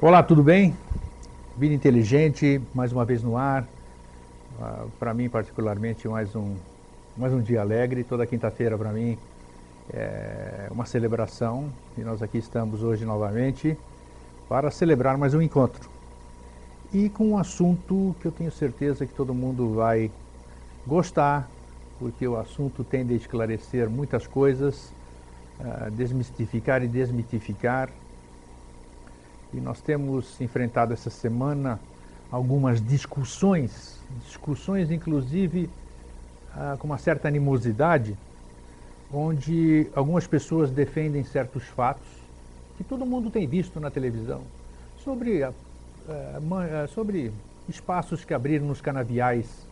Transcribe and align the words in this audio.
Olá, 0.00 0.22
tudo 0.22 0.44
bem? 0.44 0.76
Vida 1.56 1.74
Inteligente, 1.74 2.62
mais 2.72 2.92
uma 2.92 3.04
vez 3.04 3.20
no 3.20 3.36
ar. 3.36 3.64
Uh, 3.64 4.88
para 4.96 5.12
mim, 5.12 5.28
particularmente, 5.28 6.06
mais 6.06 6.36
um, 6.36 6.54
mais 7.16 7.32
um 7.32 7.42
dia 7.42 7.62
alegre. 7.62 8.04
Toda 8.04 8.24
quinta-feira, 8.24 8.78
para 8.78 8.92
mim, 8.92 9.18
é 9.92 10.68
uma 10.70 10.86
celebração. 10.86 11.68
E 11.96 12.02
nós 12.02 12.22
aqui 12.22 12.38
estamos 12.38 12.80
hoje 12.80 13.04
novamente 13.04 13.76
para 14.48 14.70
celebrar 14.70 15.18
mais 15.18 15.34
um 15.34 15.42
encontro. 15.42 15.90
E 16.94 17.08
com 17.08 17.30
um 17.30 17.36
assunto 17.36 18.14
que 18.20 18.26
eu 18.28 18.30
tenho 18.30 18.52
certeza 18.52 19.04
que 19.04 19.12
todo 19.12 19.34
mundo 19.34 19.74
vai 19.74 20.12
gostar, 20.86 21.50
porque 21.98 22.24
o 22.28 22.36
assunto 22.36 22.84
tende 22.84 23.14
a 23.14 23.16
esclarecer 23.16 23.90
muitas 23.90 24.28
coisas, 24.28 24.92
uh, 25.58 25.90
desmistificar 25.90 26.84
e 26.84 26.86
desmitificar 26.86 27.90
e 29.52 29.60
nós 29.60 29.80
temos 29.80 30.40
enfrentado 30.40 30.92
essa 30.92 31.10
semana 31.10 31.80
algumas 32.30 32.80
discussões, 32.84 33.98
discussões 34.26 34.90
inclusive 34.90 35.70
ah, 36.54 36.76
com 36.78 36.86
uma 36.86 36.98
certa 36.98 37.28
animosidade, 37.28 38.16
onde 39.12 39.88
algumas 39.94 40.26
pessoas 40.26 40.70
defendem 40.70 41.24
certos 41.24 41.64
fatos 41.64 42.06
que 42.76 42.84
todo 42.84 43.06
mundo 43.06 43.30
tem 43.30 43.46
visto 43.46 43.80
na 43.80 43.90
televisão 43.90 44.42
sobre, 45.02 45.42
ah, 45.42 45.52
ah, 46.08 46.86
sobre 46.88 47.32
espaços 47.68 48.24
que 48.24 48.34
abriram 48.34 48.66
nos 48.66 48.80
canaviais 48.80 49.66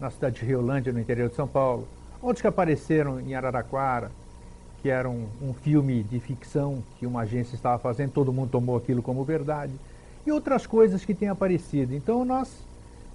na 0.00 0.10
cidade 0.10 0.40
de 0.40 0.46
Riolândia, 0.46 0.92
no 0.92 1.00
interior 1.00 1.28
de 1.28 1.34
São 1.34 1.48
Paulo, 1.48 1.88
outros 2.22 2.40
que 2.40 2.46
apareceram 2.46 3.18
em 3.20 3.34
Araraquara, 3.34 4.10
que 4.86 4.90
era 4.90 5.10
um, 5.10 5.26
um 5.42 5.52
filme 5.52 6.04
de 6.04 6.20
ficção 6.20 6.80
que 6.96 7.08
uma 7.08 7.22
agência 7.22 7.56
estava 7.56 7.76
fazendo, 7.76 8.12
todo 8.12 8.32
mundo 8.32 8.50
tomou 8.50 8.76
aquilo 8.76 9.02
como 9.02 9.24
verdade, 9.24 9.72
e 10.24 10.30
outras 10.30 10.64
coisas 10.64 11.04
que 11.04 11.12
têm 11.12 11.28
aparecido. 11.28 11.92
Então 11.92 12.24
nós, 12.24 12.48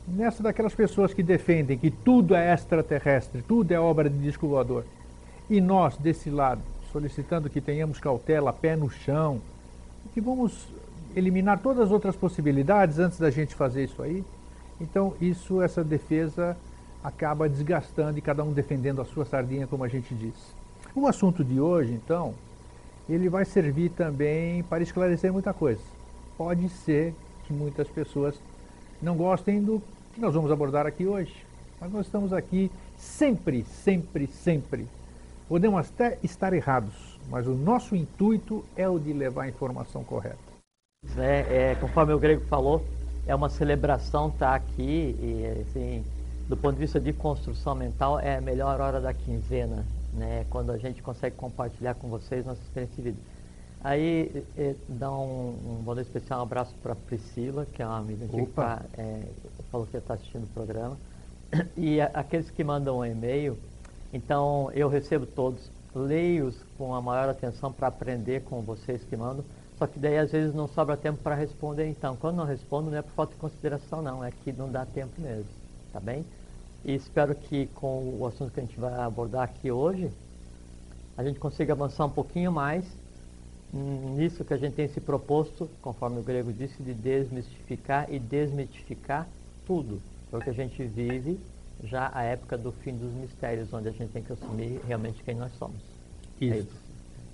nessa 0.06 0.44
daquelas 0.44 0.76
pessoas 0.76 1.14
que 1.14 1.24
defendem 1.24 1.78
que 1.78 1.90
tudo 1.90 2.36
é 2.36 2.54
extraterrestre, 2.54 3.42
tudo 3.42 3.72
é 3.72 3.80
obra 3.80 4.10
de 4.10 4.18
disco 4.20 4.50
voador, 4.50 4.84
e 5.50 5.62
nós, 5.62 5.96
desse 5.96 6.30
lado, 6.30 6.60
solicitando 6.92 7.50
que 7.50 7.62
tenhamos 7.62 8.02
cautela, 8.02 8.52
pé 8.52 8.76
no 8.76 8.90
chão, 8.90 9.40
que 10.14 10.20
vamos 10.20 10.68
eliminar 11.16 11.58
todas 11.60 11.84
as 11.84 11.92
outras 11.92 12.18
possibilidades 12.18 13.00
antes 13.00 13.18
da 13.18 13.32
gente 13.32 13.56
fazer 13.56 13.86
isso 13.86 14.02
aí. 14.02 14.26
Então, 14.82 15.14
isso, 15.22 15.62
essa 15.62 15.86
defesa 15.86 16.58
acaba 17.02 17.48
desgastando 17.48 18.18
e 18.18 18.22
cada 18.22 18.44
um 18.44 18.52
defendendo 18.52 19.00
a 19.02 19.06
sua 19.06 19.24
sardinha, 19.24 19.68
como 19.68 19.86
a 19.86 19.88
gente 19.88 20.14
diz. 20.14 20.61
O 20.94 21.08
assunto 21.08 21.42
de 21.42 21.58
hoje, 21.58 21.94
então, 21.94 22.34
ele 23.08 23.30
vai 23.30 23.46
servir 23.46 23.92
também 23.92 24.62
para 24.64 24.84
esclarecer 24.84 25.32
muita 25.32 25.54
coisa. 25.54 25.82
Pode 26.38 26.68
ser 26.68 27.16
que 27.46 27.54
muitas 27.54 27.88
pessoas 27.88 28.36
não 29.02 29.16
gostem 29.16 29.64
do 29.64 29.82
que 30.14 30.20
nós 30.20 30.34
vamos 30.34 30.52
abordar 30.52 30.86
aqui 30.86 31.08
hoje, 31.08 31.34
mas 31.80 31.94
nós 31.94 32.06
estamos 32.06 32.34
aqui 32.34 32.70
sempre, 32.98 33.64
sempre, 33.64 34.28
sempre. 34.28 34.86
Podemos 35.48 35.80
até 35.80 36.18
estar 36.24 36.52
errados, 36.52 37.18
mas 37.30 37.48
o 37.48 37.54
nosso 37.54 37.96
intuito 37.96 38.66
é 38.76 38.88
o 38.90 39.00
de 39.00 39.14
levar 39.14 39.44
a 39.44 39.50
informação 39.50 40.04
correta. 40.04 40.52
É, 41.18 41.72
é, 41.72 41.78
conforme 41.80 42.12
o 42.12 42.20
Grego 42.20 42.44
falou, 42.48 42.86
é 43.26 43.34
uma 43.34 43.48
celebração 43.48 44.28
estar 44.28 44.50
tá 44.50 44.56
aqui 44.56 45.16
e, 45.22 45.62
assim, 45.62 46.04
do 46.50 46.58
ponto 46.58 46.74
de 46.74 46.82
vista 46.82 47.00
de 47.00 47.14
construção 47.14 47.76
mental, 47.76 48.20
é 48.20 48.36
a 48.36 48.42
melhor 48.42 48.82
hora 48.82 49.00
da 49.00 49.14
quinzena 49.14 49.86
né, 50.14 50.46
quando 50.50 50.72
a 50.72 50.78
gente 50.78 51.02
consegue 51.02 51.36
compartilhar 51.36 51.96
com 51.96 52.08
vocês 52.10 52.46
nossa 52.46 52.62
experiência 52.62 52.96
de 52.96 53.02
vida. 53.02 53.18
Aí 53.84 54.46
é, 54.58 54.76
dá 54.88 55.10
um, 55.12 55.80
um 55.80 55.84
valor 55.84 56.02
especial, 56.02 56.40
um 56.40 56.44
abraço 56.44 56.74
para 56.84 56.96
Priscila, 56.96 57.66
que 57.66 57.82
é 57.82 57.86
uma 57.86 57.98
amiga 57.98 58.28
que 58.28 58.46
tá, 58.48 58.84
é, 58.96 59.24
falou 59.72 59.88
que 59.88 59.98
está 59.98 60.14
assistindo 60.14 60.44
o 60.44 60.48
programa. 60.48 60.98
E 61.76 62.00
a, 62.00 62.06
aqueles 62.14 62.50
que 62.50 62.64
mandam 62.64 63.00
um 63.00 63.06
e-mail, 63.06 63.58
então 64.14 64.72
eu 64.74 64.88
recebo 64.88 65.26
todos, 65.26 65.72
leio-os 65.96 66.56
com 66.78 66.94
a 66.94 67.02
maior 67.02 67.28
atenção 67.28 67.74
para 67.74 67.88
aprender 67.88 68.44
com 68.44 68.62
vocês 68.62 69.04
que 69.04 69.18
mandam, 69.18 69.44
só 69.78 69.88
que 69.88 69.98
daí 69.98 70.18
às 70.20 70.32
vezes 70.32 70.54
não 70.54 70.68
sobra 70.68 70.96
tempo 70.96 71.18
para 71.24 71.34
responder. 71.34 71.88
Então, 71.88 72.16
quando 72.16 72.36
não 72.36 72.46
respondo, 72.46 72.92
não 72.92 72.98
é 73.00 73.02
por 73.02 73.12
falta 73.14 73.34
de 73.34 73.40
consideração, 73.40 74.02
não, 74.02 74.24
é 74.24 74.30
que 74.30 74.54
não 74.54 74.72
dá 74.72 74.86
tempo 74.86 75.20
mesmo, 75.20 75.50
tá 75.92 76.00
bem? 76.00 76.24
E 76.84 76.96
espero 76.96 77.36
que 77.36 77.68
com 77.76 78.18
o 78.20 78.26
assunto 78.26 78.52
que 78.52 78.60
a 78.60 78.64
gente 78.64 78.80
vai 78.80 78.94
abordar 78.94 79.44
aqui 79.44 79.72
hoje, 79.72 80.10
a 81.18 81.24
gente 81.24 81.40
consiga 81.40 81.74
avançar 81.74 82.06
um 82.06 82.10
pouquinho 82.10 82.52
mais 82.52 82.86
nisso 83.74 84.44
que 84.44 84.54
a 84.54 84.58
gente 84.58 84.74
tem 84.74 84.88
se 84.88 85.00
proposto, 85.00 85.70
conforme 85.82 86.20
o 86.20 86.24
grego 86.24 86.52
disse, 86.52 86.82
de 86.84 86.94
desmistificar 86.94 88.12
e 88.12 88.20
desmitificar 88.20 89.28
tudo. 89.66 90.02
Porque 90.30 90.50
a 90.50 90.54
gente 90.54 90.84
vive 90.84 91.40
já 91.84 92.12
a 92.14 92.24
época 92.24 92.58
do 92.58 92.72
fim 92.72 92.94
dos 92.94 93.14
mistérios, 93.14 93.74
onde 93.74 93.88
a 93.88 93.92
gente 93.92 94.12
tem 94.12 94.24
que 94.24 94.34
assumir 94.34 94.82
realmente 94.88 95.24
quem 95.24 95.36
nós 95.36 95.52
somos. 95.58 95.78
Isso. 96.40 96.54
É 96.54 96.58
isso. 96.60 96.82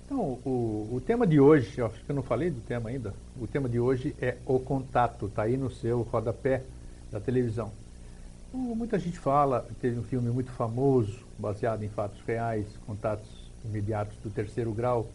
Então, 0.06 0.38
o, 0.44 0.88
o 0.92 1.02
tema 1.04 1.26
de 1.26 1.38
hoje, 1.38 1.82
acho 1.82 2.02
que 2.02 2.10
eu 2.10 2.16
não 2.16 2.22
falei 2.22 2.50
do 2.50 2.60
tema 2.62 2.88
ainda, 2.88 3.12
o 3.38 3.46
tema 3.46 3.68
de 3.68 3.78
hoje 3.78 4.14
é 4.20 4.38
o 4.46 4.58
contato, 4.58 5.26
está 5.26 5.42
aí 5.42 5.56
no 5.56 5.70
seu 5.70 6.00
rodapé 6.02 6.62
da 7.10 7.20
televisão. 7.20 7.70
Muita 8.58 8.98
gente 8.98 9.18
fala, 9.18 9.64
teve 9.80 10.00
um 10.00 10.02
filme 10.02 10.30
muito 10.30 10.50
famoso, 10.50 11.20
baseado 11.38 11.84
em 11.84 11.88
fatos 11.88 12.20
reais, 12.26 12.66
contatos 12.84 13.28
imediatos 13.64 14.16
do 14.22 14.30
terceiro 14.30 14.72
grau. 14.72 15.06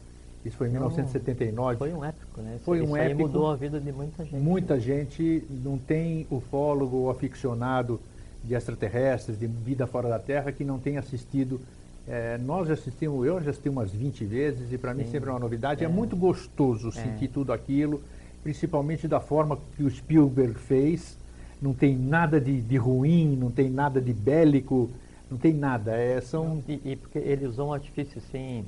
Isso 0.45 0.55
foi 0.55 0.67
em 0.67 0.71
não, 0.71 0.87
1979. 0.87 1.77
Foi 1.77 1.93
um 1.93 2.05
épico, 2.05 2.41
né? 2.41 2.59
Foi 2.63 2.81
um 2.81 2.85
Isso 2.85 2.95
épico. 2.97 3.21
mudou 3.21 3.51
a 3.51 3.55
vida 3.55 3.81
de 3.81 3.91
muita 3.91 4.23
gente. 4.23 4.35
Muita 4.35 4.79
gente 4.79 5.43
não 5.49 5.77
tem 5.77 6.25
ufólogo 6.31 6.95
ou 6.97 7.09
aficionado 7.09 7.99
de 8.43 8.53
extraterrestres, 8.53 9.37
de 9.37 9.47
vida 9.47 9.85
fora 9.87 10.07
da 10.07 10.19
Terra, 10.19 10.51
que 10.51 10.63
não 10.63 10.79
tem 10.79 10.97
assistido. 10.97 11.59
É, 12.07 12.37
nós 12.37 12.67
já 12.67 12.73
assistimos, 12.73 13.25
eu 13.25 13.41
já 13.41 13.51
assisti 13.51 13.67
umas 13.67 13.91
20 13.91 14.25
vezes 14.25 14.71
e 14.71 14.77
para 14.77 14.93
mim 14.93 15.05
sempre 15.05 15.29
é 15.29 15.33
uma 15.33 15.39
novidade. 15.39 15.83
É, 15.83 15.85
é 15.85 15.89
muito 15.89 16.15
gostoso 16.15 16.89
é. 16.89 16.91
sentir 16.91 17.27
tudo 17.27 17.51
aquilo, 17.51 18.01
principalmente 18.41 19.05
da 19.05 19.19
forma 19.19 19.57
que 19.75 19.83
o 19.83 19.89
Spielberg 19.89 20.55
fez 20.55 21.17
não 21.63 21.73
tem 21.73 21.97
nada 21.97 22.41
de, 22.41 22.61
de 22.61 22.75
ruim, 22.75 23.37
não 23.37 23.49
tem 23.49 23.69
nada 23.69 24.01
de 24.01 24.11
bélico, 24.11 24.89
não 25.31 25.37
tem 25.37 25.53
nada. 25.53 25.95
É, 25.95 26.19
são... 26.19 26.61
E, 26.67 26.73
e 26.83 26.95
porque 26.97 27.17
ele 27.17 27.47
usou 27.47 27.69
um 27.69 27.73
artifício 27.73 28.17
assim, 28.17 28.65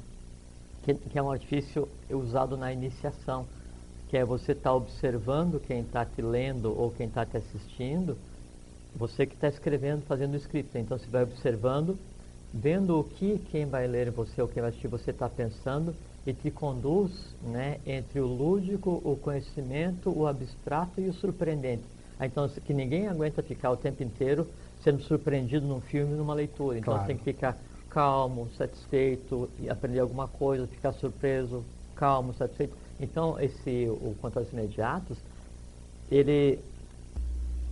que, 0.82 0.94
que, 0.94 1.20
é 1.20 1.22
um 1.22 1.30
artifício 1.30 1.90
usado 2.10 2.56
na 2.56 2.72
iniciação, 2.72 3.46
que 4.08 4.16
é 4.16 4.24
você 4.24 4.54
estar 4.54 4.70
tá 4.70 4.74
observando 4.74 5.60
quem 5.60 5.82
está 5.82 6.06
te 6.06 6.22
lendo 6.22 6.74
ou 6.80 6.90
quem 6.90 7.08
está 7.08 7.26
te 7.26 7.36
assistindo, 7.36 8.18
você 8.96 9.26
que 9.26 9.36
está 9.36 9.50
escrevendo, 9.50 10.02
fazendo 10.04 10.36
o 10.36 10.38
script. 10.38 10.78
Então 10.78 10.98
você 10.98 11.08
vai 11.08 11.24
observando, 11.24 12.00
vendo 12.54 12.98
o 12.98 13.04
que 13.04 13.42
quem 13.52 13.66
vai 13.66 13.88
ler 13.88 14.10
você 14.10 14.42
ou 14.42 14.48
quem 14.48 14.62
vai 14.62 14.70
assistir 14.70 14.88
você 14.88 15.12
está 15.12 15.28
pensando 15.28 15.94
e 16.26 16.32
te 16.32 16.50
conduz 16.50 17.12
né, 17.44 17.78
entre 17.86 18.22
o 18.22 18.26
lúdico, 18.26 19.02
o 19.04 19.18
conhecimento, 19.18 20.18
o 20.18 20.26
abstrato 20.26 21.02
e 21.02 21.10
o 21.10 21.14
surpreendente. 21.14 21.95
Ah, 22.20 22.26
então, 22.26 22.48
que 22.48 22.74
ninguém 22.74 23.08
aguenta 23.08 23.44
ficar 23.44 23.72
o 23.72 23.78
tempo 23.78 24.02
inteiro 24.04 24.48
sendo 24.84 25.02
surpreendido 25.02 25.66
num 25.66 25.82
filme, 25.82 26.16
numa 26.16 26.34
leitura. 26.34 26.78
Então, 26.78 26.94
claro. 26.94 27.02
você 27.02 27.08
tem 27.08 27.18
que 27.18 27.24
ficar 27.24 27.58
calmo, 27.90 28.50
satisfeito, 28.58 29.50
aprender 29.70 30.00
alguma 30.00 30.28
coisa, 30.28 30.68
ficar 30.68 30.92
surpreso, 30.94 31.64
calmo, 31.96 32.34
satisfeito. 32.34 32.74
Então, 33.00 33.40
esse, 33.40 33.88
o 33.90 34.16
Contatos 34.22 34.52
Imediatos, 34.52 35.18
ele 36.12 36.60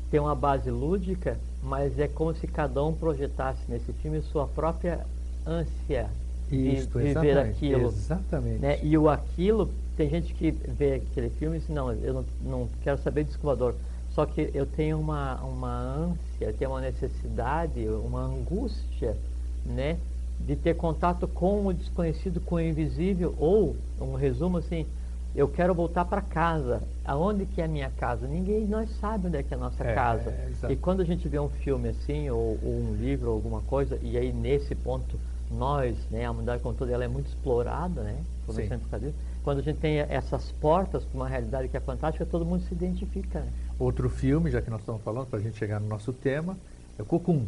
tem 0.09 0.19
uma 0.19 0.35
base 0.35 0.69
lúdica, 0.69 1.37
mas 1.61 1.97
é 1.97 2.07
como 2.07 2.35
se 2.35 2.47
cada 2.47 2.83
um 2.83 2.93
projetasse 2.93 3.59
nesse 3.67 3.91
filme 3.93 4.21
sua 4.21 4.47
própria 4.47 5.05
ânsia 5.45 6.09
de 6.49 6.87
viver 6.93 7.37
aquilo. 7.37 7.87
Exatamente. 7.87 8.59
Né? 8.59 8.79
E 8.83 8.97
o 8.97 9.09
aquilo, 9.09 9.69
tem 9.97 10.09
gente 10.09 10.33
que 10.33 10.51
vê 10.51 10.95
aquele 10.95 11.29
filme 11.31 11.57
e 11.57 11.59
diz, 11.59 11.69
não, 11.69 11.91
eu 11.91 12.13
não, 12.13 12.25
não 12.41 12.69
quero 12.81 12.97
saber 12.99 13.23
de 13.23 13.31
escovador. 13.31 13.75
Só 14.13 14.25
que 14.25 14.51
eu 14.53 14.65
tenho 14.65 14.99
uma, 14.99 15.35
uma 15.41 15.75
ânsia, 15.75 16.53
tenho 16.57 16.71
uma 16.71 16.81
necessidade, 16.81 17.87
uma 17.87 18.21
angústia, 18.21 19.17
né? 19.65 19.97
De 20.39 20.55
ter 20.55 20.75
contato 20.75 21.27
com 21.27 21.65
o 21.65 21.73
desconhecido, 21.73 22.39
com 22.39 22.55
o 22.55 22.61
invisível, 22.61 23.33
ou, 23.39 23.75
um 23.99 24.13
resumo 24.13 24.57
assim, 24.57 24.85
eu 25.35 25.47
quero 25.47 25.73
voltar 25.73 26.05
para 26.05 26.21
casa. 26.21 26.81
Aonde 27.03 27.45
que 27.45 27.59
é 27.61 27.65
a 27.65 27.67
minha 27.67 27.89
casa? 27.89 28.27
Ninguém 28.27 28.67
nós 28.67 28.89
sabe 28.99 29.27
onde 29.27 29.37
é 29.37 29.43
que 29.43 29.53
é 29.53 29.57
a 29.57 29.59
nossa 29.59 29.83
é, 29.83 29.93
casa. 29.95 30.29
É, 30.29 30.71
e 30.71 30.75
quando 30.75 31.01
a 31.01 31.05
gente 31.05 31.27
vê 31.27 31.39
um 31.39 31.49
filme 31.49 31.89
assim, 31.89 32.29
ou, 32.29 32.59
ou, 32.63 32.71
um 32.71 32.95
livro, 32.95 33.29
ou 33.29 33.35
alguma 33.35 33.61
coisa, 33.61 33.97
e 34.03 34.17
aí 34.17 34.31
nesse 34.31 34.75
ponto 34.75 35.17
nós, 35.49 35.97
né, 36.11 36.25
a 36.25 36.31
humanidade 36.31 36.61
como 36.61 36.75
toda, 36.75 36.91
ela 36.91 37.03
é 37.03 37.07
muito 37.07 37.27
explorada, 37.27 38.01
né? 38.01 38.17
Quando 39.43 39.59
a 39.59 39.61
gente 39.61 39.79
tem 39.79 39.99
essas 39.99 40.51
portas 40.53 41.03
para 41.03 41.15
uma 41.15 41.27
realidade 41.27 41.67
que 41.67 41.75
é 41.75 41.79
fantástica, 41.79 42.25
todo 42.25 42.45
mundo 42.45 42.63
se 42.63 42.73
identifica. 42.73 43.41
Né? 43.41 43.47
Outro 43.83 44.09
filme, 44.09 44.49
já 44.49 44.61
que 44.61 44.69
nós 44.69 44.79
estamos 44.79 45.01
falando, 45.01 45.27
para 45.27 45.39
a 45.39 45.41
gente 45.41 45.57
chegar 45.57 45.79
no 45.79 45.87
nosso 45.87 46.13
tema, 46.13 46.57
é 46.97 47.01
o 47.01 47.05
Cocum. 47.05 47.45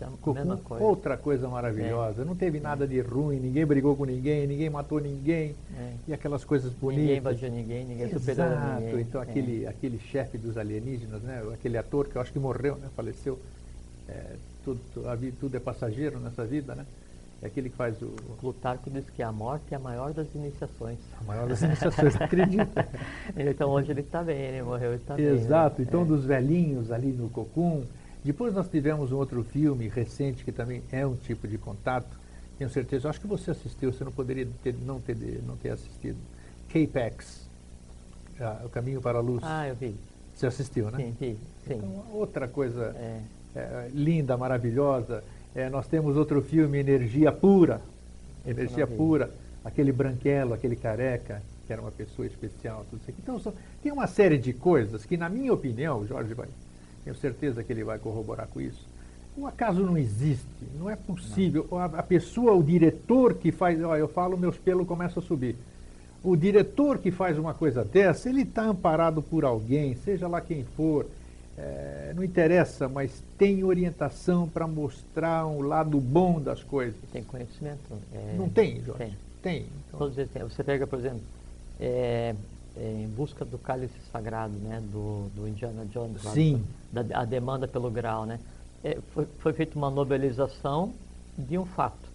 é 0.00 0.04
Cocum, 0.04 0.34
mesma 0.34 0.56
coisa. 0.58 0.84
outra 0.84 1.16
coisa 1.16 1.48
maravilhosa. 1.48 2.26
Não 2.26 2.36
teve 2.36 2.60
nada 2.60 2.86
de 2.86 3.00
ruim, 3.00 3.38
ninguém 3.40 3.64
brigou 3.64 3.96
com 3.96 4.04
ninguém, 4.04 4.46
ninguém 4.46 4.68
matou 4.68 5.00
ninguém. 5.00 5.54
É. 5.74 5.92
E 6.08 6.12
aquelas 6.12 6.44
coisas 6.44 6.72
bonitas. 6.74 7.02
Ninguém 7.04 7.16
invadiu 7.18 7.50
ninguém, 7.50 7.84
ninguém 7.86 8.08
superou 8.10 8.46
Exato. 8.46 8.80
ninguém. 8.82 9.00
Então 9.00 9.20
É. 9.22 9.24
aquele, 9.24 9.66
aquele 9.66 9.98
chefe 9.98 10.36
dos 10.36 10.58
alienígenas, 10.58 11.22
né? 11.22 11.42
aquele 11.54 11.78
ator 11.78 12.06
que 12.06 12.16
eu 12.16 12.20
acho 12.20 12.30
que 12.32 12.38
morreu, 12.38 12.76
né? 12.76 12.88
faleceu. 12.94 13.38
É, 14.08 14.36
tudo, 14.62 14.80
a 15.08 15.14
vida, 15.14 15.36
tudo 15.40 15.56
é 15.56 15.60
passageiro 15.60 16.20
nessa 16.20 16.44
vida, 16.44 16.74
né? 16.74 16.84
É 17.42 17.46
aquele 17.48 17.68
que 17.68 17.76
faz 17.76 18.00
o, 18.00 18.06
Plutarco 18.40 18.88
diz 18.90 19.04
que 19.10 19.22
a 19.22 19.30
morte 19.30 19.64
é 19.72 19.76
a 19.76 19.78
maior 19.78 20.12
das 20.14 20.26
iniciações. 20.34 20.98
a 21.20 21.24
maior 21.24 21.46
das 21.48 21.60
iniciações, 21.62 22.16
acredita. 22.20 22.88
Então 23.36 23.70
hoje 23.70 23.90
ele 23.90 24.00
está 24.00 24.22
bem, 24.22 24.38
ele 24.40 24.62
morreu 24.62 24.92
e 24.94 24.96
está 24.96 25.14
bem. 25.14 25.26
né? 25.26 25.32
Exato, 25.32 25.82
então 25.82 26.02
É. 26.02 26.04
dos 26.06 26.24
velhinhos 26.24 26.90
ali 26.90 27.08
no 27.12 27.28
Cocum. 27.28 27.84
Depois 28.24 28.54
nós 28.54 28.68
tivemos 28.68 29.12
um 29.12 29.16
outro 29.16 29.44
filme 29.44 29.86
recente 29.88 30.44
que 30.44 30.50
também 30.50 30.82
é 30.90 31.06
um 31.06 31.14
tipo 31.14 31.46
de 31.46 31.58
contato. 31.58 32.08
Tenho 32.58 32.70
certeza, 32.70 33.10
acho 33.10 33.20
que 33.20 33.26
você 33.26 33.50
assistiu, 33.50 33.92
você 33.92 34.02
não 34.02 34.10
poderia 34.12 34.48
ter, 34.64 34.74
não, 34.84 34.98
ter, 34.98 35.14
não 35.46 35.56
ter 35.58 35.70
assistido. 35.70 36.16
K-Pax, 36.70 37.46
ah, 38.40 38.62
O 38.64 38.68
Caminho 38.70 39.00
para 39.00 39.18
a 39.18 39.20
Luz. 39.20 39.42
Ah, 39.44 39.68
eu 39.68 39.74
vi. 39.74 39.94
Você 40.34 40.46
assistiu, 40.46 40.90
né? 40.90 40.98
Sim, 40.98 41.16
vi. 41.20 41.38
Sim. 41.66 41.74
Então, 41.74 42.04
outra 42.12 42.48
coisa 42.48 42.94
É. 42.98 43.20
é, 43.54 43.90
linda, 43.92 44.36
maravilhosa. 44.36 45.22
É, 45.56 45.70
nós 45.70 45.86
temos 45.88 46.16
outro 46.18 46.42
filme, 46.42 46.78
Energia 46.78 47.32
Pura. 47.32 47.80
Energia 48.46 48.86
não. 48.86 48.94
Pura, 48.96 49.30
aquele 49.64 49.90
branquelo, 49.90 50.52
aquele 50.52 50.76
careca, 50.76 51.42
que 51.66 51.72
era 51.72 51.80
uma 51.80 51.90
pessoa 51.90 52.26
especial. 52.26 52.84
Tudo 52.90 53.00
isso 53.00 53.10
aqui. 53.10 53.18
Então, 53.22 53.40
são- 53.40 53.54
tem 53.82 53.90
uma 53.90 54.06
série 54.06 54.36
de 54.36 54.52
coisas 54.52 55.04
que, 55.06 55.16
na 55.16 55.30
minha 55.30 55.52
opinião, 55.52 56.00
o 56.00 56.06
Jorge 56.06 56.34
vai, 56.34 56.46
tenho 57.02 57.16
certeza 57.16 57.64
que 57.64 57.72
ele 57.72 57.82
vai 57.82 57.98
corroborar 57.98 58.46
com 58.48 58.60
isso. 58.60 58.86
O 59.34 59.46
acaso 59.46 59.80
não 59.82 59.96
existe, 59.96 60.46
não 60.78 60.90
é 60.90 60.96
possível. 60.96 61.66
A, 61.72 61.84
a 61.86 62.02
pessoa, 62.02 62.52
o 62.52 62.62
diretor 62.62 63.34
que 63.34 63.50
faz, 63.50 63.82
ó, 63.82 63.96
eu 63.96 64.08
falo, 64.08 64.36
meus 64.36 64.56
pelos 64.58 64.86
começam 64.86 65.22
a 65.22 65.26
subir. 65.26 65.56
O 66.22 66.36
diretor 66.36 66.98
que 66.98 67.10
faz 67.10 67.38
uma 67.38 67.54
coisa 67.54 67.82
dessa, 67.84 68.28
ele 68.28 68.42
está 68.42 68.62
amparado 68.64 69.22
por 69.22 69.44
alguém, 69.44 69.94
seja 69.96 70.28
lá 70.28 70.40
quem 70.40 70.64
for, 70.76 71.06
é, 71.58 72.12
não 72.14 72.22
interessa, 72.22 72.88
mas 72.88 73.22
tem 73.38 73.64
orientação 73.64 74.48
para 74.48 74.66
mostrar 74.66 75.46
um 75.46 75.62
lado 75.62 75.98
bom 75.98 76.40
das 76.40 76.62
coisas. 76.62 76.96
Tem 77.12 77.22
conhecimento? 77.24 77.80
é, 78.12 78.34
Não 78.36 78.48
tem, 78.48 78.82
Jorge? 78.82 78.98
Tem. 79.04 79.16
Tem. 79.42 79.66
Então, 79.86 79.98
Todos 79.98 80.18
eles 80.18 80.30
têm. 80.30 80.42
Você 80.42 80.62
pega, 80.64 80.86
por 80.86 80.98
exemplo, 80.98 81.20
é, 81.80 82.34
é, 82.76 83.02
em 83.02 83.08
busca 83.08 83.44
do 83.44 83.56
cálice 83.58 83.94
sagrado, 84.12 84.54
né, 84.54 84.82
do, 84.92 85.28
do 85.34 85.48
Indiana 85.48 85.86
Jones, 85.86 86.20
Sim. 86.32 86.64
da, 86.92 87.20
a 87.20 87.24
demanda 87.24 87.66
pelo 87.66 87.90
grau, 87.90 88.26
né? 88.26 88.38
É, 88.84 88.98
foi, 89.14 89.26
foi 89.38 89.52
feita 89.52 89.78
uma 89.78 89.90
nobelização 89.90 90.92
de 91.38 91.56
um 91.56 91.64
fato, 91.64 92.08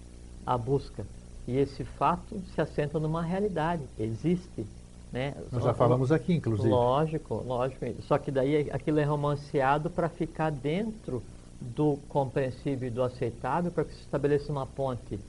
a 0.45 0.57
busca. 0.57 1.05
E 1.47 1.57
esse 1.57 1.83
fato 1.83 2.39
se 2.53 2.61
assenta 2.61 2.99
numa 2.99 3.23
realidade, 3.23 3.81
existe. 3.97 4.65
Né? 5.11 5.33
nós 5.51 5.63
já 5.63 5.73
falamos 5.73 6.11
aqui, 6.11 6.33
inclusive. 6.33 6.69
Lógico, 6.69 7.43
lógico. 7.45 7.85
Só 8.03 8.17
que 8.17 8.31
daí 8.31 8.69
aquilo 8.71 8.99
é 8.99 9.03
romanceado 9.03 9.89
para 9.89 10.07
ficar 10.07 10.49
dentro 10.51 11.21
do 11.59 11.97
compreensível 12.07 12.87
e 12.87 12.91
do 12.91 13.03
aceitável, 13.03 13.71
para 13.71 13.83
que 13.83 13.93
se 13.93 13.99
estabeleça 13.99 14.51
uma 14.51 14.65
ponte 14.65 15.19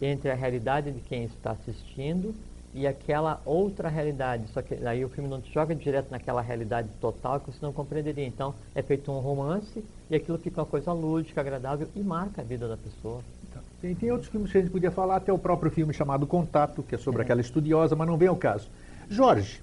entre 0.00 0.30
a 0.30 0.34
realidade 0.34 0.92
de 0.92 1.00
quem 1.00 1.24
está 1.24 1.50
assistindo 1.52 2.34
e 2.72 2.86
aquela 2.86 3.40
outra 3.44 3.88
realidade. 3.88 4.44
Só 4.52 4.62
que 4.62 4.74
daí 4.76 5.04
o 5.04 5.08
filme 5.08 5.28
não 5.28 5.40
te 5.40 5.52
joga 5.52 5.74
direto 5.74 6.10
naquela 6.10 6.40
realidade 6.40 6.88
total 7.00 7.40
que 7.40 7.50
você 7.50 7.58
não 7.60 7.72
compreenderia. 7.72 8.26
Então 8.26 8.54
é 8.74 8.82
feito 8.82 9.10
um 9.12 9.18
romance 9.18 9.84
e 10.10 10.14
aquilo 10.16 10.38
fica 10.38 10.60
uma 10.60 10.66
coisa 10.66 10.92
lúdica, 10.92 11.40
agradável 11.40 11.88
e 11.94 12.00
marca 12.00 12.40
a 12.40 12.44
vida 12.44 12.66
da 12.68 12.76
pessoa. 12.76 13.20
Então, 13.50 13.62
Tem, 13.80 13.94
tem 13.94 14.10
outros 14.10 14.30
filmes 14.30 14.50
que 14.50 14.58
a 14.58 14.60
gente 14.60 14.70
podia 14.70 14.90
falar, 14.90 15.16
até 15.16 15.32
o 15.32 15.38
próprio 15.38 15.70
filme 15.70 15.92
chamado 15.92 16.26
Contato, 16.26 16.82
que 16.82 16.94
é 16.94 16.98
sobre 16.98 17.20
É. 17.20 17.24
aquela 17.24 17.40
estudiosa, 17.40 17.94
mas 17.94 18.08
não 18.08 18.16
vem 18.16 18.28
ao 18.28 18.36
caso. 18.36 18.68
Jorge, 19.08 19.60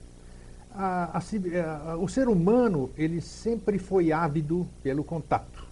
a- 0.73 1.17
a 1.17 1.91
a- 1.91 1.97
o 1.97 2.07
ser 2.07 2.27
humano, 2.27 2.89
ele 2.97 3.21
sempre 3.21 3.77
foi 3.77 4.11
ávido 4.11 4.67
pelo 4.83 5.03
contato. 5.03 5.65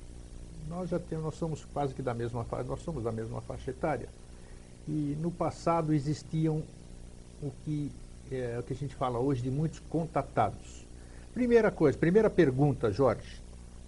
Nós 0.68 0.90
já 0.90 1.00
temos, 1.00 1.26
nós 1.26 1.36
somos 1.36 1.66
quase 1.66 1.94
que 1.94 2.02
da 2.02 2.14
mesma 2.14 2.46
nós 2.68 2.82
somos 2.82 3.04
da 3.04 3.12
mesma 3.12 3.42
faixa 3.42 3.72
etária. 3.72 4.08
E 4.88 5.18
no 5.22 5.32
passado 5.32 5.94
existiam 5.94 6.64
o 7.42 7.52
que, 7.64 7.92
é, 8.32 8.58
o 8.60 8.64
que 8.64 8.74
a 8.74 8.76
gente 8.76 8.96
fala 8.96 9.20
hoje 9.20 9.42
de 9.42 9.50
muitos 9.50 9.80
contatados. 9.90 10.86
Primeira 11.34 11.72
coisa, 11.72 11.98
primeira 11.98 12.30
pergunta, 12.30 12.92
Jorge. 12.92 13.42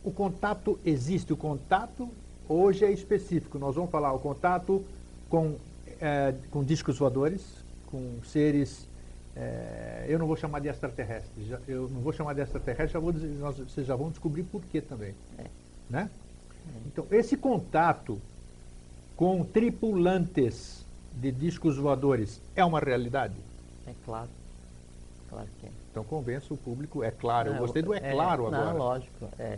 O 0.04 0.12
contato 0.12 0.80
existe? 0.86 1.34
O 1.34 1.38
contato 1.38 2.10
hoje 2.48 2.86
é 2.86 2.92
específico. 2.92 3.60
Nós 3.60 3.76
vamos 3.76 3.92
falar 3.92 4.14
o 4.14 4.20
contato 4.20 4.84
com, 5.30 5.56
é, 6.00 6.34
com 6.50 6.64
discos 6.64 6.98
voadores, 6.98 7.44
com 7.88 8.20
seres. 8.24 8.88
É, 9.36 10.06
eu 10.08 10.20
não 10.20 10.28
vou 10.28 10.36
chamar 10.36 10.60
de 10.60 10.68
extraterrestres. 10.68 11.48
já- 11.48 11.60
eu 11.68 11.88
não 11.90 12.02
vou 12.02 12.12
chamar 12.14 12.34
de 12.34 12.42
extraterrestres, 12.42 12.92
já 12.92 13.00
vou 13.00 13.14
nós, 13.14 13.58
vocês 13.58 13.86
já 13.88 13.96
vão 13.96 14.10
descobrir 14.10 14.44
por 14.44 14.62
quê 14.66 14.82
também. 14.82 15.14
É. 15.38 15.46
Né? 15.90 16.10
Então, 16.86 17.06
esse 17.12 17.36
contato 17.38 18.22
com 19.16 19.44
tripulantes 19.44 20.86
de 21.14 21.32
discos 21.32 21.78
voadores 21.78 22.40
é 22.56 22.64
uma 22.64 22.80
realidade? 22.80 23.36
É 23.88 23.92
claro. 24.06 24.30
Claro 25.30 25.48
que 25.60 25.68
é. 25.68 25.70
Então 25.92 26.04
convença 26.04 26.54
o 26.54 26.58
público, 26.58 27.04
é 27.04 27.12
claro. 27.12 27.50
Eu 27.50 27.54
Não, 27.54 27.60
gostei 27.62 27.82
do 27.82 27.94
é, 27.94 28.00
claro 28.14 28.50
não, 28.50 28.60
agora. 28.60 28.78
lógico, 28.78 29.30
é. 29.40 29.58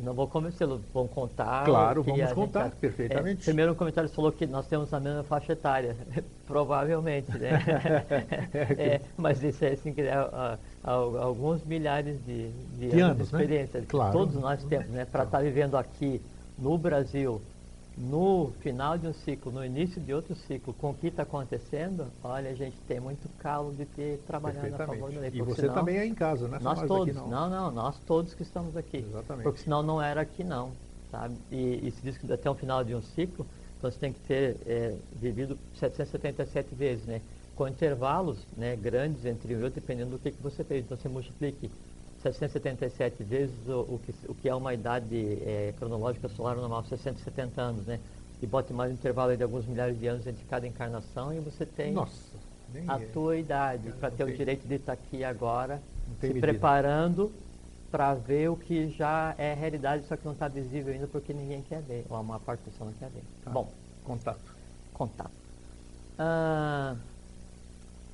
Não 0.00 0.14
vou 0.14 0.28
convencê-lo, 0.28 0.80
vamos 0.94 1.10
contar. 1.10 1.64
Claro, 1.64 2.00
o 2.00 2.04
vamos 2.04 2.20
a 2.20 2.26
gente 2.26 2.34
contar, 2.34 2.64
sabe. 2.64 2.76
perfeitamente. 2.76 3.42
É, 3.42 3.44
primeiro, 3.44 3.72
um 3.72 3.74
comentário 3.74 4.08
falou 4.08 4.30
que 4.30 4.46
nós 4.46 4.66
temos 4.68 4.94
a 4.94 5.00
mesma 5.00 5.24
faixa 5.24 5.52
etária. 5.52 5.96
Provavelmente, 6.46 7.36
né? 7.36 7.58
É, 8.78 9.00
mas 9.16 9.42
isso 9.42 9.64
é 9.64 9.72
assim, 9.72 9.92
que 9.92 10.02
é, 10.02 10.12
há 10.12 10.56
alguns 10.84 11.64
milhares 11.64 12.16
de, 12.24 12.50
de 12.78 12.88
De 12.90 13.00
anos, 13.00 13.02
anos, 13.02 13.28
de 13.28 13.34
né? 13.34 13.42
experiência. 13.42 13.80
que 13.80 13.86
Claro. 13.86 14.12
Todos 14.12 14.34
nós 14.36 14.62
temos, 14.64 14.88
né? 14.88 15.04
Para 15.04 15.24
estar 15.24 15.42
vivendo 15.42 15.76
aqui 15.76 16.20
no 16.56 16.78
Brasil, 16.78 17.40
no 17.98 18.52
final 18.60 18.96
de 18.96 19.08
um 19.08 19.12
ciclo, 19.12 19.50
no 19.50 19.64
início 19.64 20.00
de 20.00 20.14
outro 20.14 20.34
ciclo, 20.34 20.72
com 20.74 20.90
o 20.90 20.94
que 20.94 21.08
está 21.08 21.24
acontecendo, 21.24 22.06
olha, 22.22 22.50
a 22.50 22.54
gente 22.54 22.76
tem 22.86 23.00
muito 23.00 23.28
calo 23.40 23.72
de 23.72 23.84
ter 23.86 24.18
trabalhado 24.26 24.72
a 24.74 24.86
favor 24.86 25.10
da 25.12 25.20
lei. 25.20 25.30
E 25.34 25.42
você 25.42 25.62
senão- 25.62 25.74
também 25.74 25.98
é 25.98 26.06
em 26.06 26.14
casa, 26.14 26.46
né? 26.46 26.58
Nós, 26.62 26.80
todos, 26.82 27.16
aqui 27.16 27.28
não. 27.28 27.50
não, 27.50 27.70
nós 27.72 27.98
todos 28.06 28.34
que 28.34 28.42
estamos 28.42 28.76
aqui. 28.76 28.98
Exatamente. 28.98 29.42
Porque 29.42 29.60
senão 29.60 29.82
não 29.82 30.00
era 30.00 30.20
aqui 30.20 30.44
não, 30.44 30.70
sabe? 31.10 31.34
E, 31.50 31.88
e 31.88 31.90
se 31.90 32.02
diz 32.02 32.16
que 32.16 32.32
até 32.32 32.48
o 32.48 32.54
final 32.54 32.84
de 32.84 32.94
um 32.94 33.02
ciclo, 33.02 33.44
então 33.78 33.90
você 33.90 33.98
tem 33.98 34.12
que 34.12 34.20
ter 34.20 34.56
é, 34.64 34.94
vivido 35.12 35.58
777 35.74 36.74
vezes, 36.74 37.04
né? 37.04 37.20
Com 37.56 37.66
intervalos 37.66 38.38
né, 38.56 38.76
grandes 38.76 39.24
entre 39.24 39.56
um 39.56 39.60
e 39.60 39.64
outro, 39.64 39.80
dependendo 39.80 40.10
do 40.12 40.18
que, 40.20 40.30
que 40.30 40.42
você 40.42 40.62
fez. 40.62 40.84
Então 40.84 40.96
você 40.96 41.08
multiplique 41.08 41.68
777 42.22 43.22
vezes 43.22 43.68
o, 43.68 43.80
o, 43.80 44.00
que, 44.04 44.14
o 44.30 44.34
que 44.34 44.48
é 44.48 44.54
uma 44.54 44.74
idade 44.74 45.16
é, 45.42 45.72
cronológica 45.78 46.28
solar 46.28 46.56
normal, 46.56 46.84
670 46.84 47.60
anos, 47.60 47.86
né? 47.86 48.00
E 48.42 48.46
bote 48.46 48.72
mais 48.72 48.90
um 48.90 48.94
intervalo 48.94 49.36
de 49.36 49.42
alguns 49.42 49.66
milhares 49.66 49.98
de 49.98 50.06
anos 50.06 50.26
entre 50.26 50.44
cada 50.44 50.66
encarnação 50.66 51.32
e 51.32 51.40
você 51.40 51.64
tem 51.66 51.92
Nossa, 51.92 52.36
a 52.86 52.96
é. 52.96 53.06
tua 53.06 53.36
idade 53.36 53.90
para 53.92 54.10
ter 54.10 54.22
o 54.24 54.26
tem- 54.26 54.36
direito 54.36 54.66
de 54.66 54.74
estar 54.76 54.92
aqui 54.92 55.24
agora, 55.24 55.80
se 56.20 56.26
medida. 56.26 56.40
preparando 56.40 57.32
para 57.90 58.14
ver 58.14 58.50
o 58.50 58.56
que 58.56 58.88
já 58.90 59.34
é 59.38 59.54
realidade, 59.54 60.04
só 60.06 60.16
que 60.16 60.24
não 60.24 60.32
está 60.32 60.46
visível 60.46 60.92
ainda 60.92 61.06
porque 61.06 61.32
ninguém 61.32 61.62
quer 61.62 61.82
ver, 61.82 62.04
ou 62.08 62.16
a 62.16 62.22
maior 62.22 62.40
parte 62.40 62.62
pessoa 62.62 62.90
não 62.90 62.96
quer 62.98 63.10
ver. 63.10 63.22
Tá. 63.44 63.50
Bom, 63.50 63.72
Contato. 64.04 64.40
contato. 64.92 65.30
Ah, 66.18 66.96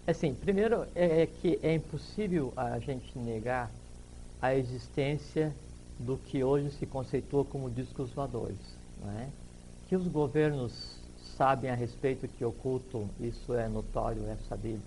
assim, 0.07 0.35
primeiro 0.35 0.87
é, 0.95 1.23
é 1.23 1.27
que 1.27 1.59
é 1.63 1.75
impossível 1.75 2.53
a 2.57 2.79
gente 2.79 3.19
negar 3.19 3.71
a 4.45 4.55
existência 4.55 5.55
do 5.99 6.19
que 6.19 6.45
hoje 6.45 6.71
se 6.73 6.85
conceitua 6.85 7.47
como 7.47 7.71
discos 7.71 8.11
voadores. 8.11 8.59
Não 9.03 9.11
é? 9.19 9.29
Que 9.89 9.97
os 9.97 10.07
governos 10.07 10.99
sabem 11.35 11.71
a 11.71 11.75
respeito 11.75 12.29
que 12.29 12.45
ocultam, 12.45 13.09
isso 13.19 13.55
é 13.55 13.67
notório, 13.69 14.23
é 14.27 14.37
sabido. 14.47 14.83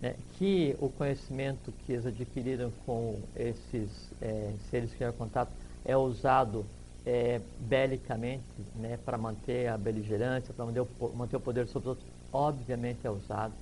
né? 0.00 0.14
Que 0.38 0.74
o 0.80 0.88
conhecimento 0.88 1.70
que 1.84 1.92
eles 1.92 2.06
adquiriram 2.06 2.72
com 2.86 3.20
esses 3.36 3.90
eh, 4.22 4.54
seres 4.70 4.88
que 4.88 4.96
tiveram 4.96 5.12
contato 5.12 5.50
é 5.84 5.94
usado 5.94 6.64
eh, 7.04 7.42
belicamente 7.60 8.42
né, 8.74 8.98
para 9.04 9.18
manter 9.18 9.68
a 9.68 9.76
beligerância, 9.76 10.54
para 10.54 10.64
manter 10.64 11.36
o 11.36 11.40
poder 11.40 11.66
sobre 11.66 11.90
os 11.90 11.96
outros, 11.96 12.08
obviamente 12.32 13.06
é 13.06 13.10
usado. 13.10 13.52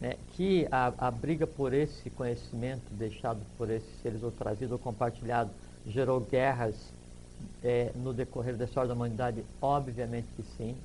Né? 0.00 0.16
Que 0.36 0.66
a, 0.70 0.92
a 0.98 1.10
briga 1.10 1.46
por 1.46 1.72
esse 1.72 2.10
conhecimento 2.10 2.82
deixado 2.90 3.40
por 3.56 3.70
esses 3.70 4.00
seres 4.02 4.22
ou 4.22 4.30
trazido 4.30 4.72
ou 4.72 4.78
compartilhado 4.78 5.50
gerou 5.86 6.20
guerras 6.20 6.74
é, 7.62 7.92
no 7.94 8.12
decorrer 8.12 8.56
da 8.56 8.64
história 8.64 8.88
da 8.88 8.94
humanidade? 8.94 9.44
Obviamente 9.60 10.26
que 10.36 10.42
sim. 10.56 10.76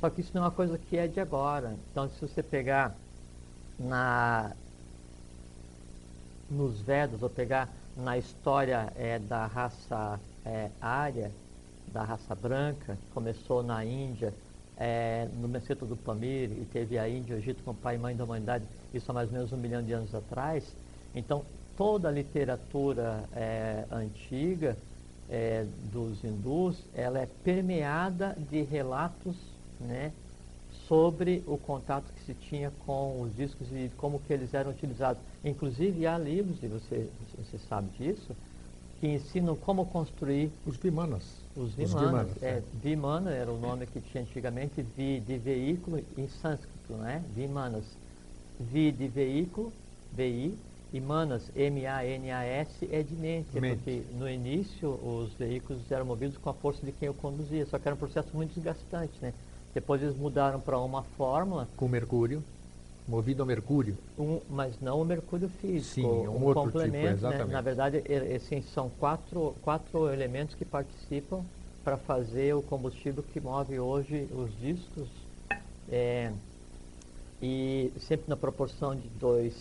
Só 0.00 0.10
que 0.10 0.20
isso 0.20 0.30
não 0.34 0.42
é 0.42 0.44
uma 0.46 0.50
coisa 0.50 0.78
que 0.78 0.96
é 0.96 1.06
de 1.06 1.20
agora. 1.20 1.74
Então, 1.90 2.08
se 2.08 2.20
você 2.20 2.42
pegar 2.42 2.94
na, 3.78 4.52
nos 6.50 6.80
Vedas, 6.80 7.22
ou 7.22 7.30
pegar 7.30 7.68
na 7.96 8.18
história 8.18 8.92
é, 8.96 9.18
da 9.18 9.46
raça 9.46 10.18
é, 10.44 10.70
ária, 10.80 11.30
da 11.92 12.02
raça 12.02 12.34
branca, 12.34 12.98
começou 13.12 13.62
na 13.62 13.84
Índia, 13.84 14.34
é, 14.78 15.28
no 15.40 15.48
Meseta 15.48 15.86
do 15.86 15.96
Pamir, 15.96 16.50
e 16.50 16.66
teve 16.72 16.98
a 16.98 17.08
Índia 17.08 17.36
o 17.36 17.38
Egito 17.38 17.62
como 17.64 17.78
pai 17.78 17.94
e 17.96 17.98
mãe 17.98 18.16
da 18.16 18.24
humanidade, 18.24 18.64
isso 18.92 19.10
há 19.10 19.14
mais 19.14 19.28
ou 19.28 19.34
menos 19.34 19.52
um 19.52 19.56
milhão 19.56 19.82
de 19.82 19.92
anos 19.92 20.14
atrás. 20.14 20.64
Então, 21.14 21.44
toda 21.76 22.08
a 22.08 22.12
literatura 22.12 23.24
é, 23.34 23.84
antiga 23.90 24.76
é, 25.28 25.64
dos 25.92 26.22
hindus, 26.24 26.76
ela 26.94 27.20
é 27.20 27.28
permeada 27.42 28.36
de 28.50 28.62
relatos 28.62 29.36
né, 29.80 30.12
sobre 30.86 31.42
o 31.46 31.56
contato 31.56 32.04
que 32.12 32.24
se 32.24 32.34
tinha 32.34 32.70
com 32.84 33.22
os 33.22 33.34
discos 33.36 33.68
e 33.72 33.90
como 33.96 34.20
que 34.20 34.32
eles 34.32 34.52
eram 34.52 34.70
utilizados. 34.70 35.22
Inclusive 35.44 36.06
há 36.06 36.18
livros, 36.18 36.62
e 36.62 36.66
você, 36.66 37.08
você 37.38 37.58
sabe 37.68 37.88
disso, 37.98 38.34
que 39.00 39.06
ensinam 39.06 39.56
como 39.56 39.86
construir... 39.86 40.50
Os 40.66 40.76
Vimanas. 40.76 41.43
Os 41.56 41.74
Vimanas. 41.74 42.36
Os 42.36 42.42
é, 42.42 42.48
é. 42.48 42.62
Vimana 42.82 43.30
era 43.30 43.50
o 43.50 43.58
nome 43.58 43.86
que 43.86 44.00
tinha 44.00 44.22
antigamente, 44.22 44.82
vi 44.82 45.20
de 45.20 45.38
veículo 45.38 46.00
em 46.16 46.28
sânscrito, 46.28 46.94
né? 46.94 47.22
Vimanas. 47.34 47.84
Vi 48.58 48.90
de 48.90 49.08
veículo, 49.08 49.72
VI, 50.12 50.56
e 50.94 51.00
Manas, 51.00 51.50
M-A-N-A-S, 51.56 52.88
é 52.88 53.02
de 53.02 53.16
mente, 53.16 53.60
mente, 53.60 53.76
porque 53.76 54.04
no 54.16 54.30
início 54.30 54.90
os 54.90 55.32
veículos 55.32 55.90
eram 55.90 56.06
movidos 56.06 56.38
com 56.38 56.50
a 56.50 56.54
força 56.54 56.86
de 56.86 56.92
quem 56.92 57.08
o 57.08 57.14
conduzia, 57.14 57.66
só 57.66 57.80
que 57.80 57.88
era 57.88 57.96
um 57.96 57.98
processo 57.98 58.28
muito 58.32 58.54
desgastante, 58.54 59.12
né? 59.20 59.34
Depois 59.74 60.00
eles 60.00 60.16
mudaram 60.16 60.60
para 60.60 60.78
uma 60.78 61.02
fórmula. 61.02 61.68
Com 61.76 61.88
mercúrio, 61.88 62.44
movido 63.06 63.42
a 63.42 63.46
mercúrio. 63.46 63.96
Um, 64.18 64.40
mas 64.48 64.80
não 64.80 65.00
o 65.00 65.04
mercúrio 65.04 65.48
físico. 65.48 65.94
Sim, 65.94 66.06
um, 66.06 66.30
um 66.30 66.44
outro 66.44 66.62
tipo, 66.62 66.72
complemento, 66.72 66.96
tipo, 66.96 67.18
exatamente. 67.18 67.46
Né? 67.48 67.52
Na 67.52 67.60
verdade, 67.60 68.02
assim, 68.34 68.62
são 68.62 68.90
quatro, 68.98 69.54
quatro 69.62 70.12
elementos 70.12 70.54
que 70.54 70.64
participam 70.64 71.44
para 71.82 71.96
fazer 71.96 72.54
o 72.54 72.62
combustível 72.62 73.22
que 73.22 73.40
move 73.40 73.78
hoje 73.78 74.28
os 74.32 74.50
discos. 74.58 75.08
É, 75.90 76.32
e 77.42 77.92
sempre 78.00 78.24
na 78.26 78.36
proporção 78.36 78.96
de 78.96 79.06
dois 79.20 79.54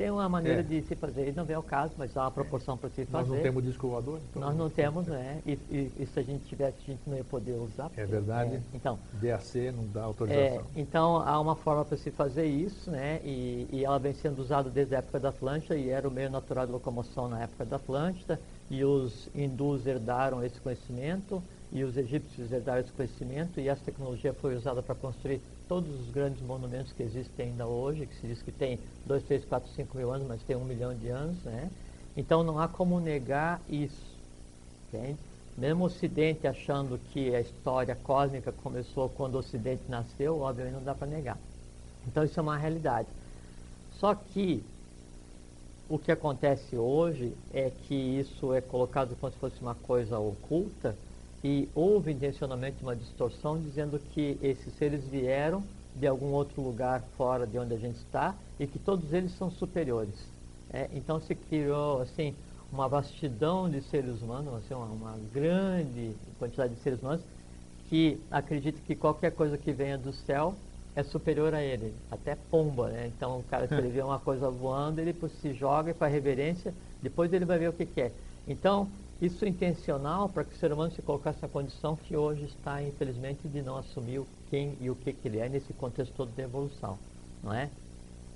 tem 0.00 0.10
uma 0.10 0.30
maneira 0.30 0.60
é. 0.60 0.62
de 0.62 0.80
se 0.80 0.94
fazer, 0.94 1.30
não 1.36 1.44
vem 1.44 1.54
ao 1.54 1.62
caso, 1.62 1.92
mas 1.98 2.16
há 2.16 2.22
uma 2.22 2.30
proporção 2.30 2.74
para 2.74 2.88
se 2.88 3.04
fazer. 3.04 3.28
Nós 3.28 3.36
não 3.36 3.42
temos 3.42 3.62
disco 3.62 3.86
voador? 3.86 4.18
Então 4.30 4.40
Nós 4.40 4.56
não 4.56 4.70
temos, 4.70 5.06
né? 5.06 5.42
E, 5.44 5.52
e, 5.70 5.92
e, 5.98 6.06
se 6.06 6.18
a 6.18 6.22
gente 6.22 6.42
tivesse, 6.46 6.78
a 6.82 6.90
gente 6.90 7.02
não 7.06 7.18
ia 7.18 7.24
poder 7.24 7.52
usar. 7.52 7.90
É 7.94 8.06
verdade. 8.06 8.54
É, 8.54 8.60
então, 8.72 8.98
DAC 9.20 9.70
não 9.76 9.86
dá 9.88 10.04
autorização. 10.04 10.64
É, 10.74 10.80
então, 10.80 11.16
há 11.16 11.38
uma 11.38 11.54
forma 11.54 11.84
para 11.84 11.98
se 11.98 12.10
fazer 12.10 12.46
isso, 12.46 12.90
né? 12.90 13.20
E, 13.22 13.68
e, 13.70 13.84
ela 13.84 13.98
vem 13.98 14.14
sendo 14.14 14.40
usada 14.40 14.70
desde 14.70 14.94
a 14.94 15.00
época 15.00 15.20
da 15.20 15.28
Atlântida 15.28 15.76
e 15.76 15.90
era 15.90 16.08
o 16.08 16.10
meio 16.10 16.30
natural 16.30 16.64
de 16.64 16.72
locomoção 16.72 17.28
na 17.28 17.42
época 17.42 17.66
da 17.66 17.76
Atlântida. 17.76 18.40
E 18.70 18.82
os 18.82 19.28
hindus 19.34 19.86
herdaram 19.86 20.42
esse 20.42 20.58
conhecimento 20.62 21.42
e 21.70 21.84
os 21.84 21.98
egípcios 21.98 22.50
herdaram 22.50 22.80
esse 22.80 22.92
conhecimento 22.92 23.60
e 23.60 23.68
essa 23.68 23.84
tecnologia 23.84 24.32
foi 24.32 24.56
usada 24.56 24.82
para 24.82 24.94
construir 24.94 25.42
todos 25.70 26.00
os 26.00 26.10
grandes 26.10 26.42
monumentos 26.42 26.92
que 26.92 27.00
existem 27.00 27.50
ainda 27.50 27.64
hoje, 27.64 28.04
que 28.04 28.16
se 28.16 28.26
diz 28.26 28.42
que 28.42 28.50
tem 28.50 28.76
2, 29.06 29.22
3, 29.22 29.44
4, 29.44 29.70
5 29.76 29.96
mil 29.96 30.10
anos, 30.10 30.26
mas 30.26 30.42
tem 30.42 30.56
um 30.56 30.64
milhão 30.64 30.92
de 30.92 31.06
anos, 31.06 31.40
né? 31.44 31.70
Então 32.16 32.42
não 32.42 32.58
há 32.58 32.66
como 32.66 32.98
negar 32.98 33.62
isso, 33.68 34.18
entende? 34.88 35.16
Mesmo 35.56 35.84
o 35.84 35.86
Ocidente 35.86 36.44
achando 36.48 36.98
que 37.12 37.32
a 37.36 37.40
história 37.40 37.94
cósmica 37.94 38.50
começou 38.50 39.08
quando 39.10 39.36
o 39.36 39.38
Ocidente 39.38 39.84
nasceu, 39.88 40.40
obviamente 40.40 40.74
não 40.74 40.82
dá 40.82 40.92
para 40.92 41.06
negar. 41.06 41.38
Então 42.04 42.24
isso 42.24 42.40
é 42.40 42.42
uma 42.42 42.56
realidade. 42.56 43.06
Só 44.00 44.12
que 44.12 44.64
o 45.88 46.00
que 46.00 46.10
acontece 46.10 46.76
hoje 46.76 47.32
é 47.54 47.70
que 47.86 47.94
isso 47.94 48.52
é 48.52 48.60
colocado 48.60 49.16
como 49.20 49.32
se 49.32 49.38
fosse 49.38 49.60
uma 49.60 49.76
coisa 49.76 50.18
oculta, 50.18 50.96
e 51.42 51.68
houve 51.74 52.12
intencionalmente 52.12 52.82
uma 52.82 52.94
distorção 52.94 53.58
dizendo 53.58 53.98
que 54.12 54.38
esses 54.42 54.72
seres 54.74 55.04
vieram 55.04 55.62
de 55.96 56.06
algum 56.06 56.32
outro 56.32 56.60
lugar 56.62 57.02
fora 57.16 57.46
de 57.46 57.58
onde 57.58 57.74
a 57.74 57.78
gente 57.78 57.96
está 57.96 58.34
e 58.58 58.66
que 58.66 58.78
todos 58.78 59.12
eles 59.12 59.32
são 59.36 59.50
superiores. 59.50 60.14
É, 60.72 60.88
então 60.92 61.20
se 61.20 61.34
criou 61.34 62.00
assim 62.00 62.34
uma 62.72 62.86
vastidão 62.86 63.68
de 63.68 63.82
seres 63.82 64.22
humanos, 64.22 64.54
assim, 64.54 64.74
uma, 64.74 64.86
uma, 64.86 65.18
grande 65.32 66.14
quantidade 66.38 66.74
de 66.74 66.80
seres 66.80 67.00
humanos 67.00 67.22
que 67.88 68.20
acredita 68.30 68.78
que 68.86 68.94
qualquer 68.94 69.32
coisa 69.32 69.58
que 69.58 69.72
venha 69.72 69.98
do 69.98 70.12
céu 70.12 70.54
é 70.94 71.02
superior 71.02 71.54
a 71.54 71.62
ele, 71.62 71.92
até 72.10 72.36
pomba, 72.50 72.88
né? 72.88 73.10
Então 73.16 73.38
o 73.38 73.42
cara 73.44 73.66
se 73.66 73.74
ele 73.74 73.88
vê 73.88 74.02
uma 74.02 74.20
coisa 74.20 74.48
voando, 74.48 75.00
ele 75.00 75.16
se 75.40 75.52
joga 75.52 75.90
e 75.90 75.94
faz 75.94 76.12
reverência, 76.12 76.72
depois 77.02 77.32
ele 77.32 77.44
vai 77.44 77.58
ver 77.58 77.70
o 77.70 77.72
que, 77.72 77.86
que 77.86 78.00
é. 78.00 78.12
Então 78.46 78.88
isso 79.20 79.44
é 79.44 79.48
intencional 79.48 80.28
para 80.28 80.44
que 80.44 80.54
o 80.54 80.58
ser 80.58 80.72
humano 80.72 80.92
se 80.92 81.02
colocasse 81.02 81.42
na 81.42 81.48
condição 81.48 81.94
que 81.94 82.16
hoje 82.16 82.44
está, 82.44 82.82
infelizmente, 82.82 83.46
de 83.46 83.60
não 83.60 83.76
assumir 83.76 84.22
quem 84.48 84.76
e 84.80 84.88
o 84.88 84.94
que, 84.94 85.12
que 85.12 85.28
ele 85.28 85.38
é 85.38 85.48
nesse 85.48 85.72
contexto 85.74 86.14
todo 86.14 86.32
de 86.32 86.40
evolução, 86.40 86.98
não 87.42 87.52
é? 87.52 87.68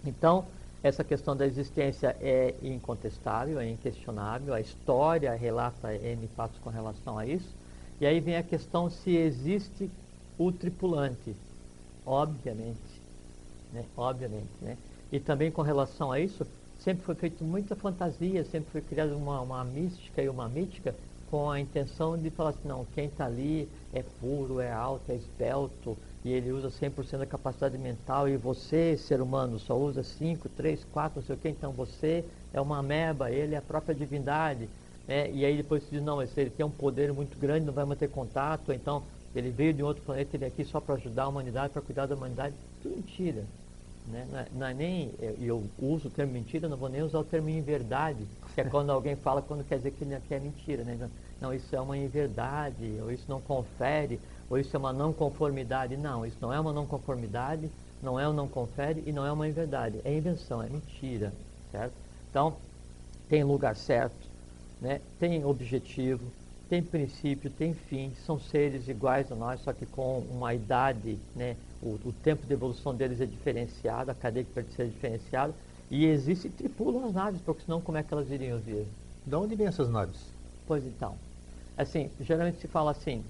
Então, 0.05 0.45
essa 0.83 1.03
questão 1.03 1.35
da 1.35 1.47
existência 1.47 2.15
é 2.21 2.55
incontestável, 2.63 3.59
é 3.59 3.71
inquestionável, 3.71 4.53
a 4.53 4.61
história 4.61 5.33
relata 5.35 5.95
N 5.95 6.29
fatos 6.37 6.59
com 6.59 6.69
relação 6.69 7.19
a 7.19 7.25
isso, 7.25 7.49
e 7.99 8.05
aí 8.05 8.21
vem 8.21 8.37
a 8.37 8.43
questão 8.43 8.91
se 8.91 9.17
existe 9.17 9.91
o 10.37 10.53
tripulante, 10.53 11.35
obviamente, 12.05 13.01
né? 13.73 13.85
obviamente, 13.97 14.51
né? 14.61 14.77
E 15.11 15.19
também 15.19 15.51
com 15.51 15.63
relação 15.63 16.13
a 16.13 16.21
isso, 16.21 16.47
sempre 16.85 17.03
foi 17.03 17.15
feita 17.15 17.43
muita 17.43 17.75
fantasia, 17.75 18.45
sempre 18.45 18.71
foi 18.71 18.83
criada 18.83 19.17
uma, 19.17 19.41
uma 19.41 19.65
mística 19.65 20.23
e 20.23 20.29
uma 20.29 20.47
mítica 20.49 20.95
com 21.31 21.51
a 21.51 21.59
intenção 21.59 22.17
de 22.17 22.29
falar 22.31 22.51
assim, 22.51 22.69
não, 22.69 22.87
quem 22.95 23.07
está 23.07 23.25
ali 23.25 23.67
é 23.93 24.05
puro, 24.21 24.61
é 24.61 24.71
alto, 24.71 25.11
é 25.11 25.15
esbelto, 25.15 25.97
e 26.23 26.31
ele 26.31 26.53
usa 26.53 26.69
100% 26.69 27.19
da 27.19 27.27
capacidade 27.27 27.79
mental, 27.79 28.29
e 28.29 28.37
você, 28.37 28.97
ser 28.99 29.21
humano, 29.23 29.59
só 29.59 29.77
usa 29.77 30.03
5, 30.03 30.49
3, 30.51 30.85
4, 30.93 31.21
não 31.21 31.27
sei 31.27 31.35
o 31.35 31.39
que, 31.39 31.49
então 31.49 31.73
você 31.73 32.23
é 32.53 32.61
uma 32.61 32.79
ameba, 32.79 33.31
ele 33.31 33.55
é 33.55 33.59
a 33.59 33.63
própria 33.63 33.95
divindade. 33.95 34.69
Né? 35.09 35.31
E 35.33 35.45
aí 35.45 35.57
depois 35.57 35.83
se 35.83 35.91
diz, 35.91 36.03
não, 36.03 36.23
ele 36.23 36.51
tem 36.51 36.65
um 36.65 36.71
poder 36.71 37.13
muito 37.13 37.39
grande, 37.39 37.67
não 37.67 37.73
vai 37.73 37.85
manter 37.85 38.09
contato, 38.11 38.73
então 38.73 39.03
ele 39.35 39.51
veio 39.51 39.73
de 39.73 39.83
outro 39.83 40.03
planeta, 40.05 40.37
ele 40.37 40.45
é 40.45 40.49
aqui 40.49 40.65
só 40.65 40.81
para 40.81 40.95
ajudar 40.95 41.25
a 41.25 41.29
humanidade, 41.29 41.73
para 41.73 41.83
cuidar 41.83 42.07
da 42.07 42.15
humanidade. 42.15 42.55
Tudo 42.83 42.97
mentira. 42.97 43.45
Né? 44.07 44.27
Não, 44.31 44.39
é, 44.39 44.47
não, 44.53 44.67
é, 44.67 44.75
nem, 44.75 45.11
eu, 45.19 45.37
eu, 45.41 45.65
uso 45.79 46.09
o 46.09 46.11
termo 46.11 46.33
mentira, 46.33 46.69
não 46.69 46.77
vou 46.77 46.89
nem 46.89 47.03
usar 47.03 47.21
o 47.21 47.25
termo 47.25 47.49
inverdade, 47.49 48.27
que 48.55 48.61
é 48.61 48.65
quando 48.65 48.91
alguém 48.91 49.17
fala 49.17 49.41
quando 49.41 49.65
quer 49.65 49.77
dizer 49.77 49.93
que, 49.93 50.05
que 50.05 50.35
é 50.35 50.39
mentira. 50.39 50.85
Né? 50.85 51.09
Não, 51.41 51.53
isso 51.53 51.75
é 51.75 51.81
uma 51.81 51.97
inverdade, 51.97 52.99
ou 53.03 53.11
isso 53.11 53.25
não 53.29 53.41
confere, 53.41 54.21
ou 54.51 54.59
isso 54.59 54.77
é 54.77 54.79
uma 54.79 54.93
não 54.93 55.13
conformidade. 55.13 55.97
Não, 55.97 56.27
isso 56.27 56.37
não 56.41 56.53
é 56.53 56.61
uma 56.61 56.73
não 56.73 56.87
conformidade, 56.87 57.71
não 58.03 58.21
é 58.21 58.29
um 58.29 58.33
não 58.33 58.47
confere 58.47 59.03
e 59.07 59.13
não 59.13 59.25
é 59.27 59.33
uma 59.33 59.49
inverdade. 59.49 60.01
É 60.05 60.15
invenção, 60.15 60.63
é 60.63 60.69
mentira, 60.69 61.33
certo? 61.73 61.95
Então, 62.31 62.57
tem 63.29 63.43
lugar 63.43 63.75
certo, 63.75 64.29
né? 64.81 65.01
tem 65.19 65.45
objetivo, 65.45 66.25
tem 66.69 66.83
princípio, 66.83 67.51
tem 67.51 67.73
fim, 67.73 68.13
são 68.27 68.39
seres 68.39 68.89
iguais 68.89 69.31
a 69.31 69.35
nós, 69.35 69.61
só 69.61 69.73
que 69.73 69.87
com 69.87 70.19
uma 70.31 70.53
idade, 70.55 71.19
né? 71.35 71.57
O, 71.85 72.09
o 72.09 72.13
tempo 72.13 72.47
de 72.47 72.53
evolução 72.53 72.95
deles 72.95 73.21
é 73.21 73.27
diferenciado, 73.27 74.11
a 74.11 74.15
cadeia 74.15 74.45
que 74.45 74.53
pertence 74.53 74.83
é 74.83 74.87
diferenciada, 74.87 75.55
e 75.91 76.07
existe 76.07 76.49
tripulam 76.51 77.05
as 77.07 77.13
naves, 77.13 77.41
porque 77.43 77.63
senão 77.65 77.81
como 77.81 77.99
é 77.99 78.03
que 78.03 78.13
elas 78.13 78.31
iriam 78.31 78.59
vir? 78.59 78.87
De 79.27 79.37
onde 79.37 79.55
vêm 79.55 79.67
essas 79.67 79.89
naves? 79.91 80.19
Pois 80.67 80.85
então, 80.87 81.19
assim, 81.77 82.11
geralmente 82.21 82.59
se 82.61 82.69
fala 82.69 82.91
assim, 82.91 83.23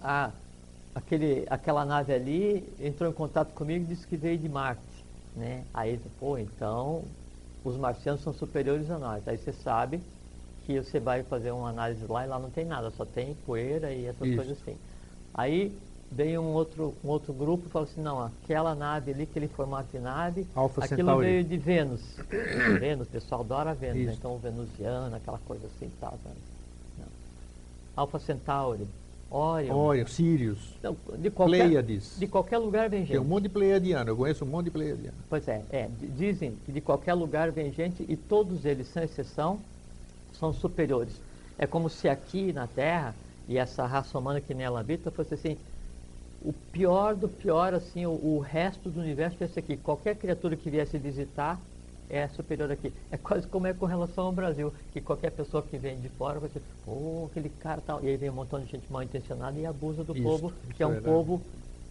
ah, 0.00 0.32
aquele, 0.94 1.46
aquela 1.50 1.84
nave 1.84 2.12
ali 2.12 2.64
entrou 2.80 3.10
em 3.10 3.12
contato 3.12 3.52
comigo 3.54 3.84
e 3.84 3.88
disse 3.88 4.06
que 4.06 4.16
veio 4.16 4.38
de 4.38 4.48
Marte, 4.48 4.82
né? 5.36 5.64
Aí, 5.74 5.98
pô, 6.18 6.38
então 6.38 7.04
os 7.64 7.76
marcianos 7.76 8.22
são 8.22 8.32
superiores 8.32 8.90
a 8.90 8.98
nós. 8.98 9.26
Aí 9.28 9.36
você 9.36 9.52
sabe 9.52 10.00
que 10.66 10.80
você 10.80 11.00
vai 11.00 11.22
fazer 11.22 11.50
uma 11.50 11.70
análise 11.70 12.06
lá 12.06 12.24
e 12.24 12.28
lá 12.28 12.38
não 12.38 12.50
tem 12.50 12.64
nada, 12.64 12.90
só 12.90 13.04
tem 13.04 13.34
poeira 13.46 13.92
e 13.92 14.06
essas 14.06 14.26
Isso. 14.26 14.36
coisas 14.36 14.60
assim. 14.60 14.76
Aí 15.34 15.78
veio 16.10 16.40
um 16.40 16.52
outro, 16.52 16.94
um 17.04 17.08
outro 17.08 17.32
grupo 17.32 17.66
e 17.66 17.70
falou 17.70 17.88
assim, 17.90 18.00
não, 18.00 18.22
aquela 18.22 18.74
nave 18.74 19.12
ali, 19.12 19.24
aquele 19.24 19.48
formato 19.48 19.88
de 19.92 19.98
nave, 19.98 20.46
Alpha 20.54 20.84
aquilo 20.84 21.00
Centauri. 21.00 21.26
veio 21.26 21.44
de 21.44 21.56
Vênus. 21.56 22.00
Vênus, 22.80 23.06
o 23.06 23.10
pessoal 23.10 23.42
adora 23.42 23.74
Vênus, 23.74 24.06
né? 24.06 24.14
então 24.18 24.38
venusiano, 24.38 25.14
aquela 25.14 25.38
coisa 25.46 25.66
assim 25.66 25.86
e 25.86 26.00
tal. 26.00 26.18
Tá? 26.24 26.30
Alpha 27.96 28.18
Centauri, 28.18 28.86
Orion. 29.30 29.76
Orion, 29.76 30.06
Sirius, 30.06 30.74
então, 30.78 30.96
de 31.18 31.30
qualquer, 31.30 31.66
Pleiades. 31.66 32.16
De 32.18 32.26
qualquer 32.26 32.58
lugar 32.58 32.88
vem 32.88 33.00
gente. 33.00 33.10
Tem 33.10 33.20
um 33.20 33.24
monte 33.24 33.42
de 33.42 33.48
pleiadiano, 33.50 34.10
eu 34.10 34.16
conheço 34.16 34.44
um 34.44 34.48
monte 34.48 34.66
de 34.66 34.70
pleiadiano. 34.70 35.16
Pois 35.28 35.46
é, 35.46 35.62
é, 35.70 35.90
dizem 36.16 36.56
que 36.64 36.72
de 36.72 36.80
qualquer 36.80 37.14
lugar 37.14 37.50
vem 37.50 37.72
gente 37.72 38.04
e 38.08 38.16
todos 38.16 38.64
eles, 38.64 38.88
sem 38.88 39.02
exceção, 39.02 39.60
são 40.38 40.52
superiores. 40.52 41.12
É 41.58 41.66
como 41.66 41.90
se 41.90 42.08
aqui 42.08 42.52
na 42.52 42.66
Terra, 42.66 43.14
e 43.48 43.58
essa 43.58 43.84
raça 43.84 44.18
humana 44.18 44.40
que 44.40 44.54
nela 44.54 44.80
habita, 44.80 45.10
fosse 45.10 45.34
assim, 45.34 45.58
o 46.40 46.52
pior 46.72 47.14
do 47.14 47.28
pior, 47.28 47.74
assim, 47.74 48.06
o, 48.06 48.10
o 48.10 48.38
resto 48.38 48.90
do 48.90 49.00
universo 49.00 49.36
tivesse 49.36 49.58
aqui. 49.58 49.76
Qualquer 49.76 50.16
criatura 50.16 50.56
que 50.56 50.70
viesse 50.70 50.96
visitar 50.98 51.60
é 52.08 52.26
superior 52.28 52.70
aqui. 52.70 52.92
É 53.10 53.16
quase 53.16 53.46
como 53.46 53.66
é 53.66 53.74
com 53.74 53.86
relação 53.86 54.26
ao 54.26 54.32
Brasil, 54.32 54.72
que 54.92 55.00
qualquer 55.00 55.30
pessoa 55.30 55.62
que 55.62 55.76
vem 55.76 55.98
de 56.00 56.08
fora 56.08 56.38
vai 56.38 56.48
dizer, 56.48 56.62
oh, 56.86 57.26
aquele 57.30 57.48
cara 57.48 57.80
tal. 57.84 58.02
E 58.02 58.08
aí 58.08 58.16
vem 58.16 58.30
um 58.30 58.34
montão 58.34 58.60
de 58.60 58.66
gente 58.66 58.90
mal 58.90 59.02
intencionada 59.02 59.58
e 59.58 59.66
abusa 59.66 60.04
do 60.04 60.14
Isso, 60.14 60.22
povo, 60.22 60.52
isso 60.64 60.74
que 60.74 60.82
é 60.82 60.86
um 60.86 60.90
é 60.90 60.94
verdade. 60.94 61.14
povo 61.14 61.42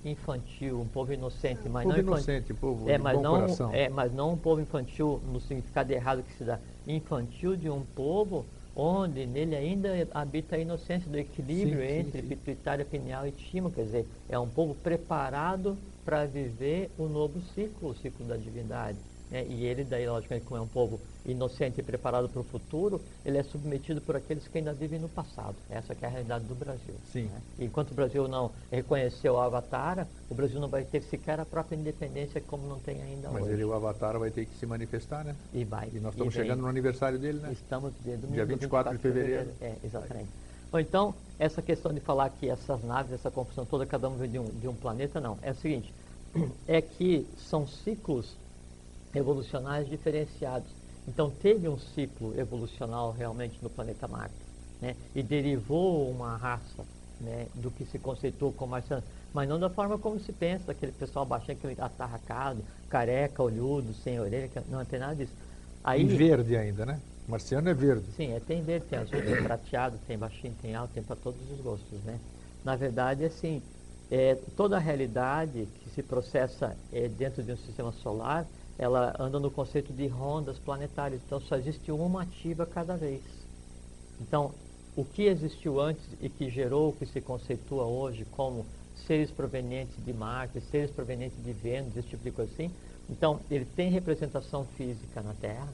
infantil, 0.05 0.79
um 0.79 0.87
povo 0.87 1.11
inocente, 1.11 1.67
mas 1.67 1.83
povo 1.83 1.95
não 1.95 2.03
inocente, 2.03 2.53
povo 2.53 2.89
é, 2.89 2.97
mas 2.97 3.21
não, 3.21 3.31
coração. 3.31 3.73
é, 3.73 3.89
mas 3.89 4.13
não 4.13 4.33
um 4.33 4.37
povo 4.37 4.61
infantil 4.61 5.21
no 5.25 5.41
significado 5.41 5.91
errado 5.91 6.23
que 6.23 6.33
se 6.33 6.43
dá. 6.43 6.59
Infantil 6.87 7.57
de 7.57 7.69
um 7.69 7.83
povo 7.83 8.45
onde 8.77 9.25
nele 9.25 9.55
ainda 9.55 9.89
habita 10.13 10.55
a 10.55 10.59
inocência 10.59 11.09
do 11.09 11.17
equilíbrio 11.17 11.81
Sim, 11.81 11.99
entre 11.99 12.21
sim. 12.21 12.27
pituitária, 12.27 12.85
pineal 12.85 13.25
e 13.27 13.31
timo, 13.31 13.71
quer 13.71 13.83
dizer, 13.83 14.05
é 14.29 14.37
um 14.37 14.47
povo 14.47 14.75
preparado 14.75 15.75
para 16.05 16.25
viver 16.25 16.91
o 16.97 17.07
novo 17.07 17.41
ciclo, 17.55 17.89
o 17.89 17.95
ciclo 17.95 18.25
da 18.27 18.37
divindade. 18.37 18.97
Né? 19.29 19.45
E 19.47 19.65
ele, 19.65 19.83
daí, 19.83 20.07
logicamente, 20.07 20.45
como 20.45 20.59
é 20.59 20.63
um 20.63 20.67
povo 20.67 20.99
inocente 21.25 21.79
e 21.79 21.83
preparado 21.83 22.29
para 22.29 22.39
o 22.39 22.43
futuro, 22.43 23.01
ele 23.25 23.37
é 23.37 23.43
submetido 23.43 23.99
por 24.01 24.15
aqueles 24.15 24.47
que 24.47 24.57
ainda 24.57 24.73
vivem 24.73 24.99
no 24.99 25.09
passado. 25.09 25.55
Essa 25.69 25.93
que 25.93 26.05
é 26.05 26.07
a 26.07 26.11
realidade 26.11 26.45
do 26.45 26.55
Brasil. 26.55 26.95
Sim. 27.11 27.25
né? 27.25 27.41
Enquanto 27.59 27.91
o 27.91 27.93
Brasil 27.93 28.27
não 28.27 28.51
reconheceu 28.71 29.33
o 29.33 29.39
Avatar, 29.39 30.07
o 30.29 30.35
Brasil 30.35 30.59
não 30.59 30.69
vai 30.69 30.83
ter 30.83 31.01
sequer 31.03 31.39
a 31.39 31.45
própria 31.45 31.75
independência 31.75 32.41
como 32.41 32.67
não 32.67 32.79
tem 32.79 33.01
ainda 33.01 33.29
Mas 33.29 33.43
hoje. 33.43 33.53
ele, 33.53 33.65
o 33.65 33.73
Avatar, 33.73 34.17
vai 34.17 34.31
ter 34.31 34.45
que 34.45 34.57
se 34.57 34.65
manifestar, 34.65 35.25
né? 35.25 35.35
E 35.53 35.63
vai. 35.63 35.89
E 35.93 35.99
nós 35.99 36.13
e 36.13 36.17
estamos 36.17 36.33
vem. 36.33 36.43
chegando 36.43 36.61
no 36.61 36.67
aniversário 36.67 37.19
dele, 37.19 37.39
né? 37.39 37.51
Estamos 37.51 37.93
de 38.03 38.15
domingo, 38.15 38.33
Dia 38.33 38.45
24 38.45 38.93
de 38.93 38.99
fevereiro. 38.99 39.49
É, 39.61 39.75
exatamente. 39.83 40.29
Bom, 40.71 40.79
então, 40.79 41.15
essa 41.39 41.61
questão 41.61 41.93
de 41.93 41.99
falar 41.99 42.29
que 42.29 42.49
essas 42.49 42.83
naves, 42.83 43.13
essa 43.13 43.31
confusão 43.31 43.65
toda, 43.65 43.85
cada 43.85 44.09
um 44.09 44.17
vem 44.17 44.29
de 44.29 44.39
um, 44.39 44.45
de 44.45 44.67
um 44.67 44.73
planeta, 44.73 45.19
não. 45.21 45.37
É 45.41 45.51
o 45.51 45.55
seguinte, 45.55 45.93
é 46.67 46.81
que 46.81 47.25
são 47.37 47.65
ciclos 47.67 48.35
evolucionários 49.17 49.89
diferenciados. 49.89 50.69
Então, 51.07 51.29
teve 51.29 51.67
um 51.69 51.77
ciclo 51.77 52.37
evolucional 52.39 53.11
realmente 53.11 53.57
no 53.61 53.69
planeta 53.69 54.07
Marte, 54.07 54.35
né? 54.81 54.95
E 55.15 55.23
derivou 55.23 56.09
uma 56.09 56.35
raça, 56.37 56.85
né, 57.19 57.47
do 57.55 57.71
que 57.71 57.85
se 57.85 57.97
conceitou 57.97 58.51
como 58.53 58.71
marciano, 58.71 59.03
mas 59.33 59.47
não 59.49 59.59
da 59.59 59.69
forma 59.69 59.97
como 59.97 60.19
se 60.19 60.31
pensa, 60.31 60.67
daquele 60.67 60.91
pessoal 60.91 61.25
baixinho, 61.25 61.57
aquele 61.57 61.75
atarracado, 61.79 62.63
careca, 62.89 63.41
olhudo, 63.41 63.93
sem 63.93 64.19
orelha, 64.19 64.49
não 64.69 64.83
tem 64.85 64.99
nada 64.99 65.15
disso. 65.15 65.33
Aí, 65.83 66.03
Em 66.03 66.07
verde 66.07 66.55
ainda, 66.55 66.85
né? 66.85 66.99
Marciano 67.27 67.69
é 67.69 67.73
verde. 67.73 68.05
Sim, 68.15 68.33
é, 68.33 68.39
tem 68.39 68.61
verde, 68.61 68.85
tem 68.87 68.99
azul, 68.99 69.21
tem 69.21 69.43
prateado, 69.43 69.97
tem 70.07 70.17
baixinho, 70.17 70.55
tem 70.61 70.75
alto, 70.75 70.93
tem 70.93 71.03
para 71.03 71.15
todos 71.15 71.39
os 71.51 71.59
gostos, 71.59 72.01
né? 72.03 72.19
Na 72.63 72.75
verdade, 72.75 73.25
assim, 73.25 73.61
é, 74.09 74.35
toda 74.55 74.77
a 74.77 74.79
realidade 74.79 75.67
que 75.79 75.89
se 75.89 76.01
processa 76.01 76.75
é, 76.91 77.07
dentro 77.07 77.43
de 77.43 77.51
um 77.51 77.57
sistema 77.57 77.91
solar, 77.91 78.45
ela 78.77 79.13
anda 79.19 79.39
no 79.39 79.51
conceito 79.51 79.93
de 79.93 80.07
rondas 80.07 80.59
planetárias. 80.59 81.21
Então, 81.25 81.39
só 81.39 81.55
existe 81.57 81.91
uma 81.91 82.23
ativa 82.23 82.65
cada 82.65 82.95
vez. 82.97 83.23
Então, 84.19 84.53
o 84.95 85.05
que 85.05 85.23
existiu 85.23 85.79
antes 85.79 86.15
e 86.19 86.29
que 86.29 86.49
gerou 86.49 86.89
o 86.89 86.93
que 86.93 87.05
se 87.05 87.21
conceitua 87.21 87.85
hoje 87.85 88.25
como 88.25 88.65
seres 88.95 89.31
provenientes 89.31 90.03
de 90.03 90.13
Marte, 90.13 90.59
seres 90.59 90.91
provenientes 90.91 91.41
de 91.43 91.53
Vênus, 91.53 91.95
esse 91.95 92.09
tipo 92.09 92.23
de 92.23 92.31
coisa 92.31 92.51
assim, 92.51 92.71
então 93.07 93.39
ele 93.49 93.65
tem 93.65 93.91
representação 93.91 94.65
física 94.65 95.21
na 95.21 95.33
Terra, 95.35 95.67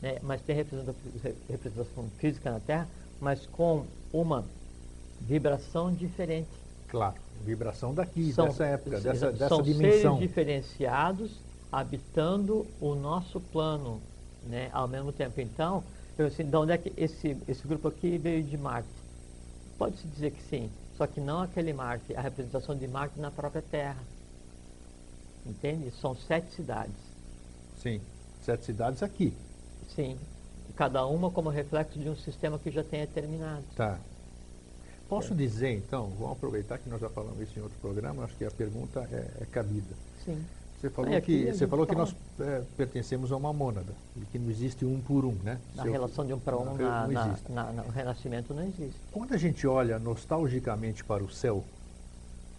né, 0.00 0.18
mas 0.22 0.40
tem 0.40 0.54
representa- 0.54 0.94
re- 1.22 1.34
representação 1.48 2.08
física 2.10 2.50
na 2.52 2.60
Terra, 2.60 2.88
mas 3.20 3.44
com 3.46 3.84
uma 4.12 4.44
vibração 5.20 5.92
diferente. 5.92 6.48
Claro, 6.88 7.20
vibração 7.44 7.92
daqui, 7.92 8.32
São- 8.32 8.46
dessa 8.46 8.66
época, 8.66 9.00
dessa, 9.00 9.32
dessa 9.32 9.48
são 9.48 9.62
dimensão. 9.62 10.14
seres 10.14 10.28
diferenciados 10.28 11.49
habitando 11.70 12.66
o 12.80 12.94
nosso 12.94 13.40
plano, 13.40 14.00
né, 14.42 14.70
ao 14.72 14.88
mesmo 14.88 15.12
tempo. 15.12 15.40
Então, 15.40 15.84
eu 16.18 16.26
assim, 16.26 16.44
de 16.48 16.56
onde 16.56 16.72
é 16.72 16.78
que 16.78 16.92
esse, 16.96 17.36
esse 17.48 17.66
grupo 17.66 17.88
aqui 17.88 18.18
veio 18.18 18.42
de 18.42 18.56
Marte? 18.56 18.88
Pode-se 19.78 20.06
dizer 20.08 20.32
que 20.32 20.42
sim, 20.42 20.70
só 20.96 21.06
que 21.06 21.20
não 21.20 21.42
aquele 21.42 21.72
Marte, 21.72 22.14
a 22.14 22.20
representação 22.20 22.76
de 22.76 22.86
Marte 22.88 23.18
na 23.18 23.30
própria 23.30 23.62
Terra. 23.62 24.02
Entende? 25.44 25.90
São 25.90 26.14
sete 26.14 26.54
cidades. 26.54 26.94
Sim, 27.74 28.00
sete 28.44 28.64
cidades 28.66 29.02
aqui. 29.02 29.32
Sim. 29.94 30.18
Cada 30.76 31.06
uma 31.06 31.30
como 31.30 31.48
reflexo 31.48 31.98
de 31.98 32.08
um 32.08 32.16
sistema 32.16 32.58
que 32.58 32.70
já 32.70 32.84
tenha 32.84 33.06
terminado. 33.06 33.64
Tá. 33.74 33.98
Posso 35.08 35.32
É. 35.32 35.36
dizer, 35.36 35.70
então, 35.76 36.08
vamos 36.10 36.36
aproveitar 36.36 36.78
que 36.78 36.88
nós 36.88 37.00
já 37.00 37.08
falamos 37.10 37.40
isso 37.40 37.58
em 37.58 37.62
outro 37.62 37.78
programa, 37.80 38.24
acho 38.24 38.36
que 38.36 38.44
a 38.44 38.50
pergunta 38.50 39.00
é, 39.10 39.42
é 39.42 39.46
cabida. 39.46 39.94
Sim. 40.24 40.44
Você 40.80 40.88
falou 40.88 41.14
aqui 41.14 41.44
que, 41.44 41.52
você 41.52 41.66
falou 41.66 41.86
que 41.86 41.92
fala- 41.92 42.06
nós 42.06 42.16
é, 42.48 42.62
pertencemos 42.74 43.30
a 43.30 43.36
uma 43.36 43.52
mônada, 43.52 43.92
e 44.16 44.20
que 44.24 44.38
não 44.38 44.48
existe 44.50 44.86
um 44.86 44.98
por 44.98 45.26
um, 45.26 45.34
né? 45.34 45.58
Na 45.74 45.82
Se 45.82 45.88
eu- 45.88 45.92
relação 45.92 46.24
de 46.24 46.32
um 46.32 46.38
para 46.38 46.56
um, 46.56 46.64
na, 46.64 47.06
não 47.06 47.12
na, 47.12 47.26
existe. 47.28 47.52
na- 47.52 47.70
na- 47.72 47.82
o 47.82 47.90
renascimento 47.90 48.54
não 48.54 48.62
existe. 48.62 48.98
Quando 49.12 49.34
a 49.34 49.36
gente 49.36 49.66
olha 49.66 49.98
nostalgicamente 49.98 51.04
para 51.04 51.22
o 51.22 51.28
céu, 51.30 51.62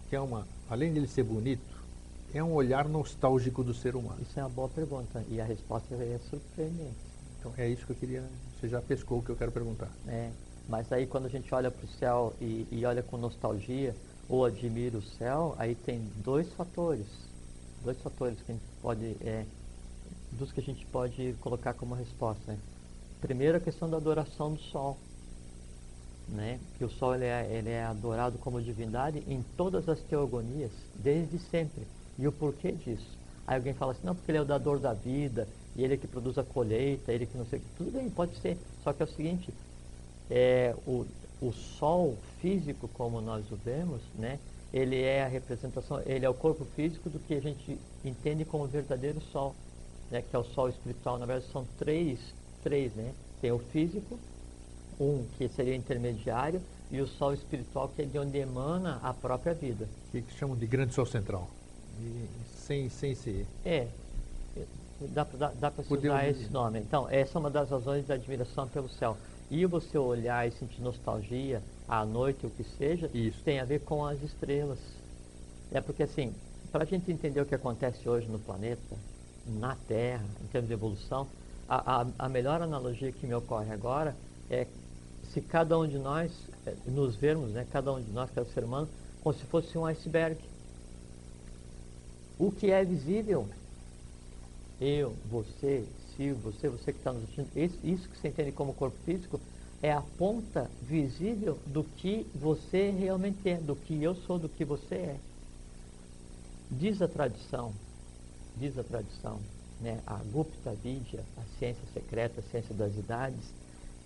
que 0.08 0.14
é 0.14 0.20
uma, 0.20 0.46
além 0.70 0.92
dele 0.92 1.08
ser 1.08 1.24
bonito, 1.24 1.82
é 2.32 2.42
um 2.44 2.52
olhar 2.52 2.88
nostálgico 2.88 3.64
do 3.64 3.74
ser 3.74 3.96
humano. 3.96 4.22
Isso 4.22 4.38
é 4.38 4.42
uma 4.44 4.48
boa 4.50 4.68
pergunta 4.68 5.24
e 5.28 5.40
a 5.40 5.44
resposta 5.44 5.92
é 5.96 6.18
surpreendente. 6.30 6.94
Então 7.40 7.52
é 7.58 7.68
isso 7.68 7.84
que 7.84 7.90
eu 7.90 7.96
queria. 7.96 8.22
Você 8.60 8.68
já 8.68 8.80
pescou 8.80 9.18
o 9.18 9.22
que 9.22 9.30
eu 9.30 9.36
quero 9.36 9.50
perguntar. 9.50 9.90
É, 10.06 10.30
mas 10.68 10.92
aí 10.92 11.08
quando 11.08 11.26
a 11.26 11.28
gente 11.28 11.52
olha 11.52 11.72
para 11.72 11.84
o 11.84 11.88
céu 11.88 12.32
e, 12.40 12.68
e 12.70 12.84
olha 12.86 13.02
com 13.02 13.16
nostalgia 13.16 13.96
ou 14.28 14.44
admira 14.44 14.96
o 14.96 15.02
céu, 15.02 15.56
aí 15.58 15.74
tem 15.74 16.00
dois 16.24 16.48
fatores, 16.52 17.06
dois 17.82 17.98
fatores 17.98 18.38
que 18.42 18.52
a 18.52 18.54
gente 18.54 18.64
pode, 18.80 19.16
é, 19.20 19.44
dos 20.32 20.52
que 20.52 20.60
a 20.60 20.62
gente 20.62 20.86
pode 20.86 21.34
colocar 21.40 21.74
como 21.74 21.94
resposta. 21.94 22.52
Né? 22.52 22.58
Primeiro 23.20 23.56
a 23.56 23.60
questão 23.60 23.88
da 23.88 23.96
adoração 23.96 24.54
do 24.54 24.60
sol, 24.60 24.98
né? 26.28 26.58
Que 26.78 26.84
o 26.84 26.88
sol 26.88 27.14
ele 27.14 27.24
é, 27.24 27.46
ele 27.50 27.70
é 27.70 27.84
adorado 27.84 28.38
como 28.38 28.60
divindade 28.60 29.22
em 29.26 29.42
todas 29.56 29.88
as 29.88 30.00
teogonias 30.00 30.70
desde 30.94 31.38
sempre. 31.38 31.86
E 32.18 32.26
o 32.26 32.32
porquê 32.32 32.72
disso? 32.72 33.18
Aí 33.46 33.56
alguém 33.56 33.74
fala 33.74 33.92
assim, 33.92 34.04
não, 34.06 34.14
porque 34.14 34.30
ele 34.30 34.38
é 34.38 34.42
o 34.42 34.44
dador 34.44 34.78
da 34.78 34.92
vida, 34.92 35.48
e 35.74 35.82
ele 35.82 35.94
é 35.94 35.96
que 35.96 36.06
produz 36.06 36.38
a 36.38 36.44
colheita, 36.44 37.12
ele 37.12 37.26
que 37.26 37.36
não 37.36 37.46
sei. 37.46 37.60
Tudo 37.76 37.90
bem, 37.90 38.08
pode 38.08 38.36
ser. 38.36 38.56
Só 38.84 38.92
que 38.92 39.02
é 39.02 39.06
o 39.06 39.08
seguinte, 39.08 39.52
é, 40.30 40.74
o, 40.86 41.06
o 41.40 41.52
sol 41.52 42.16
físico, 42.40 42.88
como 42.88 43.20
nós 43.20 43.50
o 43.50 43.56
vemos, 43.56 44.00
né, 44.14 44.38
ele 44.72 45.00
é 45.02 45.24
a 45.24 45.28
representação, 45.28 46.00
ele 46.06 46.24
é 46.24 46.28
o 46.28 46.34
corpo 46.34 46.64
físico 46.76 47.10
do 47.10 47.18
que 47.18 47.34
a 47.34 47.40
gente 47.40 47.78
entende 48.04 48.44
como 48.44 48.66
verdadeiro 48.66 49.20
sol, 49.20 49.54
né, 50.10 50.22
que 50.22 50.34
é 50.34 50.38
o 50.38 50.44
sol 50.44 50.68
espiritual. 50.68 51.18
Na 51.18 51.26
verdade, 51.26 51.50
são 51.52 51.66
três, 51.78 52.18
três, 52.62 52.94
né? 52.94 53.12
Tem 53.40 53.52
o 53.52 53.58
físico, 53.58 54.18
um 54.98 55.24
que 55.36 55.48
seria 55.48 55.74
intermediário, 55.74 56.62
e 56.90 57.00
o 57.00 57.06
sol 57.06 57.34
espiritual, 57.34 57.88
que 57.88 58.02
é 58.02 58.04
de 58.04 58.18
onde 58.18 58.38
emana 58.38 58.98
a 59.02 59.12
própria 59.12 59.54
vida. 59.54 59.88
Que, 60.10 60.22
que 60.22 60.32
chamam 60.34 60.56
de 60.56 60.66
grande 60.66 60.94
sol 60.94 61.06
central. 61.06 61.48
E 62.00 62.28
sem, 62.54 62.88
sem 62.88 63.14
ser. 63.14 63.46
É, 63.64 63.88
dá, 65.08 65.24
dá, 65.24 65.52
dá 65.58 65.70
para 65.70 65.84
se 65.84 65.92
usar 65.92 66.28
esse 66.28 66.50
nome. 66.50 66.80
Então, 66.80 67.08
essa 67.08 67.38
é 67.38 67.40
uma 67.40 67.50
das 67.50 67.70
razões 67.70 68.06
da 68.06 68.14
admiração 68.14 68.68
pelo 68.68 68.88
céu. 68.88 69.16
E 69.50 69.66
você 69.66 69.98
olhar 69.98 70.46
e 70.46 70.50
sentir 70.52 70.80
nostalgia 70.80 71.62
à 71.88 72.04
noite, 72.04 72.46
o 72.46 72.50
que 72.50 72.64
seja, 72.78 73.10
Isso. 73.12 73.42
tem 73.44 73.60
a 73.60 73.64
ver 73.64 73.80
com 73.80 74.04
as 74.04 74.22
estrelas. 74.22 74.78
É 75.72 75.80
porque, 75.80 76.02
assim, 76.02 76.32
para 76.70 76.84
a 76.84 76.86
gente 76.86 77.10
entender 77.10 77.40
o 77.40 77.46
que 77.46 77.54
acontece 77.54 78.08
hoje 78.08 78.28
no 78.28 78.38
planeta, 78.38 78.96
na 79.46 79.76
Terra, 79.88 80.24
em 80.42 80.46
termos 80.46 80.68
de 80.68 80.74
evolução, 80.74 81.26
a, 81.68 82.02
a, 82.02 82.06
a 82.18 82.28
melhor 82.28 82.62
analogia 82.62 83.12
que 83.12 83.26
me 83.26 83.34
ocorre 83.34 83.72
agora 83.72 84.14
é 84.50 84.66
se 85.32 85.40
cada 85.40 85.78
um 85.78 85.86
de 85.86 85.98
nós 85.98 86.30
eh, 86.66 86.74
nos 86.86 87.16
vermos, 87.16 87.50
né, 87.52 87.66
cada 87.72 87.92
um 87.92 88.00
de 88.00 88.10
nós, 88.12 88.30
cada 88.30 88.46
ser 88.50 88.64
humano, 88.64 88.88
como 89.22 89.34
se 89.34 89.44
fosse 89.46 89.76
um 89.78 89.86
iceberg. 89.86 90.38
O 92.38 92.50
que 92.50 92.70
é 92.70 92.84
visível, 92.84 93.48
eu, 94.80 95.14
você, 95.30 95.84
Silvio, 96.16 96.52
você, 96.52 96.68
você 96.68 96.92
que 96.92 96.98
está 96.98 97.12
nos 97.12 97.22
assistindo, 97.24 97.48
isso 97.56 98.08
que 98.08 98.18
você 98.18 98.28
entende 98.28 98.52
como 98.52 98.74
corpo 98.74 98.96
físico, 99.04 99.40
é 99.82 99.92
a 99.92 100.00
ponta 100.16 100.70
visível 100.82 101.58
do 101.66 101.82
que 101.82 102.24
você 102.34 102.90
realmente 102.90 103.48
é, 103.48 103.56
do 103.56 103.74
que 103.74 104.00
eu 104.00 104.14
sou, 104.14 104.38
do 104.38 104.48
que 104.48 104.64
você 104.64 104.94
é. 104.94 105.16
Diz 106.70 107.02
a 107.02 107.08
tradição, 107.08 107.72
diz 108.56 108.78
a 108.78 108.84
tradição, 108.84 109.40
né, 109.80 110.00
a 110.06 110.14
Gupta 110.32 110.72
Vidya, 110.82 111.24
a 111.36 111.58
ciência 111.58 111.82
secreta, 111.92 112.40
a 112.40 112.50
ciência 112.50 112.72
das 112.74 112.96
idades, 112.96 113.52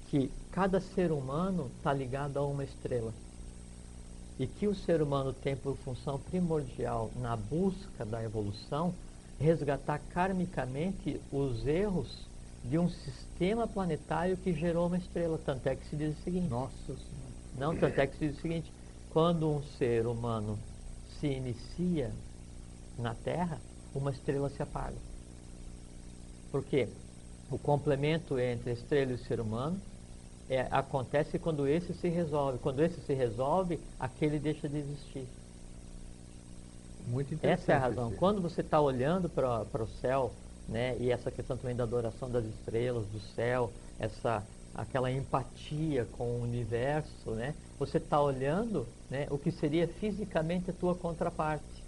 que 0.09 0.31
cada 0.51 0.81
ser 0.81 1.13
humano 1.13 1.71
está 1.77 1.93
ligado 1.93 2.39
a 2.39 2.47
uma 2.47 2.65
estrela. 2.65 3.13
E 4.39 4.47
que 4.47 4.67
o 4.67 4.75
ser 4.75 5.03
humano 5.03 5.33
tem 5.33 5.55
por 5.55 5.77
função 5.77 6.19
primordial 6.19 7.11
na 7.17 7.37
busca 7.37 8.05
da 8.05 8.23
evolução 8.23 8.95
resgatar 9.39 9.99
karmicamente 10.11 11.21
os 11.31 11.67
erros 11.67 12.27
de 12.69 12.79
um 12.79 12.89
sistema 12.89 13.67
planetário 13.67 14.37
que 14.37 14.53
gerou 14.53 14.87
uma 14.87 14.99
estrela. 14.99 15.39
Tanto 15.45 15.67
é 15.69 15.77
que 15.77 15.87
se 15.87 15.97
diz 15.97 16.19
o 16.19 16.23
seguinte: 16.23 16.49
Nossa 16.49 16.75
Senhora. 16.87 17.33
não, 17.59 17.77
tanto 17.77 18.01
é 18.01 18.07
que 18.07 18.19
se 18.19 18.29
diz 18.29 18.39
o 18.39 18.43
seguinte: 18.43 18.73
quando 19.11 19.51
um 19.51 19.63
ser 19.79 20.07
humano 20.07 20.59
se 21.21 21.27
inicia 21.27 22.11
na 22.99 23.15
Terra, 23.15 23.61
uma 23.95 24.11
estrela 24.11 24.49
se 24.51 24.63
apaga. 24.63 24.97
Por 26.51 26.65
quê? 26.65 26.89
o 27.51 27.59
complemento 27.59 28.39
entre 28.39 28.71
a 28.71 28.73
estrela 28.73 29.13
e 29.13 29.15
o 29.15 29.19
ser 29.19 29.41
humano 29.41 29.81
é, 30.49 30.67
acontece 30.71 31.39
quando 31.39 31.67
esse 31.67 31.93
se 31.95 32.09
resolve. 32.09 32.59
Quando 32.59 32.83
esse 32.83 33.01
se 33.01 33.15
resolve, 33.15 33.81
aquele 33.99 34.39
deixa 34.39 34.69
de 34.69 34.79
existir. 34.79 35.27
Muito 37.09 37.35
interessante. 37.35 37.63
Essa 37.63 37.73
é 37.73 37.77
a 37.77 37.79
razão. 37.79 38.13
Quando 38.13 38.41
você 38.41 38.61
está 38.61 38.81
olhando 38.81 39.29
para 39.29 39.83
o 39.83 39.89
céu, 40.01 40.33
né, 40.69 40.97
e 40.99 41.11
essa 41.11 41.31
questão 41.31 41.57
também 41.57 41.77
da 41.77 41.85
adoração 41.85 42.31
das 42.31 42.45
estrelas, 42.45 43.07
do 43.07 43.21
céu, 43.35 43.71
essa 43.99 44.43
aquela 44.75 45.11
empatia 45.11 46.07
com 46.19 46.25
o 46.25 46.43
universo, 46.43 47.31
né, 47.31 47.55
você 47.79 47.97
está 47.97 48.21
olhando 48.21 48.87
né, 49.11 49.27
o 49.31 49.39
que 49.39 49.51
seria 49.51 49.89
fisicamente 49.89 50.71
a 50.71 50.75
tua 50.75 50.95
contraparte. 50.95 51.85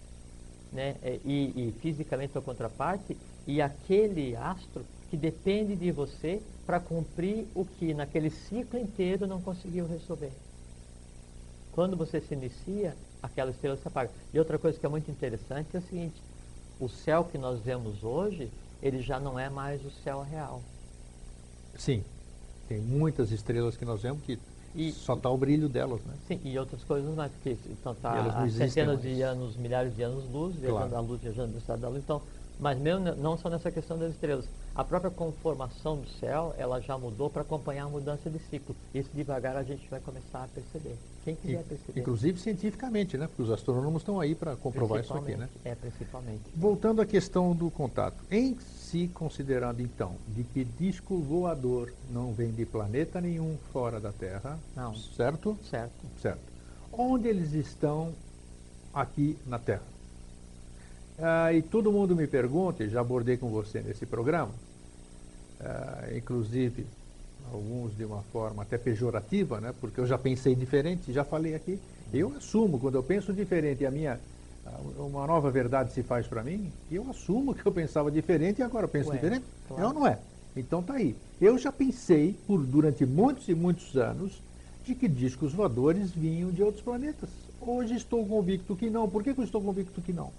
Né, 0.70 0.96
e, 1.24 1.68
e 1.68 1.74
fisicamente 1.80 2.30
a 2.30 2.32
tua 2.34 2.42
contraparte 2.42 3.16
e 3.46 3.62
aquele 3.62 4.36
astro 4.36 4.84
que 5.10 5.16
depende 5.16 5.74
de 5.74 5.90
você 5.90 6.42
para 6.66 6.78
cumprir 6.78 7.46
o 7.54 7.64
que 7.64 7.94
naquele 7.94 8.28
ciclo 8.28 8.78
inteiro 8.78 9.26
não 9.26 9.40
conseguiu 9.40 9.86
resolver. 9.86 10.32
Quando 11.72 11.96
você 11.96 12.20
se 12.20 12.34
inicia, 12.34 12.94
aquela 13.22 13.50
estrela 13.50 13.76
se 13.76 13.88
apaga. 13.88 14.10
E 14.32 14.38
outra 14.38 14.58
coisa 14.58 14.78
que 14.78 14.84
é 14.84 14.88
muito 14.88 15.10
interessante 15.10 15.74
é 15.74 15.78
o 15.78 15.82
seguinte: 15.82 16.20
o 16.78 16.88
céu 16.88 17.24
que 17.24 17.38
nós 17.38 17.60
vemos 17.60 18.04
hoje, 18.04 18.50
ele 18.82 19.02
já 19.02 19.18
não 19.18 19.38
é 19.38 19.48
mais 19.48 19.84
o 19.84 19.90
céu 19.90 20.22
real. 20.22 20.62
Sim, 21.76 22.04
tem 22.68 22.80
muitas 22.80 23.30
estrelas 23.30 23.76
que 23.76 23.84
nós 23.84 24.02
vemos 24.02 24.22
que 24.22 24.38
e, 24.74 24.92
só 24.92 25.14
está 25.14 25.30
o 25.30 25.36
brilho 25.36 25.68
delas, 25.68 26.00
né? 26.02 26.14
Sim, 26.26 26.40
e 26.44 26.58
outras 26.58 26.84
coisas 26.84 27.14
mais, 27.14 27.32
porque 27.32 27.56
então 27.70 27.92
está 27.92 28.12
há 28.12 28.48
centenas 28.50 29.00
de 29.00 29.22
anos, 29.22 29.56
milhares 29.56 29.96
de 29.96 30.02
anos 30.02 30.24
luz, 30.30 30.54
viajando 30.54 30.90
claro. 30.90 30.96
a 30.96 31.00
luz, 31.00 31.20
viajando 31.20 31.52
no 31.52 31.58
estado 31.58 31.80
da 31.80 31.88
luz, 31.88 32.02
então 32.02 32.22
mas 32.60 32.78
mesmo 32.78 33.14
não 33.16 33.38
só 33.38 33.48
nessa 33.48 33.70
questão 33.70 33.98
das 33.98 34.12
estrelas. 34.12 34.44
A 34.78 34.84
própria 34.84 35.10
conformação 35.10 35.96
do 35.96 36.08
céu, 36.20 36.54
ela 36.56 36.80
já 36.80 36.96
mudou 36.96 37.28
para 37.28 37.42
acompanhar 37.42 37.86
a 37.86 37.88
mudança 37.88 38.30
de 38.30 38.38
ciclo. 38.38 38.76
Isso 38.94 39.10
devagar 39.12 39.56
a 39.56 39.64
gente 39.64 39.90
vai 39.90 39.98
começar 39.98 40.44
a 40.44 40.46
perceber. 40.46 40.96
Quem 41.24 41.34
quiser 41.34 41.64
perceber. 41.64 42.00
Inclusive 42.00 42.38
cientificamente, 42.38 43.18
né? 43.18 43.26
Porque 43.26 43.42
os 43.42 43.50
astrônomos 43.50 44.02
estão 44.02 44.20
aí 44.20 44.36
para 44.36 44.54
comprovar 44.54 45.00
isso 45.00 45.12
aqui, 45.14 45.34
né? 45.34 45.48
É, 45.64 45.74
principalmente. 45.74 46.42
Voltando 46.54 47.02
à 47.02 47.06
questão 47.06 47.56
do 47.56 47.68
contato. 47.72 48.22
Em 48.30 48.56
se 48.60 49.08
considerando 49.08 49.82
então 49.82 50.14
de 50.28 50.44
que 50.44 50.62
disco 50.62 51.18
voador 51.18 51.92
não 52.08 52.32
vem 52.32 52.52
de 52.52 52.64
planeta 52.64 53.20
nenhum 53.20 53.58
fora 53.72 53.98
da 53.98 54.12
Terra, 54.12 54.60
não. 54.76 54.94
certo? 54.94 55.58
Certo. 55.68 56.06
Certo. 56.22 56.52
Onde 56.92 57.26
eles 57.26 57.52
estão 57.52 58.14
aqui 58.94 59.36
na 59.44 59.58
Terra? 59.58 59.82
Ah, 61.18 61.52
e 61.52 61.62
todo 61.62 61.90
mundo 61.90 62.14
me 62.14 62.28
pergunta, 62.28 62.84
e 62.84 62.88
já 62.88 63.00
abordei 63.00 63.36
com 63.36 63.50
você 63.50 63.80
nesse 63.80 64.06
programa, 64.06 64.52
ah, 65.60 66.08
inclusive 66.14 66.86
alguns 67.52 67.96
de 67.96 68.04
uma 68.04 68.22
forma 68.32 68.62
até 68.62 68.76
pejorativa, 68.76 69.60
né, 69.60 69.74
porque 69.80 70.00
eu 70.00 70.06
já 70.06 70.18
pensei 70.18 70.54
diferente, 70.54 71.12
já 71.12 71.24
falei 71.24 71.54
aqui. 71.54 71.78
Eu 72.12 72.34
assumo, 72.36 72.78
quando 72.78 72.94
eu 72.94 73.02
penso 73.02 73.32
diferente 73.32 73.82
e 73.82 73.86
a 73.86 73.90
minha 73.90 74.20
ah, 74.66 74.80
uma 74.98 75.26
nova 75.26 75.50
verdade 75.50 75.92
se 75.92 76.02
faz 76.02 76.26
para 76.26 76.42
mim, 76.42 76.70
eu 76.90 77.08
assumo 77.10 77.54
que 77.54 77.64
eu 77.64 77.72
pensava 77.72 78.10
diferente 78.10 78.58
e 78.58 78.62
agora 78.62 78.84
eu 78.84 78.88
penso 78.88 79.10
Ué, 79.10 79.16
diferente. 79.16 79.44
Claro. 79.66 79.82
É 79.82 79.86
ou 79.86 79.92
não 79.94 80.06
é? 80.06 80.18
Então 80.56 80.82
tá 80.82 80.94
aí. 80.94 81.14
Eu 81.40 81.56
já 81.56 81.70
pensei 81.70 82.36
por 82.46 82.64
durante 82.64 83.06
muitos 83.06 83.48
e 83.48 83.54
muitos 83.54 83.96
anos 83.96 84.42
de 84.84 84.94
que 84.94 85.06
discos 85.06 85.52
voadores 85.52 86.10
vinham 86.10 86.50
de 86.50 86.62
outros 86.62 86.82
planetas. 86.82 87.30
Hoje 87.60 87.94
estou 87.94 88.24
convicto 88.26 88.74
que 88.74 88.88
não. 88.88 89.08
Por 89.08 89.22
que, 89.22 89.34
que 89.34 89.40
eu 89.40 89.44
estou 89.44 89.60
convicto 89.60 90.00
que 90.00 90.12
não? 90.12 90.32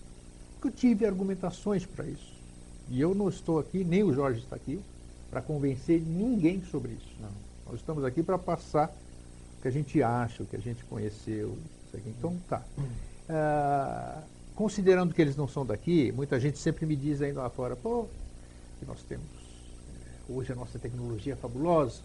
Porque 0.56 0.68
eu 0.68 0.72
tive 0.72 1.06
argumentações 1.06 1.86
para 1.86 2.06
isso. 2.06 2.34
E 2.90 3.00
eu 3.00 3.14
não 3.14 3.30
estou 3.30 3.60
aqui, 3.60 3.84
nem 3.84 4.04
o 4.04 4.14
Jorge 4.14 4.40
está 4.40 4.56
aqui, 4.56 4.80
para 5.30 5.42
convencer 5.42 6.02
ninguém 6.02 6.64
sobre 6.64 6.94
isso. 6.94 7.16
Não. 7.20 7.30
Nós 7.68 7.80
estamos 7.80 8.04
aqui 8.04 8.24
para 8.24 8.38
passar 8.38 8.92
o 9.58 9.62
que 9.62 9.68
a 9.68 9.72
gente 9.72 10.02
acha, 10.02 10.44
o 10.44 10.46
que 10.46 10.56
a 10.56 10.60
gente 10.60 10.84
conheceu. 10.86 11.58
Então, 12.06 12.36
tá. 12.48 12.64
Uh, 13.30 14.24
considerando 14.56 15.14
que 15.14 15.22
eles 15.22 15.36
não 15.36 15.48
são 15.48 15.66
daqui, 15.66 16.12
muita 16.12 16.40
gente 16.40 16.58
sempre 16.58 16.86
me 16.86 16.96
diz 16.96 17.22
ainda 17.22 17.42
lá 17.42 17.50
fora, 17.50 17.76
pô, 17.76 18.08
nós 18.88 19.02
temos, 19.04 19.26
eh, 19.26 20.34
hoje 20.34 20.52
a 20.52 20.56
nossa 20.56 20.78
tecnologia 20.80 21.34
é 21.34 21.36
fabulosa, 21.36 22.02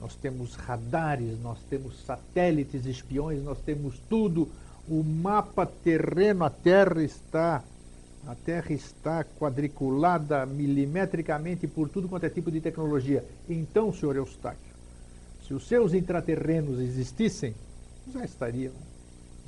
nós 0.00 0.16
temos 0.16 0.54
radares, 0.54 1.38
nós 1.40 1.58
temos 1.70 2.04
satélites 2.04 2.86
espiões, 2.86 3.42
nós 3.42 3.58
temos 3.60 4.00
tudo, 4.08 4.48
o 4.88 5.02
mapa 5.02 5.64
terreno, 5.64 6.44
a 6.44 6.50
Terra 6.50 7.02
está 7.02 7.62
a 8.26 8.34
Terra 8.34 8.72
está 8.72 9.24
quadriculada 9.24 10.46
milimetricamente 10.46 11.66
por 11.66 11.88
tudo 11.88 12.08
quanto 12.08 12.24
é 12.24 12.30
tipo 12.30 12.50
de 12.50 12.60
tecnologia. 12.60 13.24
Então, 13.48 13.92
senhor 13.92 14.14
Eustáquio, 14.16 14.72
se 15.46 15.52
os 15.52 15.66
seus 15.66 15.92
intraterrenos 15.92 16.78
existissem, 16.78 17.54
já 18.12 18.24
estariam, 18.24 18.72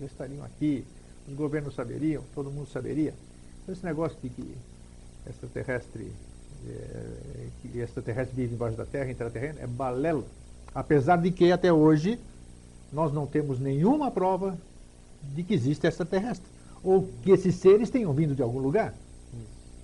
já 0.01 0.07
estariam 0.07 0.45
aqui, 0.45 0.85
os 1.29 1.35
governos 1.35 1.75
saberiam, 1.75 2.25
todo 2.35 2.51
mundo 2.51 2.69
saberia. 2.69 3.15
Então, 3.63 3.75
esse 3.75 3.85
negócio 3.85 4.19
de 4.21 4.29
que 4.29 4.55
extraterrestre, 5.29 6.13
é, 6.69 7.47
que 7.63 7.79
extraterrestre 7.79 8.35
vive 8.35 8.55
embaixo 8.55 8.77
da 8.77 8.85
Terra, 8.85 9.11
intraterreno, 9.11 9.61
é 9.61 9.67
balela. 9.67 10.25
Apesar 10.75 11.17
de 11.17 11.31
que 11.31 11.53
até 11.53 11.73
hoje 11.73 12.19
nós 12.93 13.13
não 13.13 13.27
temos 13.27 13.61
nenhuma 13.61 14.11
prova 14.11 14.59
de 15.23 15.45
que 15.45 15.55
existe 15.55 15.87
extraterrestre 15.87 16.54
ou 16.85 17.09
que 17.23 17.31
esses 17.31 17.55
seres 17.57 17.88
tenham 17.90 18.12
vindo 18.12 18.35
de 18.35 18.42
algum 18.42 18.59
lugar. 18.59 18.94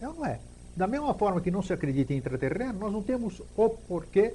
É 0.00 0.08
ou 0.08 0.14
não 0.14 0.26
é? 0.26 0.38
Da 0.76 0.86
mesma 0.86 1.14
forma 1.14 1.40
que 1.40 1.50
não 1.50 1.62
se 1.62 1.72
acredita 1.72 2.12
em 2.12 2.18
intraterreno, 2.18 2.78
nós 2.78 2.92
não 2.92 3.02
temos 3.02 3.40
o 3.56 3.70
porquê 3.70 4.34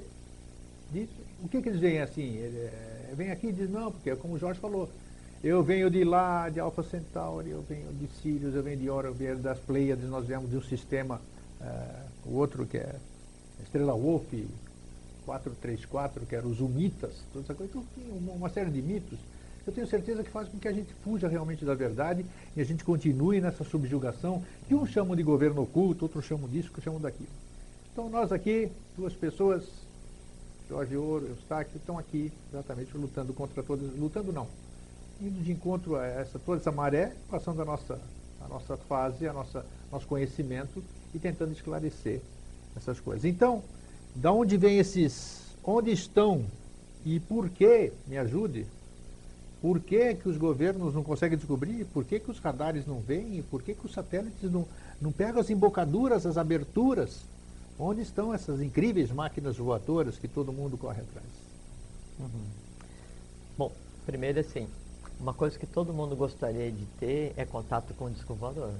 disso. 0.92 1.14
O 1.42 1.48
que, 1.48 1.62
que 1.62 1.68
eles 1.68 1.80
veem 1.80 2.00
assim? 2.00 2.36
Ele, 2.36 2.58
é, 2.58 3.12
vem 3.14 3.30
aqui 3.30 3.48
e 3.48 3.52
diz, 3.52 3.70
não, 3.70 3.90
porque 3.90 4.10
é 4.10 4.16
como 4.16 4.34
o 4.34 4.38
Jorge 4.38 4.60
falou, 4.60 4.88
eu 5.42 5.62
venho 5.62 5.90
de 5.90 6.02
lá, 6.04 6.48
de 6.48 6.60
Alpha 6.60 6.82
Centauri, 6.82 7.50
eu 7.50 7.62
venho 7.62 7.92
de 7.92 8.08
Sirius, 8.20 8.54
eu 8.54 8.62
venho 8.62 8.78
de 8.78 8.90
Orion, 8.90 9.10
eu 9.10 9.14
venho 9.14 9.38
das 9.38 9.58
Pleiades, 9.58 10.08
nós 10.08 10.26
viemos 10.26 10.50
de 10.50 10.56
um 10.56 10.62
sistema, 10.62 11.20
uh, 11.60 12.28
o 12.28 12.36
outro 12.36 12.66
que 12.66 12.78
é 12.78 12.96
Estrela 13.62 13.94
Wolf 13.94 14.32
434, 15.24 16.26
que 16.26 16.34
era 16.34 16.46
os 16.46 16.60
Humitas, 16.60 17.12
toda 17.32 17.44
essa 17.44 17.54
coisa. 17.54 17.72
Então, 17.72 18.34
uma 18.34 18.48
série 18.48 18.70
de 18.70 18.80
mitos 18.80 19.18
eu 19.66 19.72
tenho 19.72 19.86
certeza 19.86 20.22
que 20.22 20.30
faz 20.30 20.48
com 20.48 20.58
que 20.58 20.68
a 20.68 20.72
gente 20.72 20.92
fuja 21.02 21.26
realmente 21.26 21.64
da 21.64 21.74
verdade 21.74 22.24
e 22.56 22.60
a 22.60 22.64
gente 22.64 22.84
continue 22.84 23.40
nessa 23.40 23.64
subjugação 23.64 24.44
que 24.68 24.74
uns 24.74 24.90
chamam 24.90 25.16
de 25.16 25.22
governo 25.22 25.62
oculto, 25.62 26.04
outros 26.04 26.24
chamam 26.24 26.48
disso, 26.48 26.68
outros 26.68 26.84
chamam 26.84 27.00
daquilo. 27.00 27.28
Então 27.92 28.08
nós 28.08 28.30
aqui, 28.30 28.70
duas 28.96 29.12
pessoas, 29.12 29.64
Jorge 30.68 30.96
Ouro, 30.96 31.26
Eustáquio, 31.26 31.76
estão 31.76 31.98
aqui 31.98 32.32
exatamente 32.52 32.96
lutando 32.96 33.32
contra 33.32 33.62
todas, 33.62 33.92
lutando 33.96 34.32
não, 34.32 34.46
indo 35.20 35.42
de 35.42 35.50
encontro 35.50 35.96
a 35.96 36.06
essa, 36.06 36.38
toda 36.38 36.60
essa 36.60 36.70
maré, 36.70 37.12
passando 37.28 37.60
a 37.62 37.64
nossa, 37.64 38.00
a 38.40 38.48
nossa 38.48 38.76
fase, 38.76 39.26
a 39.26 39.32
nossa, 39.32 39.66
nosso 39.90 40.06
conhecimento 40.06 40.82
e 41.12 41.18
tentando 41.18 41.52
esclarecer 41.52 42.20
essas 42.76 43.00
coisas. 43.00 43.24
Então, 43.24 43.64
da 44.14 44.30
onde 44.30 44.56
vem 44.56 44.78
esses, 44.78 45.42
onde 45.64 45.90
estão 45.90 46.44
e 47.04 47.18
por 47.18 47.48
que, 47.48 47.92
me 48.06 48.18
ajude, 48.18 48.66
por 49.66 49.80
que, 49.80 50.14
que 50.14 50.28
os 50.28 50.36
governos 50.36 50.94
não 50.94 51.02
conseguem 51.02 51.36
descobrir? 51.36 51.84
Por 51.86 52.04
que, 52.04 52.20
que 52.20 52.30
os 52.30 52.38
radares 52.38 52.86
não 52.86 53.00
vêm? 53.00 53.42
Por 53.50 53.60
que, 53.64 53.74
que 53.74 53.84
os 53.84 53.92
satélites 53.92 54.48
não, 54.48 54.64
não 55.00 55.10
pegam 55.10 55.40
as 55.40 55.50
embocaduras, 55.50 56.24
as 56.24 56.38
aberturas? 56.38 57.22
Onde 57.76 58.00
estão 58.00 58.32
essas 58.32 58.60
incríveis 58.60 59.10
máquinas 59.10 59.56
voadoras 59.56 60.20
que 60.20 60.28
todo 60.28 60.52
mundo 60.52 60.78
corre 60.78 61.00
atrás? 61.00 61.26
Uhum. 62.20 62.44
Bom, 63.58 63.72
primeiro 64.06 64.38
assim, 64.38 64.68
uma 65.18 65.34
coisa 65.34 65.58
que 65.58 65.66
todo 65.66 65.92
mundo 65.92 66.14
gostaria 66.14 66.70
de 66.70 66.86
ter 67.00 67.32
é 67.36 67.44
contato 67.44 67.92
com 67.94 68.04
o 68.04 68.10
disco 68.10 68.34
voador. 68.34 68.70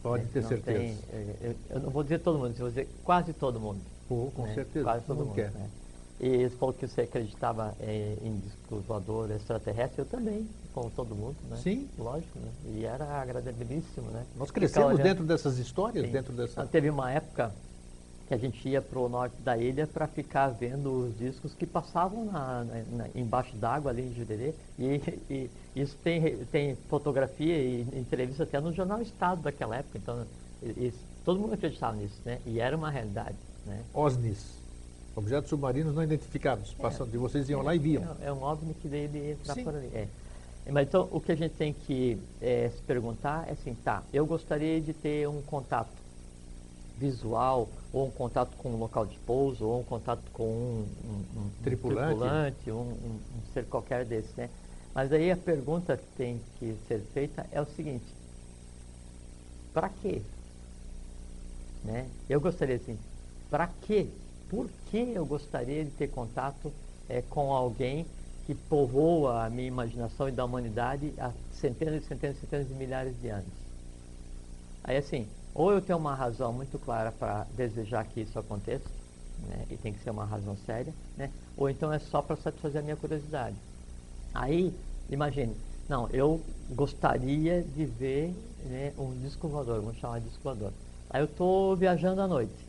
Pode 0.00 0.26
ter 0.26 0.44
certeza. 0.44 0.78
Tem, 0.78 0.96
é, 1.12 1.36
eu, 1.40 1.54
eu, 1.70 1.80
não 1.80 1.90
vou 1.90 2.04
dizer 2.04 2.20
todo 2.20 2.38
mundo, 2.38 2.52
eu 2.52 2.58
vou 2.58 2.68
dizer 2.68 2.88
quase 3.02 3.32
todo 3.32 3.58
mundo. 3.58 3.80
Pô, 4.08 4.30
com 4.32 4.42
né? 4.42 4.54
certeza. 4.54 4.84
Quase 4.84 5.04
todo 5.06 5.24
mundo. 5.24 5.34
Quer. 5.34 5.50
Né? 5.50 5.68
E 6.18 6.48
você 6.48 6.56
falou 6.56 6.72
que 6.72 6.86
você 6.86 7.02
acreditava 7.02 7.74
é, 7.78 8.16
em 8.22 8.38
disco 8.38 8.80
voador 8.86 9.30
extraterrestre, 9.30 10.00
eu 10.00 10.06
também, 10.06 10.48
como 10.72 10.90
todo 10.90 11.14
mundo, 11.14 11.36
né? 11.50 11.56
Sim. 11.58 11.88
Lógico, 11.98 12.38
né? 12.38 12.50
E 12.74 12.84
era 12.84 13.04
agradabilíssimo, 13.04 14.10
né? 14.10 14.24
Nós 14.36 14.50
crescemos 14.50 14.98
dentro 14.98 15.24
dessas 15.24 15.58
histórias, 15.58 16.06
Sim. 16.06 16.12
dentro 16.12 16.32
dessa... 16.32 16.62
Ah, 16.62 16.66
teve 16.66 16.88
uma 16.88 17.10
época 17.10 17.52
que 18.26 18.34
a 18.34 18.36
gente 18.36 18.68
ia 18.68 18.82
para 18.82 18.98
o 18.98 19.08
norte 19.08 19.36
da 19.42 19.56
ilha 19.56 19.86
para 19.86 20.06
ficar 20.06 20.48
vendo 20.48 21.06
os 21.06 21.18
discos 21.18 21.54
que 21.54 21.64
passavam 21.66 22.24
na, 22.24 22.64
na, 22.64 22.82
na, 22.90 23.08
embaixo 23.14 23.54
d'água 23.56 23.90
ali 23.90 24.02
em 24.02 24.14
Jurerê. 24.14 24.54
E, 24.78 25.00
e, 25.30 25.50
isso 25.76 25.96
tem, 26.02 26.44
tem 26.46 26.76
fotografia 26.88 27.56
e 27.56 27.82
entrevista 27.92 28.42
até 28.42 28.58
no 28.58 28.72
Jornal 28.72 29.00
Estado 29.00 29.42
daquela 29.42 29.76
época. 29.76 29.98
Então, 29.98 30.26
isso, 30.76 30.98
todo 31.24 31.38
mundo 31.38 31.54
acreditava 31.54 31.96
nisso, 31.96 32.20
né? 32.24 32.40
E 32.46 32.58
era 32.58 32.76
uma 32.76 32.90
realidade, 32.90 33.36
né? 33.64 33.82
OSNIs. 33.94 34.65
Objetos 35.16 35.48
submarinos 35.48 35.94
não 35.94 36.02
identificados, 36.02 36.76
é. 36.78 36.82
passando, 36.82 37.14
e 37.14 37.16
vocês 37.16 37.48
iam 37.48 37.62
lá 37.62 37.74
e 37.74 37.78
viam. 37.78 38.04
É, 38.20 38.26
é 38.26 38.32
um 38.32 38.42
OVNI 38.42 38.74
que 38.74 38.86
dele 38.86 39.30
entrar 39.32 39.54
Sim. 39.54 39.64
por 39.64 39.74
ali. 39.74 39.90
É. 39.94 40.06
Mas 40.70 40.88
então, 40.88 41.08
o 41.10 41.20
que 41.20 41.32
a 41.32 41.34
gente 41.34 41.54
tem 41.54 41.72
que 41.72 42.18
é, 42.40 42.68
se 42.68 42.82
perguntar 42.82 43.48
é 43.48 43.52
assim, 43.52 43.74
tá, 43.82 44.02
eu 44.12 44.26
gostaria 44.26 44.78
de 44.78 44.92
ter 44.92 45.26
um 45.26 45.40
contato 45.40 45.88
visual, 46.98 47.68
ou 47.92 48.08
um 48.08 48.10
contato 48.10 48.54
com 48.56 48.70
um 48.70 48.78
local 48.78 49.06
de 49.06 49.16
pouso, 49.20 49.64
ou 49.64 49.80
um 49.80 49.84
contato 49.84 50.22
com 50.32 50.44
um, 50.44 50.86
um, 51.04 51.40
um 51.40 51.50
tripulante, 51.62 52.08
tripulante 52.08 52.70
um, 52.70 52.80
um, 52.80 53.20
ser 53.54 53.64
qualquer 53.66 54.04
desses, 54.04 54.34
né? 54.34 54.50
Mas 54.94 55.12
aí 55.12 55.30
a 55.30 55.36
pergunta 55.36 55.96
que 55.96 56.16
tem 56.16 56.40
que 56.58 56.74
ser 56.88 57.00
feita 57.14 57.46
é 57.52 57.60
o 57.60 57.66
seguinte, 57.66 58.06
para 59.72 59.88
quê? 59.88 60.20
Né? 61.84 62.08
Eu 62.28 62.40
gostaria 62.40 62.76
assim, 62.76 62.98
para 63.50 63.68
quê? 63.82 64.08
Por 64.48 64.70
que 64.90 65.12
eu 65.12 65.26
gostaria 65.26 65.84
de 65.84 65.90
ter 65.90 66.08
contato 66.08 66.72
é, 67.08 67.20
com 67.22 67.52
alguém 67.52 68.06
que 68.46 68.54
povoa 68.54 69.44
a 69.44 69.50
minha 69.50 69.66
imaginação 69.66 70.28
e 70.28 70.32
da 70.32 70.44
humanidade 70.44 71.12
há 71.18 71.32
centenas 71.52 72.04
e 72.04 72.06
centenas 72.06 72.36
e 72.36 72.40
centenas 72.40 72.68
de 72.68 72.74
milhares 72.74 73.20
de 73.20 73.28
anos? 73.28 73.52
Aí 74.84 74.96
assim, 74.96 75.28
ou 75.52 75.72
eu 75.72 75.80
tenho 75.80 75.98
uma 75.98 76.14
razão 76.14 76.52
muito 76.52 76.78
clara 76.78 77.10
para 77.10 77.44
desejar 77.56 78.04
que 78.04 78.20
isso 78.20 78.38
aconteça, 78.38 78.88
né, 79.48 79.66
e 79.70 79.76
tem 79.76 79.92
que 79.92 80.00
ser 80.00 80.10
uma 80.10 80.24
razão 80.24 80.56
séria, 80.64 80.94
né, 81.16 81.30
ou 81.56 81.68
então 81.68 81.92
é 81.92 81.98
só 81.98 82.22
para 82.22 82.36
satisfazer 82.36 82.80
a 82.80 82.84
minha 82.84 82.96
curiosidade. 82.96 83.56
Aí, 84.32 84.72
imagine, 85.08 85.56
não, 85.88 86.08
eu 86.10 86.40
gostaria 86.70 87.62
de 87.62 87.84
ver 87.84 88.34
né, 88.64 88.92
um 88.98 89.18
disco 89.22 89.48
voador, 89.48 89.80
vamos 89.80 89.98
chamar 89.98 90.20
de 90.20 90.26
disco 90.26 90.42
voador. 90.42 90.72
Aí 91.10 91.22
eu 91.22 91.26
estou 91.26 91.74
viajando 91.76 92.20
à 92.20 92.28
noite, 92.28 92.65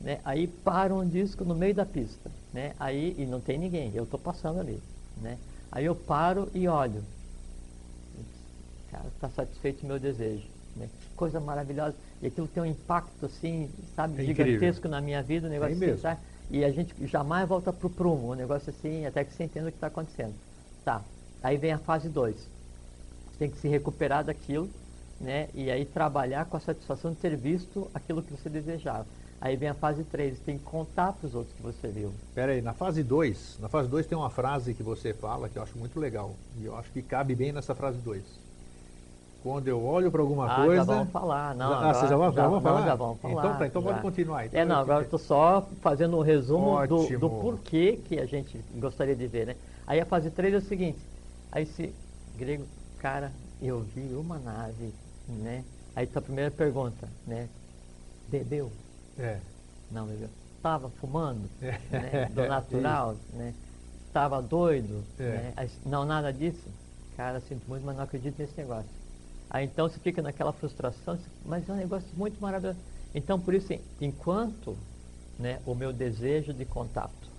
né, 0.00 0.20
aí 0.24 0.46
para 0.46 0.94
um 0.94 1.06
disco 1.06 1.44
no 1.44 1.54
meio 1.54 1.74
da 1.74 1.86
pista, 1.86 2.30
né, 2.52 2.74
aí, 2.78 3.14
e 3.18 3.26
não 3.26 3.40
tem 3.40 3.58
ninguém, 3.58 3.92
eu 3.94 4.04
estou 4.04 4.18
passando 4.18 4.60
ali. 4.60 4.80
Né, 5.20 5.38
aí 5.72 5.84
eu 5.84 5.94
paro 5.94 6.50
e 6.54 6.68
olho. 6.68 7.02
Cara, 8.90 9.06
está 9.08 9.28
satisfeito 9.30 9.82
o 9.82 9.86
meu 9.86 9.98
desejo. 9.98 10.46
Né, 10.76 10.88
que 11.00 11.08
coisa 11.16 11.40
maravilhosa. 11.40 11.96
E 12.20 12.26
aquilo 12.26 12.46
tem 12.46 12.62
um 12.62 12.66
impacto, 12.66 13.24
assim, 13.24 13.70
sabe, 13.94 14.22
é 14.22 14.26
gigantesco 14.26 14.88
na 14.88 15.00
minha 15.00 15.22
vida, 15.22 15.46
um 15.46 15.50
negócio 15.50 15.72
é 15.82 15.90
assim, 15.92 16.00
sabe? 16.00 16.20
E 16.50 16.64
a 16.64 16.70
gente 16.70 16.94
jamais 17.06 17.48
volta 17.48 17.72
para 17.72 17.86
o 17.86 17.90
prumo, 17.90 18.32
um 18.32 18.34
negócio 18.34 18.70
assim, 18.70 19.06
até 19.06 19.24
que 19.24 19.32
você 19.32 19.44
entenda 19.44 19.68
o 19.68 19.72
que 19.72 19.78
está 19.78 19.88
acontecendo. 19.88 20.34
Tá, 20.84 21.02
aí 21.42 21.56
vem 21.56 21.72
a 21.72 21.78
fase 21.78 22.08
2. 22.08 22.36
Você 22.36 23.38
tem 23.38 23.50
que 23.50 23.58
se 23.58 23.68
recuperar 23.68 24.24
daquilo, 24.24 24.68
né? 25.20 25.48
E 25.54 25.70
aí 25.70 25.84
trabalhar 25.84 26.44
com 26.44 26.56
a 26.56 26.60
satisfação 26.60 27.12
de 27.12 27.16
ter 27.16 27.36
visto 27.36 27.90
aquilo 27.92 28.22
que 28.22 28.32
você 28.32 28.48
desejava. 28.48 29.06
Aí 29.40 29.56
vem 29.56 29.68
a 29.68 29.74
fase 29.74 30.02
3, 30.04 30.38
tem 30.40 30.58
que 30.58 30.64
contar 30.64 31.12
para 31.12 31.26
os 31.26 31.34
outros 31.34 31.54
que 31.54 31.62
você 31.62 31.88
viu. 31.88 32.12
Espera 32.28 32.52
aí, 32.52 32.62
na 32.62 32.72
fase 32.72 33.02
2, 33.02 33.58
na 33.60 33.68
fase 33.68 33.88
2 33.88 34.06
tem 34.06 34.16
uma 34.16 34.30
frase 34.30 34.72
que 34.72 34.82
você 34.82 35.12
fala 35.12 35.48
que 35.48 35.58
eu 35.58 35.62
acho 35.62 35.78
muito 35.78 36.00
legal. 36.00 36.34
E 36.58 36.64
eu 36.64 36.76
acho 36.76 36.90
que 36.90 37.02
cabe 37.02 37.34
bem 37.34 37.52
nessa 37.52 37.74
frase 37.74 37.98
2 37.98 38.46
quando 39.46 39.68
eu 39.68 39.80
olho 39.80 40.10
para 40.10 40.20
alguma 40.20 40.50
ah, 40.50 40.56
coisa. 40.56 40.76
Já 40.76 40.82
vamos 40.82 41.12
falar, 41.12 41.54
não. 41.54 41.72
Ah, 41.72 41.94
você 41.94 42.08
já, 42.08 42.08
já, 42.08 42.30
já 42.32 42.48
vamos 42.48 42.62
falar? 42.64 42.84
já 42.84 42.94
vamos 42.96 43.20
falar. 43.20 43.44
Então, 43.44 43.58
tá, 43.58 43.66
então 43.68 43.80
pode 43.80 44.00
continuar. 44.00 44.46
Então, 44.46 44.60
é, 44.60 44.64
não, 44.64 44.80
agora 44.80 45.04
estou 45.04 45.20
só 45.20 45.68
fazendo 45.80 46.16
um 46.16 46.20
resumo 46.20 46.84
do, 46.88 47.18
do, 47.18 47.30
porquê 47.30 48.00
que 48.08 48.18
a 48.18 48.26
gente 48.26 48.58
gostaria 48.74 49.14
de 49.14 49.24
ver, 49.28 49.46
né? 49.46 49.56
Aí 49.86 50.00
a 50.00 50.04
fase 50.04 50.32
3 50.32 50.54
é 50.54 50.56
o 50.56 50.60
seguinte, 50.60 50.98
aí 51.52 51.62
esse 51.62 51.94
grego, 52.36 52.64
cara, 52.98 53.30
eu 53.62 53.82
vi 53.94 54.12
uma 54.16 54.36
nave, 54.36 54.92
né? 55.28 55.62
Aí 55.94 56.08
tá 56.08 56.18
a 56.18 56.22
primeira 56.22 56.50
pergunta, 56.50 57.08
né? 57.24 57.48
Bebeu? 58.28 58.72
É. 59.18 59.40
Não 59.90 60.06
bebeu. 60.06 60.28
Estava 60.56 60.90
fumando, 60.90 61.48
é. 61.62 61.78
né? 61.90 62.26
Do 62.26 62.46
natural, 62.48 63.16
né? 63.32 63.54
Estava 64.06 64.40
doido, 64.42 65.04
é. 65.18 65.52
né? 65.54 65.70
Não, 65.84 66.04
nada 66.04 66.32
disso. 66.32 66.68
Cara, 67.16 67.40
sinto 67.40 67.66
muito, 67.68 67.84
mas 67.84 67.96
não 67.96 68.04
acredito 68.04 68.38
nesse 68.38 68.56
negócio. 68.56 68.90
Aí 69.48 69.64
então 69.64 69.88
você 69.88 69.98
fica 70.00 70.20
naquela 70.20 70.52
frustração, 70.52 71.18
mas 71.44 71.68
é 71.68 71.72
um 71.72 71.76
negócio 71.76 72.08
muito 72.16 72.40
maravilhoso. 72.40 72.78
Então, 73.14 73.40
por 73.40 73.54
isso, 73.54 73.72
enquanto 74.00 74.76
né, 75.38 75.60
o 75.64 75.74
meu 75.74 75.92
desejo 75.92 76.52
de 76.52 76.64
contato 76.64 77.30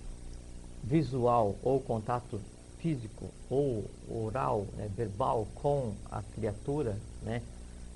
visual 0.82 1.56
ou 1.62 1.80
contato 1.80 2.40
físico 2.78 3.30
ou 3.50 3.84
oral, 4.08 4.66
né, 4.76 4.88
verbal 4.96 5.46
com 5.54 5.94
a 6.10 6.22
criatura, 6.22 6.96
né, 7.22 7.42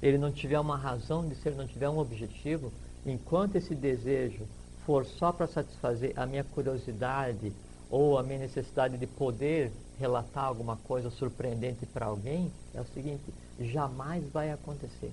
ele 0.03 0.19
não 0.19 0.31
tiver 0.33 0.59
uma 0.59 0.77
razão 0.77 1.27
de 1.27 1.35
ser, 1.37 1.55
não 1.55 1.67
tiver 1.67 1.89
um 1.89 1.99
objetivo, 1.99 2.73
enquanto 3.07 3.57
esse 3.57 3.75
desejo 3.75 4.47
for 4.85 5.05
só 5.05 5.33
para 5.33 5.47
satisfazer 5.47 6.13
a 6.17 6.27
minha 6.27 6.45
curiosidade 6.45 7.53
ou 7.91 8.19
a 8.19 8.23
minha 8.23 8.39
necessidade 8.39 8.97
de 8.97 9.07
poder 9.07 9.71
relatar 9.99 10.45
alguma 10.45 10.77
coisa 10.77 11.11
surpreendente 11.11 11.87
para 11.87 12.07
alguém, 12.07 12.51
é 12.75 12.81
o 12.81 12.87
seguinte, 12.87 13.33
jamais 13.61 14.25
vai 14.31 14.51
acontecer. 14.51 15.13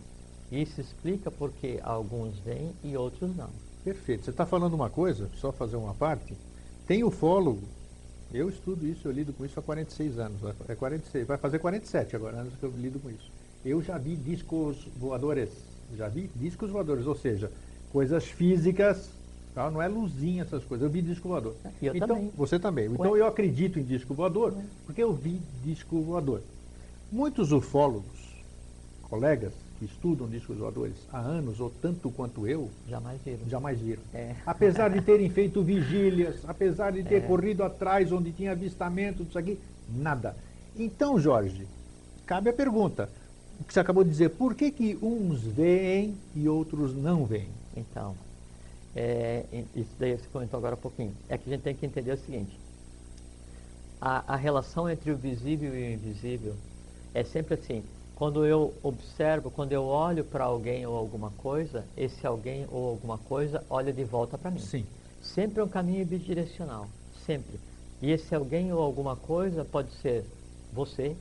Isso 0.51 0.81
explica 0.81 1.29
porque 1.29 1.79
alguns 1.83 2.39
vêm 2.39 2.73
e 2.83 2.97
outros 2.97 3.35
não. 3.35 3.49
Perfeito. 3.83 4.25
Você 4.25 4.31
está 4.31 4.45
falando 4.45 4.73
uma 4.73 4.89
coisa, 4.89 5.29
só 5.35 5.51
fazer 5.51 5.75
uma 5.75 5.93
parte. 5.93 6.35
Tem 6.87 7.03
ufólogo, 7.03 7.67
eu 8.33 8.49
estudo 8.49 8.85
isso, 8.87 9.07
eu 9.07 9.11
lido 9.11 9.33
com 9.33 9.45
isso 9.45 9.59
há 9.59 9.63
46 9.63 10.19
anos. 10.19 10.39
É 10.67 10.75
46, 10.75 11.27
vai 11.27 11.37
fazer 11.37 11.59
47 11.59 12.15
agora, 12.15 12.37
anos 12.37 12.55
que 12.55 12.63
eu 12.63 12.71
lido 12.71 12.99
com 12.99 13.09
isso. 13.09 13.31
Eu 13.65 13.81
já 13.81 13.97
vi 13.97 14.15
discos 14.15 14.87
voadores, 14.97 15.49
já 15.97 16.07
vi 16.07 16.29
discos 16.35 16.71
voadores, 16.71 17.05
ou 17.05 17.15
seja, 17.15 17.51
coisas 17.91 18.25
físicas, 18.25 19.09
tá? 19.53 19.69
não 19.69 19.81
é 19.81 19.87
luzinha 19.87 20.43
essas 20.43 20.63
coisas. 20.63 20.85
Eu 20.85 20.91
vi 20.91 21.01
disco 21.01 21.27
voador. 21.27 21.55
Eu 21.81 21.95
então, 21.95 22.07
também. 22.07 22.31
Você 22.35 22.59
também. 22.59 22.85
Então 22.85 23.15
eu 23.17 23.25
acredito 23.25 23.79
em 23.79 23.83
disco 23.83 24.13
voador 24.13 24.53
porque 24.85 25.01
eu 25.01 25.13
vi 25.13 25.39
disco 25.63 26.01
voador. 26.01 26.41
Muitos 27.11 27.51
ufólogos 27.51 28.19
colegas 29.09 29.51
que 29.79 29.85
estudam 29.85 30.27
discos 30.27 30.57
voadores 30.57 30.93
há 31.11 31.19
anos, 31.19 31.59
ou 31.59 31.69
tanto 31.81 32.11
quanto 32.11 32.45
eu, 32.45 32.69
jamais 32.87 33.19
viram. 33.25 33.49
Jamais 33.49 33.79
viram. 33.79 34.01
É. 34.13 34.35
Apesar 34.45 34.89
de 34.89 35.01
terem 35.01 35.29
feito 35.31 35.63
vigílias, 35.63 36.43
apesar 36.47 36.91
de 36.91 37.03
ter 37.03 37.15
é. 37.15 37.21
corrido 37.21 37.63
atrás 37.63 38.11
onde 38.11 38.31
tinha 38.31 38.51
avistamento, 38.51 39.23
disso 39.23 39.39
aqui, 39.39 39.57
nada. 39.89 40.35
Então, 40.77 41.17
Jorge, 41.19 41.65
cabe 42.25 42.49
a 42.49 42.53
pergunta, 42.53 43.09
o 43.59 43.63
que 43.63 43.73
você 43.73 43.79
acabou 43.79 44.03
de 44.03 44.09
dizer, 44.09 44.29
por 44.31 44.53
que, 44.53 44.69
que 44.69 44.97
uns 45.01 45.41
veem 45.41 46.15
e 46.35 46.47
outros 46.47 46.93
não 46.93 47.25
veem? 47.25 47.49
Então, 47.79 48.15
é, 48.95 49.45
isso 49.75 49.91
daí 49.97 50.17
você 50.17 50.27
comentou 50.27 50.57
agora 50.57 50.75
um 50.75 50.79
pouquinho. 50.79 51.15
É 51.27 51.37
que 51.37 51.49
a 51.49 51.53
gente 51.53 51.63
tem 51.63 51.75
que 51.75 51.85
entender 51.85 52.11
o 52.11 52.17
seguinte, 52.17 52.59
a, 54.01 54.33
a 54.33 54.35
relação 54.35 54.89
entre 54.89 55.11
o 55.11 55.17
visível 55.17 55.73
e 55.77 55.89
o 55.89 55.93
invisível 55.93 56.55
é 57.13 57.23
sempre 57.23 57.55
assim, 57.55 57.83
quando 58.15 58.45
eu 58.45 58.73
observo, 58.83 59.49
quando 59.49 59.71
eu 59.71 59.85
olho 59.85 60.23
para 60.23 60.43
alguém 60.43 60.85
ou 60.85 60.95
alguma 60.95 61.31
coisa, 61.31 61.85
esse 61.97 62.25
alguém 62.27 62.67
ou 62.69 62.89
alguma 62.89 63.17
coisa 63.17 63.63
olha 63.69 63.93
de 63.93 64.03
volta 64.03 64.37
para 64.37 64.51
mim. 64.51 64.59
Sim. 64.59 64.85
Sempre 65.21 65.61
é 65.61 65.63
um 65.63 65.69
caminho 65.69 66.05
bidirecional, 66.05 66.87
sempre. 67.25 67.59
E 68.01 68.11
esse 68.11 68.33
alguém 68.33 68.71
ou 68.71 68.81
alguma 68.81 69.15
coisa 69.15 69.65
pode 69.65 69.91
ser 70.01 70.25
você, 70.71 71.15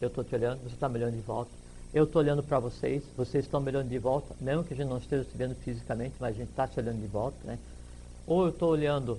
eu 0.00 0.08
estou 0.08 0.24
te 0.24 0.34
olhando, 0.34 0.62
você 0.62 0.74
está 0.74 0.88
me 0.88 0.98
olhando 0.98 1.14
de 1.14 1.22
volta. 1.22 1.61
Eu 1.92 2.04
estou 2.04 2.22
olhando 2.22 2.42
para 2.42 2.58
vocês, 2.58 3.02
vocês 3.16 3.44
estão 3.44 3.60
me 3.60 3.70
olhando 3.70 3.88
de 3.88 3.98
volta, 3.98 4.34
mesmo 4.40 4.64
que 4.64 4.72
a 4.72 4.76
gente 4.76 4.88
não 4.88 4.98
esteja 4.98 5.24
se 5.24 5.36
vendo 5.36 5.54
fisicamente, 5.56 6.14
mas 6.18 6.34
a 6.34 6.38
gente 6.38 6.50
está 6.50 6.66
se 6.66 6.80
olhando 6.80 7.00
de 7.00 7.06
volta, 7.06 7.36
né? 7.44 7.58
Ou 8.26 8.44
eu 8.44 8.48
estou 8.48 8.70
olhando 8.70 9.18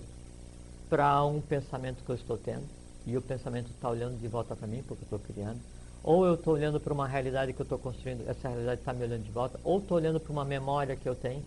para 0.90 1.24
um 1.24 1.40
pensamento 1.40 2.04
que 2.04 2.10
eu 2.10 2.16
estou 2.16 2.38
tendo, 2.38 2.66
e 3.06 3.16
o 3.16 3.22
pensamento 3.22 3.70
está 3.70 3.90
olhando 3.90 4.20
de 4.20 4.28
volta 4.28 4.56
para 4.56 4.68
mim, 4.68 4.84
porque 4.88 5.04
eu 5.04 5.18
estou 5.18 5.20
criando 5.20 5.60
ou 6.04 6.26
eu 6.26 6.34
estou 6.34 6.54
olhando 6.54 6.80
para 6.82 6.94
uma 6.94 7.08
realidade 7.08 7.54
que 7.54 7.62
eu 7.62 7.64
estou 7.64 7.80
construindo, 7.80 8.30
essa 8.30 8.50
realidade 8.50 8.82
está 8.82 8.92
me 8.92 9.06
olhando 9.06 9.24
de 9.24 9.32
volta, 9.32 9.58
ou 9.64 9.80
estou 9.80 9.98
olhando 9.98 10.20
para 10.20 10.32
uma 10.34 10.44
memória 10.44 10.98
que 10.98 11.08
eu 11.08 11.16
tenho, 11.16 11.42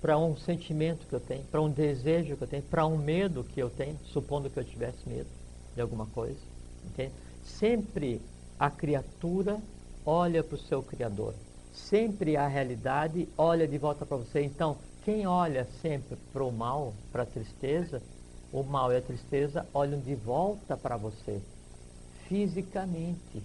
para 0.00 0.16
um 0.16 0.34
sentimento 0.36 1.06
que 1.06 1.12
eu 1.12 1.20
tenho, 1.20 1.44
para 1.44 1.60
um 1.60 1.70
desejo 1.70 2.36
que 2.36 2.42
eu 2.42 2.48
tenho, 2.48 2.62
para 2.62 2.86
um 2.86 2.96
medo 2.96 3.44
que 3.44 3.60
eu 3.60 3.68
tenho, 3.68 3.98
supondo 4.06 4.48
que 4.48 4.58
eu 4.58 4.64
tivesse 4.64 5.06
medo 5.06 5.28
de 5.74 5.80
alguma 5.80 6.06
coisa. 6.06 6.38
Entende? 6.86 7.12
Sempre 7.44 8.20
a 8.58 8.70
criatura 8.70 9.60
olha 10.04 10.42
para 10.42 10.54
o 10.54 10.58
seu 10.58 10.82
Criador. 10.82 11.34
Sempre 11.72 12.36
a 12.36 12.46
realidade 12.46 13.28
olha 13.36 13.66
de 13.66 13.78
volta 13.78 14.06
para 14.06 14.16
você. 14.16 14.42
Então, 14.42 14.76
quem 15.04 15.26
olha 15.26 15.66
sempre 15.82 16.16
para 16.32 16.44
o 16.44 16.52
mal, 16.52 16.94
para 17.12 17.24
a 17.24 17.26
tristeza, 17.26 18.00
o 18.52 18.62
mal 18.62 18.92
e 18.92 18.96
a 18.96 19.02
tristeza 19.02 19.66
olham 19.74 20.00
de 20.00 20.14
volta 20.14 20.76
para 20.76 20.96
você 20.96 21.40
fisicamente, 22.28 23.42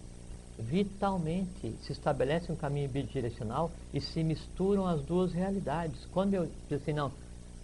vitalmente, 0.58 1.76
se 1.82 1.91
estabelece 1.91 2.52
um 2.52 2.56
caminho 2.56 2.89
bidirecional 2.89 3.72
e 3.93 4.02
se 4.02 4.24
misturam 4.24 4.86
as 4.86 5.02
duas 5.02 5.32
realidades. 5.32 6.06
Quando 6.08 6.34
eu 6.34 6.45
digo 6.45 6.82
assim, 6.82 6.93
não, 6.93 7.12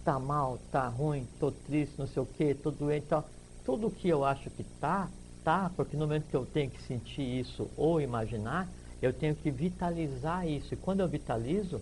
tá 0.03 0.19
mal, 0.19 0.59
tá 0.71 0.87
ruim, 0.87 1.27
tô 1.39 1.51
triste, 1.51 1.97
não 1.97 2.07
sei 2.07 2.21
o 2.21 2.25
que, 2.25 2.53
tô 2.53 2.71
doente, 2.71 3.07
tal, 3.07 3.25
tudo 3.65 3.89
que 3.89 4.07
eu 4.07 4.23
acho 4.23 4.49
que 4.51 4.63
tá, 4.79 5.09
tá, 5.43 5.71
porque 5.75 5.97
no 5.97 6.05
momento 6.05 6.27
que 6.27 6.35
eu 6.35 6.45
tenho 6.45 6.69
que 6.69 6.81
sentir 6.83 7.39
isso 7.39 7.69
ou 7.77 7.99
imaginar, 7.99 8.67
eu 9.01 9.13
tenho 9.13 9.35
que 9.35 9.51
vitalizar 9.51 10.47
isso. 10.47 10.73
E 10.73 10.77
quando 10.77 11.01
eu 11.01 11.07
vitalizo, 11.07 11.81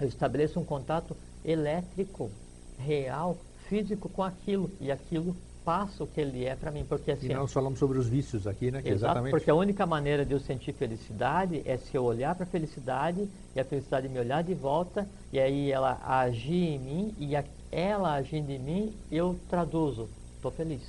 eu 0.00 0.08
estabeleço 0.08 0.58
um 0.60 0.64
contato 0.64 1.16
elétrico, 1.44 2.30
real, 2.78 3.36
físico 3.68 4.08
com 4.08 4.22
aquilo, 4.22 4.70
e 4.80 4.90
aquilo 4.90 5.36
passa 5.64 6.02
o 6.02 6.06
que 6.06 6.20
ele 6.20 6.44
é 6.44 6.54
para 6.54 6.70
mim. 6.70 6.84
Porque, 6.84 7.12
assim, 7.12 7.30
e 7.30 7.34
nós 7.34 7.52
falamos 7.52 7.78
sobre 7.78 7.98
os 7.98 8.08
vícios 8.08 8.46
aqui, 8.46 8.70
né? 8.70 8.82
Que 8.82 8.88
exato, 8.88 9.04
exatamente... 9.04 9.30
porque 9.30 9.50
a 9.50 9.54
única 9.54 9.86
maneira 9.86 10.24
de 10.24 10.32
eu 10.32 10.40
sentir 10.40 10.72
felicidade 10.72 11.62
é 11.64 11.76
se 11.76 11.96
eu 11.96 12.04
olhar 12.04 12.34
para 12.34 12.44
a 12.44 12.46
felicidade 12.46 13.28
e 13.54 13.60
a 13.60 13.64
felicidade 13.64 14.08
me 14.08 14.18
olhar 14.18 14.42
de 14.42 14.54
volta 14.54 15.08
e 15.32 15.38
aí 15.38 15.70
ela 15.70 16.00
agir 16.04 16.74
em 16.74 16.78
mim, 16.78 17.14
e 17.18 17.36
a, 17.36 17.44
ela 17.70 18.14
agindo 18.14 18.50
em 18.50 18.58
mim, 18.58 18.92
eu 19.10 19.38
traduzo, 19.48 20.08
estou 20.36 20.50
feliz. 20.50 20.82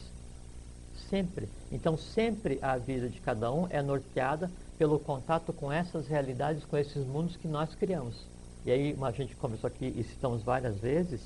Sempre. 1.09 1.47
Então, 1.71 1.97
sempre 1.97 2.57
a 2.61 2.77
vida 2.77 3.07
de 3.07 3.19
cada 3.19 3.51
um 3.51 3.67
é 3.69 3.81
norteada 3.81 4.49
pelo 4.77 4.99
contato 4.99 5.53
com 5.53 5.71
essas 5.71 6.07
realidades, 6.07 6.65
com 6.65 6.77
esses 6.77 7.05
mundos 7.05 7.35
que 7.37 7.47
nós 7.47 7.73
criamos. 7.75 8.15
E 8.65 8.71
aí, 8.71 8.97
a 9.01 9.11
gente 9.11 9.35
começou 9.35 9.67
aqui 9.67 9.93
e 9.95 10.03
citamos 10.03 10.41
várias 10.43 10.77
vezes 10.77 11.21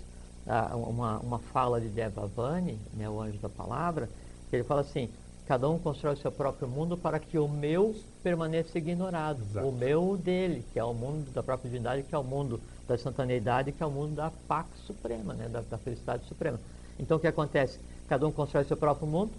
uma, 0.73 1.19
uma 1.19 1.39
fala 1.39 1.79
de 1.81 1.89
Devavani, 1.89 2.79
né, 2.93 3.09
o 3.09 3.19
anjo 3.19 3.37
da 3.39 3.49
palavra, 3.49 4.09
que 4.49 4.55
ele 4.55 4.63
fala 4.63 4.81
assim: 4.81 5.09
cada 5.45 5.69
um 5.69 5.77
constrói 5.77 6.13
o 6.13 6.17
seu 6.17 6.31
próprio 6.31 6.67
mundo 6.67 6.97
para 6.97 7.19
que 7.19 7.37
o 7.37 7.47
meu 7.47 7.95
permaneça 8.23 8.77
ignorado. 8.77 9.41
Exato. 9.41 9.67
O 9.67 9.71
meu 9.71 10.17
dele, 10.17 10.65
que 10.71 10.79
é 10.79 10.83
o 10.83 10.93
mundo 10.93 11.29
da 11.31 11.43
própria 11.43 11.69
divindade, 11.69 12.03
que 12.03 12.15
é 12.15 12.17
o 12.17 12.23
mundo 12.23 12.59
da 12.87 12.95
instantaneidade, 12.95 13.73
que 13.73 13.83
é 13.83 13.85
o 13.85 13.91
mundo 13.91 14.15
da 14.15 14.31
Pax 14.47 14.69
Suprema, 14.85 15.33
né, 15.33 15.49
da, 15.49 15.61
da 15.61 15.77
felicidade 15.77 16.25
suprema. 16.25 16.59
Então 16.97 17.17
o 17.17 17.19
que 17.19 17.27
acontece? 17.27 17.79
Cada 18.07 18.25
um 18.25 18.31
constrói 18.31 18.63
o 18.63 18.67
seu 18.67 18.77
próprio 18.77 19.07
mundo 19.07 19.31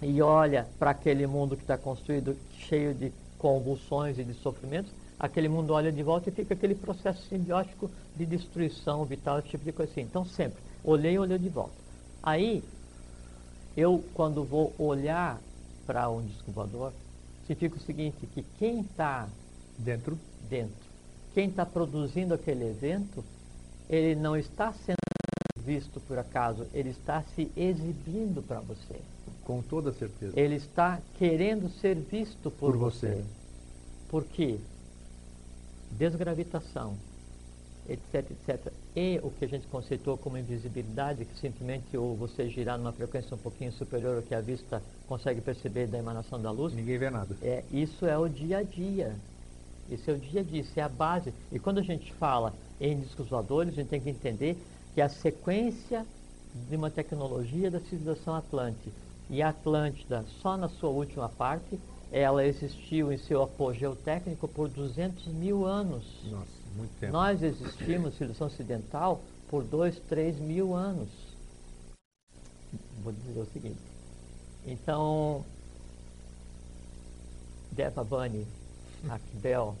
e 0.00 0.22
olha 0.22 0.66
para 0.78 0.90
aquele 0.92 1.26
mundo 1.26 1.54
que 1.54 1.62
está 1.62 1.76
construído 1.76 2.34
cheio 2.52 2.94
de 2.94 3.12
convulsões 3.40 4.18
e 4.18 4.24
de 4.24 4.34
sofrimentos, 4.34 4.92
aquele 5.18 5.48
mundo 5.48 5.72
olha 5.72 5.90
de 5.90 6.02
volta 6.02 6.28
e 6.28 6.32
fica 6.32 6.54
aquele 6.54 6.74
processo 6.74 7.22
simbiótico 7.28 7.90
de 8.16 8.24
destruição 8.24 9.04
vital, 9.04 9.38
esse 9.38 9.48
tipo 9.48 9.64
de 9.64 9.72
coisa 9.72 9.90
assim. 9.90 10.02
Então 10.02 10.24
sempre, 10.24 10.62
olhei 10.84 11.14
e 11.14 11.18
olhei 11.18 11.38
de 11.38 11.48
volta. 11.48 11.74
Aí, 12.22 12.62
eu 13.76 14.04
quando 14.14 14.44
vou 14.44 14.72
olhar 14.78 15.40
para 15.86 16.08
um 16.08 16.22
disco 16.22 16.52
voador, 16.52 16.92
significa 17.46 17.76
o 17.76 17.80
seguinte, 17.80 18.26
que 18.34 18.44
quem 18.58 18.80
está 18.80 19.26
dentro, 19.78 20.18
dentro 20.48 20.90
quem 21.34 21.48
está 21.48 21.64
produzindo 21.64 22.34
aquele 22.34 22.64
evento, 22.64 23.24
ele 23.88 24.14
não 24.14 24.36
está 24.36 24.72
sendo 24.72 24.96
visto 25.70 26.00
por 26.00 26.18
acaso, 26.18 26.66
ele 26.74 26.90
está 26.90 27.22
se 27.22 27.48
exibindo 27.56 28.42
para 28.42 28.58
você. 28.58 28.96
Com 29.44 29.62
toda 29.62 29.92
certeza. 29.92 30.32
Ele 30.38 30.56
está 30.56 31.00
querendo 31.16 31.70
ser 31.80 31.94
visto 31.94 32.50
por, 32.50 32.72
por 32.72 32.76
você. 32.76 33.14
você. 33.14 33.24
Por 34.08 34.24
quê? 34.24 34.58
Desgravitação, 35.92 36.96
etc, 37.88 38.32
etc. 38.32 38.72
E 38.96 39.20
o 39.22 39.30
que 39.30 39.44
a 39.44 39.48
gente 39.48 39.68
conceitou 39.68 40.18
como 40.18 40.36
invisibilidade, 40.36 41.24
que 41.24 41.38
simplesmente 41.38 41.96
ou 41.96 42.16
você 42.16 42.48
girar 42.48 42.76
numa 42.76 42.92
frequência 42.92 43.36
um 43.36 43.38
pouquinho 43.38 43.70
superior 43.72 44.16
ao 44.16 44.22
que 44.22 44.34
a 44.34 44.40
vista 44.40 44.82
consegue 45.06 45.40
perceber 45.40 45.86
da 45.86 45.98
emanação 45.98 46.42
da 46.42 46.50
luz. 46.50 46.74
Ninguém 46.74 46.98
vê 46.98 47.10
nada. 47.10 47.36
É, 47.42 47.62
isso 47.70 48.04
é 48.06 48.18
o 48.18 48.28
dia 48.28 48.58
a 48.58 48.62
dia. 48.64 49.14
Esse 49.88 50.10
é 50.10 50.14
o 50.14 50.18
dia 50.18 50.40
a 50.40 50.44
dia, 50.44 50.60
isso 50.62 50.80
é 50.80 50.82
a 50.82 50.88
base. 50.88 51.32
E 51.52 51.60
quando 51.60 51.78
a 51.78 51.82
gente 51.82 52.12
fala 52.14 52.52
em 52.80 52.98
discos 53.00 53.28
voadores, 53.28 53.72
a 53.72 53.76
gente 53.76 53.88
tem 53.88 54.00
que 54.00 54.10
entender 54.10 54.56
que 54.94 55.00
a 55.00 55.08
sequência 55.08 56.06
de 56.68 56.76
uma 56.76 56.90
tecnologia 56.90 57.70
da 57.70 57.80
civilização 57.80 58.34
Atlântica 58.34 58.90
e 59.28 59.40
a 59.40 59.50
Atlântida, 59.50 60.24
só 60.42 60.56
na 60.56 60.68
sua 60.68 60.90
última 60.90 61.28
parte, 61.28 61.78
ela 62.10 62.44
existiu 62.44 63.12
em 63.12 63.18
seu 63.18 63.42
apogeu 63.42 63.94
técnico 63.94 64.48
por 64.48 64.68
200 64.68 65.28
mil 65.28 65.64
anos. 65.64 66.04
Nossa, 66.24 66.50
muito 66.74 66.90
tempo. 66.98 67.12
Nós 67.12 67.40
existimos, 67.42 68.14
civilização 68.14 68.48
ocidental, 68.48 69.20
por 69.48 69.62
2, 69.62 69.98
3 70.08 70.38
mil 70.40 70.74
anos. 70.74 71.08
Vou 73.02 73.12
dizer 73.12 73.40
o 73.40 73.46
seguinte. 73.46 73.78
Então, 74.66 75.44
Deva 77.70 78.02
Bunny 78.02 78.46
Akbel, 79.08 79.76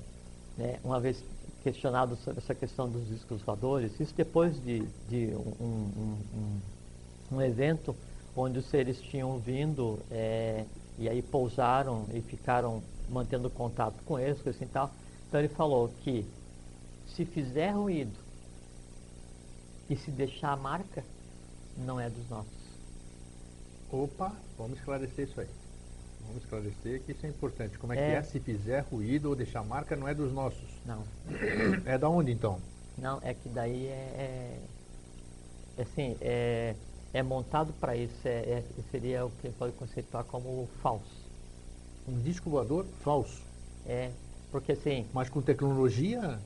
né, 0.56 0.78
uma 0.84 1.00
vez 1.00 1.22
questionado 1.62 2.16
sobre 2.16 2.40
essa 2.40 2.54
questão 2.54 2.88
dos 2.88 3.06
discos 3.06 3.42
voadores, 3.42 3.98
isso 4.00 4.14
depois 4.14 4.62
de, 4.62 4.80
de 5.08 5.34
um, 5.34 5.64
um, 5.64 6.18
um, 6.34 7.36
um, 7.36 7.42
evento 7.42 7.94
onde 8.36 8.58
os 8.58 8.66
seres 8.66 9.00
tinham 9.00 9.38
vindo 9.38 9.98
é, 10.10 10.64
e 10.98 11.08
aí 11.08 11.20
pousaram 11.22 12.06
e 12.14 12.20
ficaram 12.20 12.82
mantendo 13.08 13.50
contato 13.50 14.02
com 14.04 14.18
eles, 14.18 14.46
assim 14.46 14.66
tal. 14.66 14.90
Então 15.28 15.40
ele 15.40 15.48
falou 15.48 15.90
que 16.02 16.24
se 17.06 17.24
fizer 17.24 17.70
ruído 17.70 18.16
e 19.88 19.96
se 19.96 20.10
deixar 20.10 20.52
a 20.52 20.56
marca, 20.56 21.04
não 21.76 21.98
é 21.98 22.08
dos 22.08 22.28
nossos. 22.28 22.60
Opa, 23.92 24.32
vamos 24.56 24.78
esclarecer 24.78 25.28
isso 25.28 25.40
aí. 25.40 25.48
Vamos 26.30 26.44
esclarecer 26.44 27.02
que 27.02 27.10
isso 27.10 27.26
é 27.26 27.28
importante. 27.28 27.76
Como 27.76 27.92
é, 27.92 27.96
é, 27.96 27.98
que 27.98 28.16
é? 28.16 28.22
Se 28.22 28.38
fizer 28.38 28.80
ruído 28.82 29.30
ou 29.30 29.34
deixar 29.34 29.64
marca, 29.64 29.96
não 29.96 30.06
é 30.06 30.14
dos 30.14 30.32
nossos. 30.32 30.80
Não. 30.86 31.02
É 31.84 31.98
da 31.98 32.08
onde 32.08 32.30
então? 32.30 32.60
Não, 32.96 33.18
é 33.22 33.34
que 33.34 33.48
daí 33.48 33.86
é, 33.86 34.60
é 35.76 35.82
assim, 35.82 36.16
é, 36.20 36.76
é 37.12 37.22
montado 37.22 37.72
para 37.80 37.96
isso. 37.96 38.16
É, 38.24 38.30
é, 38.30 38.64
seria 38.92 39.26
o 39.26 39.30
que 39.42 39.48
pode 39.50 39.72
conceituar 39.72 40.22
como 40.24 40.68
falso. 40.80 41.28
Um 42.06 42.20
disco 42.20 42.48
voador 42.48 42.86
falso? 43.02 43.42
É, 43.84 44.10
porque 44.52 44.72
assim... 44.72 45.06
Mas 45.12 45.28
com 45.28 45.42
tecnologia 45.42 46.38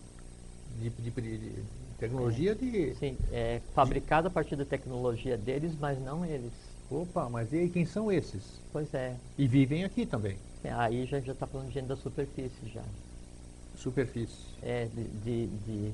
de, 0.80 0.88
de, 0.88 1.10
de 1.10 1.64
tecnologia 1.98 2.52
é, 2.52 2.54
de... 2.54 2.94
Sim, 2.94 3.18
é 3.30 3.60
fabricado 3.74 4.28
a 4.28 4.30
partir 4.30 4.56
da 4.56 4.64
tecnologia 4.64 5.36
deles, 5.36 5.72
mas 5.78 6.00
não 6.00 6.24
eles. 6.24 6.52
Opa, 6.90 7.28
mas 7.28 7.52
e 7.52 7.58
aí 7.58 7.68
quem 7.68 7.86
são 7.86 8.10
esses? 8.12 8.60
Pois 8.72 8.92
é. 8.94 9.16
E 9.38 9.46
vivem 9.48 9.84
aqui 9.84 10.04
também. 10.04 10.36
É, 10.62 10.72
aí 10.72 11.04
já 11.06 11.18
está 11.18 11.46
falando 11.46 11.68
de 11.68 11.74
gente 11.74 11.86
da 11.86 11.96
superfície 11.96 12.68
já. 12.72 12.82
Superfície. 13.76 14.54
É, 14.62 14.86
de, 14.86 15.04
de, 15.24 15.46
de, 15.46 15.92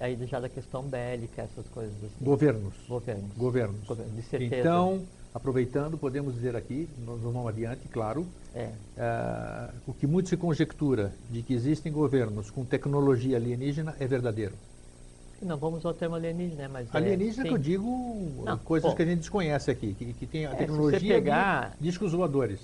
aí 0.00 0.16
já 0.26 0.38
da 0.38 0.48
questão 0.48 0.82
bélica, 0.82 1.42
essas 1.42 1.66
coisas 1.68 1.96
assim. 1.96 2.24
Governos. 2.24 2.74
Governos. 2.86 3.36
Governos. 3.36 3.80
de 4.14 4.22
certeza. 4.22 4.56
Então, 4.60 5.02
aproveitando, 5.34 5.96
podemos 5.98 6.34
dizer 6.34 6.54
aqui, 6.54 6.88
nós 7.04 7.20
vamos 7.20 7.46
adiante, 7.46 7.88
claro, 7.88 8.26
é. 8.54 8.70
uh, 8.96 9.74
o 9.86 9.94
que 9.94 10.06
muito 10.06 10.28
se 10.28 10.36
conjectura 10.36 11.12
de 11.30 11.42
que 11.42 11.54
existem 11.54 11.90
governos 11.92 12.50
com 12.50 12.64
tecnologia 12.64 13.36
alienígena 13.36 13.96
é 13.98 14.06
verdadeiro. 14.06 14.54
Não 15.42 15.56
vamos 15.58 15.84
ao 15.84 15.92
termo 15.92 16.14
alienígena, 16.14 16.62
né? 16.62 16.68
mas. 16.68 16.94
É, 16.94 16.96
alienígena 16.96 17.44
é, 17.44 17.48
que 17.48 17.54
eu 17.54 17.58
digo 17.58 18.42
não, 18.44 18.58
coisas 18.58 18.90
pô, 18.90 18.96
que 18.96 19.02
a 19.02 19.06
gente 19.06 19.18
desconhece 19.18 19.70
aqui, 19.70 19.94
que, 19.94 20.12
que 20.14 20.26
tem 20.26 20.46
a 20.46 20.52
é, 20.52 20.54
tecnologia 20.54 21.14
pegar, 21.14 21.76
de 21.78 21.84
discos 21.84 22.12
voadores. 22.12 22.60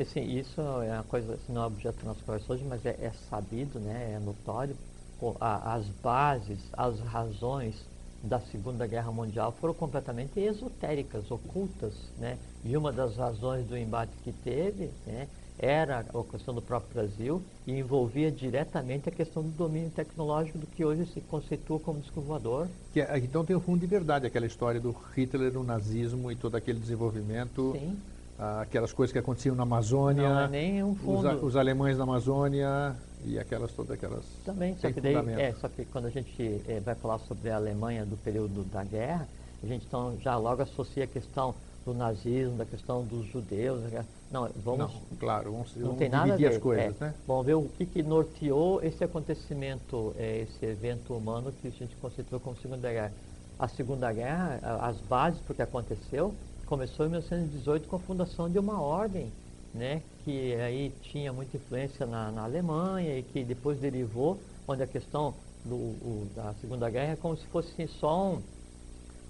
Assim, 0.00 0.22
isso 0.38 0.60
é 0.60 0.92
uma 0.92 1.04
coisa, 1.04 1.34
assim, 1.34 1.52
não 1.52 1.62
é 1.62 1.66
objeto 1.66 1.98
da 1.98 2.08
nossa 2.08 2.20
conversa 2.24 2.52
hoje, 2.52 2.64
mas 2.64 2.84
é, 2.86 2.96
é 3.02 3.12
sabido, 3.28 3.78
né, 3.78 4.14
é 4.16 4.18
notório. 4.18 4.76
Pô, 5.20 5.36
a, 5.40 5.74
as 5.74 5.86
bases, 6.02 6.58
as 6.72 7.00
razões 7.00 7.74
da 8.22 8.40
Segunda 8.40 8.86
Guerra 8.86 9.12
Mundial 9.12 9.52
foram 9.52 9.74
completamente 9.74 10.40
esotéricas, 10.40 11.30
ocultas. 11.30 11.94
Né? 12.18 12.38
E 12.64 12.76
uma 12.76 12.92
das 12.92 13.16
razões 13.16 13.66
do 13.66 13.76
embate 13.76 14.12
que 14.24 14.32
teve 14.32 14.90
né, 15.06 15.28
era 15.58 16.00
a 16.00 16.24
questão 16.30 16.54
do 16.54 16.60
próprio 16.60 16.92
Brasil 16.92 17.42
e 17.66 17.72
envolvia 17.72 18.30
diretamente 18.30 19.08
a 19.08 19.12
questão 19.12 19.42
do 19.42 19.50
domínio 19.50 19.90
tecnológico 19.90 20.58
do 20.58 20.66
que 20.66 20.84
hoje 20.84 21.06
se 21.06 21.20
conceitua 21.22 21.80
como 21.80 22.00
disco 22.00 22.20
voador. 22.20 22.68
Que, 22.92 23.00
é, 23.00 23.18
então 23.18 23.44
tem 23.44 23.56
um 23.56 23.60
fundo 23.60 23.80
de 23.80 23.86
verdade, 23.86 24.26
aquela 24.26 24.46
história 24.46 24.80
do 24.80 24.94
Hitler, 25.14 25.56
o 25.56 25.64
nazismo 25.64 26.30
e 26.30 26.36
todo 26.36 26.56
aquele 26.56 26.78
desenvolvimento. 26.78 27.72
Sim. 27.72 27.96
Ah, 28.38 28.60
aquelas 28.60 28.92
coisas 28.92 29.12
que 29.12 29.18
aconteciam 29.18 29.56
na 29.56 29.62
Amazônia. 29.62 30.28
Não 30.28 30.40
é 30.40 30.48
nem 30.48 30.84
um 30.84 30.94
fundo. 30.94 31.26
Os, 31.26 31.42
os 31.42 31.56
alemães 31.56 31.96
na 31.96 32.04
Amazônia 32.04 32.94
e 33.24 33.38
aquelas 33.38 33.72
todas 33.72 33.92
aquelas. 33.92 34.24
Também, 34.44 34.76
só 34.76 34.92
que, 34.92 35.00
daí, 35.00 35.14
é, 35.40 35.54
só 35.54 35.68
que 35.68 35.86
quando 35.86 36.04
a 36.04 36.10
gente 36.10 36.60
é, 36.68 36.80
vai 36.80 36.94
falar 36.94 37.18
sobre 37.20 37.48
a 37.48 37.56
Alemanha 37.56 38.04
do 38.04 38.16
período 38.18 38.62
da 38.64 38.84
guerra, 38.84 39.26
a 39.62 39.66
gente 39.66 39.86
então 39.86 40.18
já 40.20 40.36
logo 40.36 40.60
associa 40.60 41.04
a 41.04 41.06
questão 41.06 41.54
do 41.86 41.94
nazismo, 41.94 42.56
da 42.56 42.66
questão 42.66 43.04
dos 43.04 43.26
judeus. 43.26 43.80
Né? 43.84 44.04
Não, 44.30 44.50
vamos. 44.56 44.92
Não, 44.92 45.18
claro, 45.18 45.52
vamos, 45.52 45.74
não 45.76 45.82
vamos 45.82 45.98
tem 45.98 46.08
nada 46.08 46.34
a 46.34 46.36
ver. 46.36 46.48
as 46.48 46.58
coisas, 46.58 47.00
é, 47.00 47.04
né? 47.04 47.14
Vamos 47.26 47.46
ver 47.46 47.54
o 47.54 47.62
que, 47.62 47.86
que 47.86 48.02
norteou 48.02 48.82
esse 48.82 49.02
acontecimento, 49.04 50.12
é, 50.18 50.40
esse 50.40 50.66
evento 50.66 51.14
humano 51.14 51.52
que 51.62 51.68
a 51.68 51.70
gente 51.70 51.94
considerou 51.96 52.40
como 52.40 52.56
Segunda 52.56 52.90
Guerra. 52.90 53.12
A 53.58 53.68
Segunda 53.68 54.12
Guerra, 54.12 54.60
as 54.82 54.96
bases 55.02 55.40
para 55.40 55.52
o 55.52 55.56
que 55.56 55.62
aconteceu, 55.62 56.34
começou 56.66 57.06
em 57.06 57.10
1918 57.10 57.88
com 57.88 57.96
a 57.96 58.00
fundação 58.00 58.50
de 58.50 58.58
uma 58.58 58.82
ordem, 58.82 59.32
né, 59.72 60.02
que 60.24 60.54
aí 60.56 60.92
tinha 61.00 61.32
muita 61.32 61.56
influência 61.56 62.04
na, 62.04 62.30
na 62.32 62.44
Alemanha 62.44 63.18
e 63.18 63.22
que 63.22 63.44
depois 63.44 63.78
derivou, 63.78 64.38
onde 64.66 64.82
a 64.82 64.86
questão 64.86 65.32
do, 65.64 65.74
o, 65.74 66.28
da 66.34 66.52
Segunda 66.60 66.90
Guerra 66.90 67.12
é 67.12 67.16
como 67.16 67.36
se 67.36 67.46
fosse 67.46 67.88
só 67.88 68.32
um, 68.32 68.42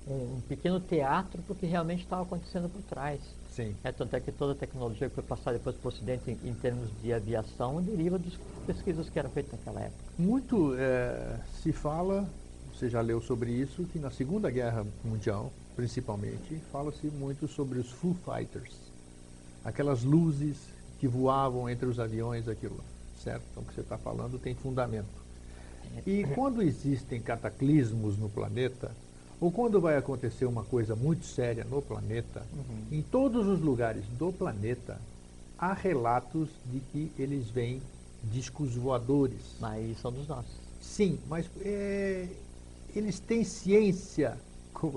um, 0.06 0.40
pequeno 0.48 0.80
teatro 0.80 1.42
porque 1.46 1.66
realmente 1.66 2.02
estava 2.02 2.22
acontecendo 2.22 2.68
por 2.68 2.82
trás. 2.82 3.20
Sim. 3.50 3.74
É, 3.82 3.90
tanto 3.90 4.14
é 4.14 4.20
que 4.20 4.30
toda 4.30 4.52
a 4.52 4.54
tecnologia 4.54 5.08
que 5.08 5.14
foi 5.14 5.24
passada 5.24 5.58
depois 5.58 5.76
para 5.76 5.88
o 5.88 5.88
Ocidente 5.88 6.30
em, 6.30 6.48
em, 6.50 6.54
termos 6.54 6.90
de 7.00 7.12
aviação 7.12 7.82
deriva 7.82 8.18
das 8.18 8.34
pesquisas 8.66 9.08
que 9.08 9.18
eram 9.18 9.30
feitas 9.30 9.52
naquela 9.52 9.80
época. 9.80 10.04
Muito 10.18 10.74
é, 10.76 11.40
se 11.62 11.72
fala, 11.72 12.28
você 12.72 12.88
já 12.88 13.00
leu 13.00 13.20
sobre 13.20 13.50
isso, 13.50 13.84
que 13.84 13.98
na 13.98 14.10
Segunda 14.10 14.50
Guerra 14.50 14.86
Mundial, 15.04 15.52
principalmente, 15.74 16.56
fala-se 16.70 17.06
muito 17.08 17.48
sobre 17.48 17.78
os 17.78 17.90
Foo 17.90 18.14
Fighters. 18.14 18.76
Aquelas 19.64 20.04
luzes 20.04 20.56
que 21.00 21.08
voavam 21.08 21.68
entre 21.68 21.86
os 21.86 21.98
aviões, 21.98 22.48
aquilo, 22.48 22.80
certo? 23.22 23.42
Então 23.50 23.62
o 23.62 23.66
que 23.66 23.74
você 23.74 23.80
está 23.80 23.98
falando 23.98 24.38
tem 24.38 24.54
fundamento. 24.54 25.26
E 26.06 26.24
quando 26.34 26.62
existem 26.62 27.20
cataclismos 27.20 28.18
no 28.18 28.28
planeta, 28.28 28.90
ou 29.40 29.50
quando 29.50 29.80
vai 29.80 29.96
acontecer 29.96 30.46
uma 30.46 30.64
coisa 30.64 30.94
muito 30.96 31.24
séria 31.26 31.64
no 31.64 31.82
planeta, 31.82 32.42
Uhum. 32.54 32.98
em 32.98 33.02
todos 33.02 33.46
os 33.46 33.60
lugares 33.60 34.04
do 34.18 34.32
planeta, 34.32 34.98
há 35.58 35.72
relatos 35.72 36.48
de 36.66 36.80
que 36.92 37.10
eles 37.18 37.48
veem 37.50 37.80
discos 38.24 38.74
voadores. 38.74 39.40
Mas 39.60 39.98
são 40.00 40.10
dos 40.12 40.26
nossos. 40.26 40.50
Sim, 40.80 41.18
mas 41.28 41.46
é, 41.60 42.28
eles 42.94 43.18
têm 43.18 43.44
ciência. 43.44 44.36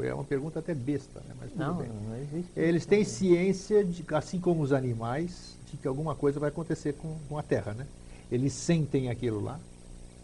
É 0.04 0.14
uma 0.14 0.26
pergunta 0.26 0.60
até 0.60 0.74
besta, 0.76 1.22
né? 1.22 1.34
Mas 1.40 1.52
tudo 1.52 1.60
Não, 1.64 1.76
bem. 1.78 1.88
não 1.88 2.18
existe. 2.18 2.52
Eles 2.56 2.86
têm 2.86 3.00
né? 3.00 3.06
ciência, 3.06 3.84
de, 3.86 4.04
assim 4.14 4.38
como 4.40 4.62
os 4.62 4.74
animais, 4.74 5.56
de 5.72 5.78
que 5.78 5.88
alguma 5.88 6.14
coisa 6.16 6.38
vai 6.40 6.50
acontecer 6.50 6.94
com, 6.94 7.16
com 7.30 7.38
a 7.38 7.44
Terra, 7.44 7.74
né? 7.74 7.88
Eles 8.30 8.52
sentem 8.54 9.10
aquilo 9.10 9.42
lá. 9.42 9.58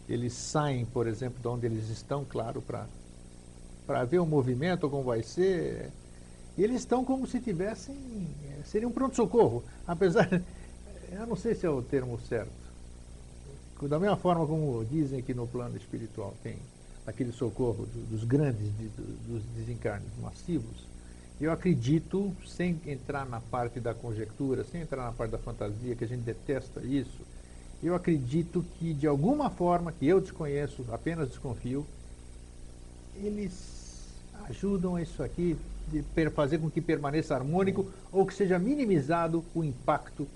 Eles 0.10 0.34
saem, 0.34 0.86
por 0.86 1.08
exemplo, 1.08 1.40
de 1.42 1.48
onde 1.48 1.66
eles 1.66 1.90
estão, 1.90 2.26
claro, 2.26 2.62
para 2.62 2.86
ver 4.08 4.20
o 4.20 4.26
movimento, 4.26 4.90
como 4.90 5.04
vai 5.04 5.24
ser. 5.24 5.92
Eles 6.58 6.82
estão 6.82 7.04
como 7.06 7.28
se 7.28 7.40
tivessem. 7.40 7.96
eh, 8.44 8.64
Seria 8.66 8.88
um 8.88 8.92
pronto-socorro. 8.92 9.64
Apesar. 9.88 10.30
Eu 11.12 11.28
não 11.28 11.36
sei 11.36 11.56
se 11.56 11.66
é 11.66 11.70
o 11.70 11.82
termo 11.82 12.20
certo. 12.20 12.52
Da 13.82 14.00
mesma 14.00 14.16
forma 14.18 14.46
como 14.48 14.84
dizem 14.86 15.22
que 15.22 15.34
no 15.34 15.48
plano 15.48 15.76
espiritual 15.78 16.34
tem 16.42 16.58
aquele 17.06 17.32
socorro 17.32 17.86
do- 17.86 18.06
dos 18.06 18.24
grandes, 18.24 18.76
de- 18.78 18.88
do- 18.90 19.34
dos 19.34 19.44
desencarnes 19.56 20.10
massivos, 20.22 20.88
eu 21.40 21.52
acredito, 21.52 22.34
sem 22.48 22.80
entrar 22.86 23.26
na 23.28 23.42
parte 23.42 23.80
da 23.80 23.94
conjectura, 23.94 24.64
sem 24.64 24.82
entrar 24.82 25.04
na 25.04 25.12
parte 25.12 25.32
da 25.32 25.38
fantasia, 25.38 25.96
que 25.96 26.04
a 26.06 26.08
gente 26.08 26.22
detesta 26.24 26.82
isso, 26.82 27.20
eu 27.84 27.94
acredito 27.94 28.64
que 28.80 28.94
de 28.94 29.06
alguma 29.06 29.50
forma, 29.50 29.92
que 29.92 30.08
eu 30.08 30.22
desconheço, 30.22 30.86
apenas 30.92 31.28
desconfio, 31.30 31.86
eles 33.16 33.75
ajudam 34.50 34.96
a 34.96 35.02
isso 35.02 35.22
aqui 35.24 35.58
de 35.88 36.04
fazer 36.32 36.58
com 36.58 36.70
que 36.70 36.82
permaneça 36.82 37.36
harmônico 37.36 37.86
ou 38.12 38.26
que 38.26 38.34
seja 38.34 38.58
minimizado 38.58 39.44
o 39.54 39.64
impacto 39.64 40.28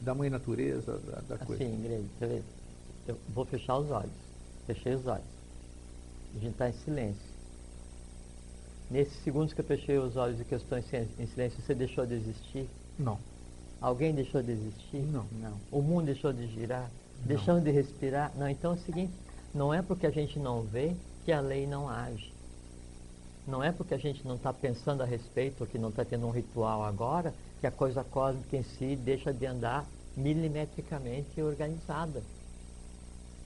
da 0.00 0.14
mãe 0.14 0.28
natureza, 0.28 0.98
da, 0.98 1.36
da 1.36 1.44
coisa. 1.44 1.62
Assim, 1.62 1.80
Greg, 1.82 2.04
você 2.18 2.26
vê, 2.26 2.42
eu 3.08 3.16
vou 3.28 3.44
fechar 3.44 3.78
os 3.78 3.90
olhos. 3.90 4.10
Fechei 4.66 4.94
os 4.94 5.06
olhos. 5.06 5.24
A 6.34 6.38
gente 6.38 6.52
está 6.52 6.68
em 6.68 6.72
silêncio. 6.72 7.32
Nesses 8.90 9.22
segundos 9.22 9.52
que 9.54 9.60
eu 9.60 9.64
fechei 9.64 9.98
os 9.98 10.16
olhos 10.16 10.40
e 10.40 10.44
que 10.44 10.52
eu 10.54 10.58
estou 10.58 10.76
em 10.76 10.82
sil- 10.84 11.08
em 11.18 11.26
silêncio, 11.26 11.62
você 11.62 11.74
deixou 11.74 12.04
de 12.04 12.14
existir? 12.14 12.68
Não. 12.98 13.18
Alguém 13.80 14.14
deixou 14.14 14.42
de 14.42 14.52
existir? 14.52 15.00
Não. 15.02 15.24
Não. 15.40 15.54
O 15.70 15.80
mundo 15.80 16.06
deixou 16.06 16.32
de 16.32 16.46
girar? 16.48 16.90
Não. 17.20 17.26
Deixamos 17.26 17.62
de 17.64 17.70
respirar? 17.70 18.32
Não. 18.36 18.48
Então 18.48 18.72
é 18.72 18.74
o 18.74 18.78
seguinte, 18.78 19.12
não 19.54 19.72
é 19.72 19.80
porque 19.80 20.06
a 20.06 20.10
gente 20.10 20.38
não 20.38 20.62
vê 20.62 20.94
que 21.24 21.32
a 21.32 21.40
lei 21.40 21.66
não 21.66 21.88
age. 21.88 22.31
Não 23.46 23.62
é 23.62 23.72
porque 23.72 23.94
a 23.94 23.98
gente 23.98 24.26
não 24.26 24.36
está 24.36 24.52
pensando 24.52 25.02
a 25.02 25.06
respeito, 25.06 25.62
ou 25.62 25.66
que 25.66 25.78
não 25.78 25.88
está 25.88 26.04
tendo 26.04 26.26
um 26.26 26.30
ritual 26.30 26.84
agora, 26.84 27.34
que 27.60 27.66
a 27.66 27.70
coisa 27.70 28.04
cósmica 28.04 28.56
em 28.56 28.62
si 28.62 28.96
deixa 28.96 29.32
de 29.32 29.46
andar 29.46 29.84
milimetricamente 30.16 31.40
organizada. 31.40 32.22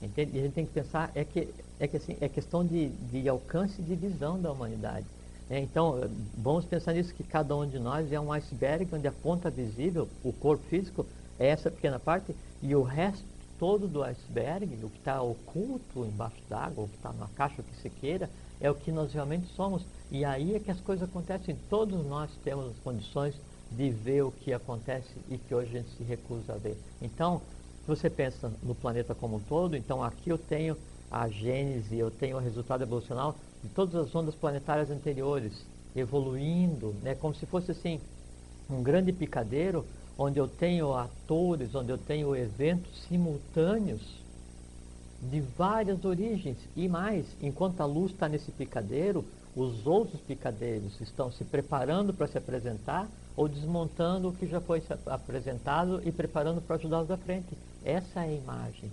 Entende? 0.03 0.37
E 0.37 0.41
a 0.41 0.43
gente 0.43 0.53
tem 0.53 0.67
que 0.67 0.73
pensar, 0.73 1.11
é 1.15 1.25
que, 1.25 1.49
é 1.81 1.89
que 1.89 1.97
assim, 1.97 2.17
é 2.21 2.29
questão 2.29 2.65
de, 2.65 2.89
de 2.89 3.29
alcance 3.29 3.81
de 3.81 3.95
visão 3.95 4.41
da 4.41 4.53
humanidade. 4.53 5.07
né? 5.49 5.61
então, 5.61 6.11
vamos 6.37 6.67
pensar 6.67 6.93
nisso, 6.93 7.15
que 7.15 7.25
cada 7.25 7.57
um 7.57 7.67
de 7.67 7.79
nós 7.79 8.13
é 8.13 8.21
um 8.21 8.31
iceberg 8.33 8.87
onde 8.93 9.07
a 9.09 9.13
ponta 9.13 9.49
visível, 9.49 10.09
o 10.23 10.33
corpo 10.33 10.65
físico, 10.69 11.07
é 11.39 11.49
essa 11.49 11.71
pequena 11.71 11.99
parte, 11.99 12.35
e 12.63 12.75
o 12.75 12.83
resto 12.83 13.25
todo 13.59 13.89
do 13.89 14.03
iceberg, 14.03 14.67
o 14.85 14.91
que 14.91 14.99
está 14.99 15.21
oculto 15.23 16.05
embaixo 16.05 16.43
d'água, 16.49 16.85
o 16.85 16.89
que 16.89 16.97
está 16.97 17.13
na 17.13 17.27
caixa, 17.29 17.61
o 17.61 17.65
que 17.65 17.77
se 17.77 17.91
queira, 17.91 18.31
é 18.61 18.71
o 18.71 18.75
que 18.75 18.91
nós 18.93 19.13
realmente 19.13 19.47
somos. 19.55 19.85
E 20.11 20.25
aí 20.25 20.55
é 20.55 20.61
que 20.61 20.71
as 20.71 20.81
coisas 20.81 21.09
acontecem. 21.09 21.57
Todos 21.69 22.05
nós 22.07 22.31
temos 22.45 22.67
as 22.71 22.79
condições 22.79 23.35
de 23.71 23.91
ver 23.91 24.23
o 24.23 24.31
que 24.31 24.53
acontece 24.53 25.11
e 25.29 25.39
que 25.39 25.55
hoje 25.55 25.77
a 25.77 25.81
gente 25.81 25.97
se 25.97 26.05
recusa 26.05 26.55
a 26.55 26.57
ver. 26.57 26.77
Então, 27.03 27.41
se 27.83 27.89
você 27.89 28.09
pensa 28.09 28.53
no 28.63 28.75
planeta 28.75 29.15
como 29.15 29.37
um 29.37 29.41
todo, 29.41 29.77
então 29.77 30.03
aqui 30.03 30.31
eu 30.31 30.39
tenho 30.39 30.77
a 31.11 31.29
gênese, 31.29 31.97
eu 31.97 32.11
tenho 32.11 32.37
o 32.37 32.41
resultado 32.41 32.83
evolucional 32.83 33.37
de 33.63 33.69
todas 33.71 33.95
as 33.95 34.15
ondas 34.15 34.35
planetárias 34.35 34.91
anteriores, 34.91 35.53
evoluindo, 35.95 36.95
né, 37.03 37.15
como 37.15 37.35
se 37.35 37.47
fosse 37.47 37.71
assim, 37.71 38.01
um 38.69 38.83
grande 38.83 39.13
picadeiro, 39.13 39.85
onde 40.19 40.39
eu 40.39 40.49
tenho 40.49 40.95
atores, 40.95 41.75
onde 41.75 41.91
eu 41.91 41.99
tenho 41.99 42.35
eventos 42.35 42.91
simultâneos 43.09 44.03
de 45.31 45.41
várias 45.41 46.05
origens 46.05 46.57
e 46.77 46.89
mais, 46.89 47.27
enquanto 47.41 47.81
a 47.81 47.85
luz 47.87 48.13
está 48.13 48.29
nesse 48.29 48.51
picadeiro, 48.51 49.25
os 49.55 49.87
outros 49.87 50.21
picadeiros 50.21 51.01
estão 51.01 51.33
se 51.33 51.43
preparando 51.45 52.13
para 52.13 52.27
se 52.27 52.37
apresentar 52.37 53.09
ou 53.35 53.49
desmontando 53.49 54.29
o 54.29 54.33
que 54.33 54.47
já 54.47 54.61
foi 54.61 54.81
se 54.81 54.93
ap- 54.93 55.09
apresentado 55.09 56.01
e 56.05 56.13
preparando 56.13 56.61
para 56.61 56.77
ajudá-los 56.77 57.11
à 57.11 57.17
frente. 57.17 57.57
Essa 57.85 58.21
é 58.21 58.25
a 58.25 58.33
imagem. 58.33 58.91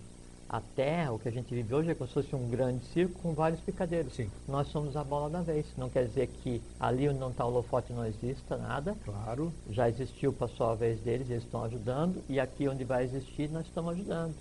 A 0.53 0.61
Terra, 0.61 1.11
o 1.11 1.17
que 1.17 1.27
a 1.27 1.31
gente 1.31 1.51
vive 1.51 1.73
hoje, 1.73 1.89
é 1.89 1.95
como 1.95 2.07
se 2.07 2.13
fosse 2.13 2.35
um 2.35 2.47
grande 2.47 2.85
circo 2.93 3.19
com 3.23 3.33
vários 3.33 3.59
picadeiros. 3.59 4.13
Sim. 4.13 4.29
Nós 4.47 4.67
somos 4.67 4.95
a 4.95 5.03
bola 5.03 5.27
da 5.27 5.41
vez. 5.41 5.65
Não 5.75 5.89
quer 5.89 6.05
dizer 6.05 6.27
que 6.27 6.61
ali 6.79 7.09
onde 7.09 7.17
não 7.17 7.31
está 7.31 7.43
o 7.43 7.47
holofote 7.47 7.91
não 7.91 8.05
exista 8.05 8.55
nada. 8.55 8.95
Claro. 9.03 9.51
Já 9.71 9.89
existiu, 9.89 10.31
passou 10.31 10.67
a 10.67 10.75
vez 10.75 10.99
deles, 10.99 11.27
eles 11.31 11.43
estão 11.43 11.63
ajudando. 11.63 12.23
E 12.29 12.39
aqui 12.39 12.67
onde 12.69 12.83
vai 12.83 13.03
existir, 13.03 13.49
nós 13.49 13.65
estamos 13.65 13.93
ajudando. 13.93 14.35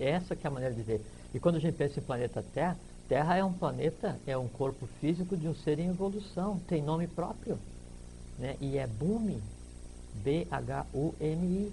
Essa 0.00 0.34
que 0.34 0.46
é 0.46 0.48
a 0.48 0.50
maneira 0.50 0.74
de 0.74 0.80
ver. 0.80 1.04
E 1.34 1.38
quando 1.38 1.56
a 1.56 1.60
gente 1.60 1.74
pensa 1.74 2.00
em 2.00 2.02
planeta 2.02 2.42
Terra, 2.54 2.78
Terra 3.06 3.36
é 3.36 3.44
um 3.44 3.52
planeta, 3.52 4.18
é 4.26 4.38
um 4.38 4.48
corpo 4.48 4.86
físico 5.02 5.36
de 5.36 5.46
um 5.46 5.54
ser 5.54 5.78
em 5.78 5.90
evolução, 5.90 6.58
tem 6.66 6.80
nome 6.80 7.06
próprio. 7.06 7.58
Né? 8.38 8.56
E 8.58 8.78
é 8.78 8.86
Bumi, 8.86 9.42
B-H-U-M-I. 10.14 11.72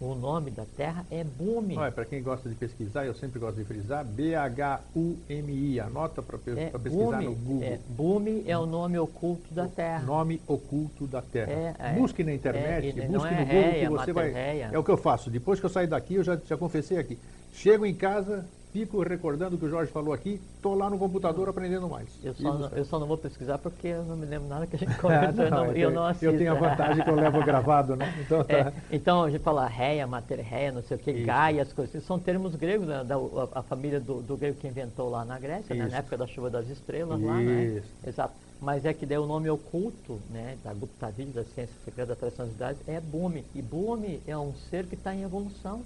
O 0.00 0.14
nome 0.14 0.50
da 0.50 0.64
Terra 0.76 1.06
é 1.10 1.22
Bumi. 1.22 1.76
Para 1.94 2.04
quem 2.04 2.22
gosta 2.22 2.48
de 2.48 2.54
pesquisar, 2.54 3.06
eu 3.06 3.14
sempre 3.14 3.38
gosto 3.38 3.56
de 3.56 3.64
frisar, 3.64 4.04
B-H-U-M-I. 4.04 5.80
Anota 5.80 6.20
para 6.20 6.36
É 6.36 6.70
pesquisar 6.70 7.22
no 7.22 7.32
Bumi, 7.32 7.34
Google. 7.36 7.62
é, 7.62 7.78
Bumi 7.88 8.44
é 8.46 8.58
o 8.58 8.66
nome 8.66 8.98
oculto 8.98 9.54
da 9.54 9.68
Terra. 9.68 10.04
Nome 10.04 10.42
oculto 10.46 11.06
da 11.06 11.22
Terra. 11.22 11.52
É, 11.52 11.74
é. 11.78 11.92
busque 11.92 12.24
na 12.24 12.34
internet, 12.34 12.86
É, 12.86 13.04
e 13.04 13.08
busque 13.08 13.28
é 13.28 13.38
no 13.38 13.46
Google 13.46 13.62
réia, 13.62 13.88
que 13.88 13.88
você 13.88 14.12
vai. 14.12 14.32
É 14.72 14.78
o 14.78 14.82
que 14.84 14.90
eu 14.90 14.96
faço. 14.96 15.30
Depois 15.30 15.60
que 15.60 15.66
eu 15.66 15.70
saio 15.70 15.88
daqui, 15.88 16.14
eu 16.14 16.24
já, 16.24 16.36
já 16.44 16.56
confessei 16.56 16.98
aqui. 16.98 17.16
Chego 17.52 17.86
em 17.86 17.94
casa, 17.94 18.44
fico 18.74 19.00
recordando 19.04 19.54
o 19.54 19.58
que 19.58 19.66
o 19.66 19.70
Jorge 19.70 19.92
falou 19.92 20.12
aqui, 20.12 20.40
estou 20.56 20.74
lá 20.74 20.90
no 20.90 20.98
computador 20.98 21.48
aprendendo 21.48 21.88
mais. 21.88 22.08
Eu 22.24 22.34
só, 22.34 22.58
não, 22.58 22.68
eu 22.70 22.84
só 22.84 22.98
não 22.98 23.06
vou 23.06 23.16
pesquisar 23.16 23.56
porque 23.56 23.86
eu 23.86 24.02
não 24.02 24.16
me 24.16 24.26
lembro 24.26 24.48
nada 24.48 24.66
que 24.66 24.74
a 24.74 24.78
gente 24.80 24.90
Ah, 24.98 25.00
conversou 25.00 25.46
e 25.46 25.50
não, 25.50 25.58
eu, 25.58 25.66
não, 25.66 25.72
é 25.72 25.78
eu 25.78 25.90
não 25.92 26.06
assisto. 26.06 26.24
eu 26.24 26.36
tenho 26.36 26.50
a 26.50 26.54
vantagem 26.56 27.04
que 27.04 27.08
eu 27.08 27.14
levo 27.14 27.38
gravado, 27.46 27.94
né? 27.94 28.12
Então 28.20 28.42
tá. 28.42 28.52
É, 28.52 28.72
então 28.90 29.22
a 29.22 29.30
gente 29.30 29.42
fala 29.42 29.64
réia, 29.68 30.04
matéria 30.08 30.42
réia, 30.42 30.72
não 30.72 30.82
sei 30.82 30.96
o 30.96 31.00
que, 31.00 31.12
Isso. 31.12 31.24
Gaia, 31.24 31.62
as 31.62 31.72
coisas. 31.72 32.02
São 32.02 32.18
termos 32.18 32.56
gregos, 32.56 32.88
né, 32.88 33.04
da, 33.04 33.14
a, 33.14 33.60
a 33.60 33.62
família 33.62 34.00
do, 34.00 34.20
do 34.20 34.36
grego 34.36 34.58
que 34.58 34.66
inventou 34.66 35.08
lá 35.08 35.24
na 35.24 35.38
Grécia, 35.38 35.72
né, 35.72 35.84
Isso. 35.84 35.92
na 35.92 35.98
época 35.98 36.16
da 36.16 36.26
chuva 36.26 36.50
das 36.50 36.68
estrelas 36.68 37.22
lá, 37.22 37.36
né? 37.36 37.76
Isso. 37.76 37.86
Exato. 38.04 38.34
Mas 38.60 38.84
é 38.84 38.92
que 38.92 39.06
daí 39.06 39.18
o 39.18 39.26
nome 39.26 39.48
oculto, 39.48 40.18
né, 40.30 40.56
da 40.64 40.74
Gupta 40.74 41.10
Vidya, 41.12 41.44
da 41.44 41.44
ciência 41.44 41.76
secreta 41.84 42.16
da 42.16 42.44
idades, 42.46 42.80
é 42.88 43.00
Bhumi. 43.00 43.44
E 43.54 43.62
Bhumi 43.62 44.20
é 44.26 44.36
um 44.36 44.52
ser 44.68 44.84
que 44.86 44.96
está 44.96 45.14
em 45.14 45.22
evolução. 45.22 45.82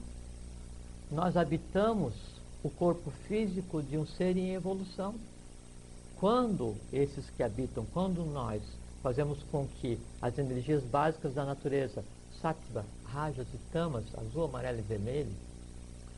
Nós 1.11 1.37
habitamos 1.37 2.38
o 2.63 2.71
corpo 2.71 3.11
físico 3.27 3.83
de 3.83 3.97
um 3.97 4.07
ser 4.07 4.37
em 4.37 4.55
evolução. 4.55 5.15
Quando 6.19 6.75
esses 6.93 7.31
que 7.37 7.43
habitam, 7.43 7.87
quando 7.93 8.25
nós 8.25 8.61
fazemos 9.03 9.39
com 9.53 9.67
que 9.81 9.99
as 10.21 10.37
energias 10.39 10.83
básicas 10.83 11.33
da 11.35 11.45
natureza, 11.45 12.03
sattva, 12.43 12.85
rajas 13.05 13.47
e 13.55 13.59
tamas, 13.73 14.05
azul, 14.17 14.45
amarelo 14.45 14.79
e 14.81 14.83
vermelho, 14.83 15.31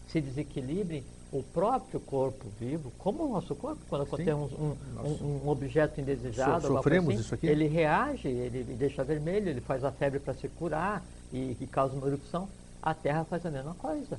se 0.09 0.20
desequilibrem, 0.20 1.05
o 1.32 1.45
próprio 1.45 2.01
corpo 2.01 2.47
vivo, 2.59 2.91
como 2.99 3.24
o 3.24 3.32
nosso 3.32 3.55
corpo, 3.55 3.80
quando 3.88 4.03
acontece 4.03 4.32
um, 4.32 4.74
um- 5.05 5.43
um- 5.45 5.49
objeto 5.49 6.01
indesejado, 6.01 6.66
So- 6.66 6.74
sofremos 6.74 7.11
assim, 7.14 7.20
isso 7.20 7.34
aqui? 7.34 7.47
ele 7.47 7.68
reage, 7.68 8.26
ele, 8.26 8.59
ele 8.59 8.74
deixa 8.74 9.05
vermelho, 9.05 9.49
ele 9.49 9.61
faz 9.61 9.84
a 9.84 9.93
febre 9.93 10.18
para 10.18 10.34
se 10.34 10.49
curar 10.49 11.05
e, 11.32 11.57
e 11.61 11.66
causa 11.68 11.95
uma 11.95 12.09
erupção. 12.09 12.49
A 12.82 12.93
Terra 12.95 13.22
faz 13.24 13.47
a 13.47 13.51
mesma 13.51 13.74
coisa. 13.74 14.18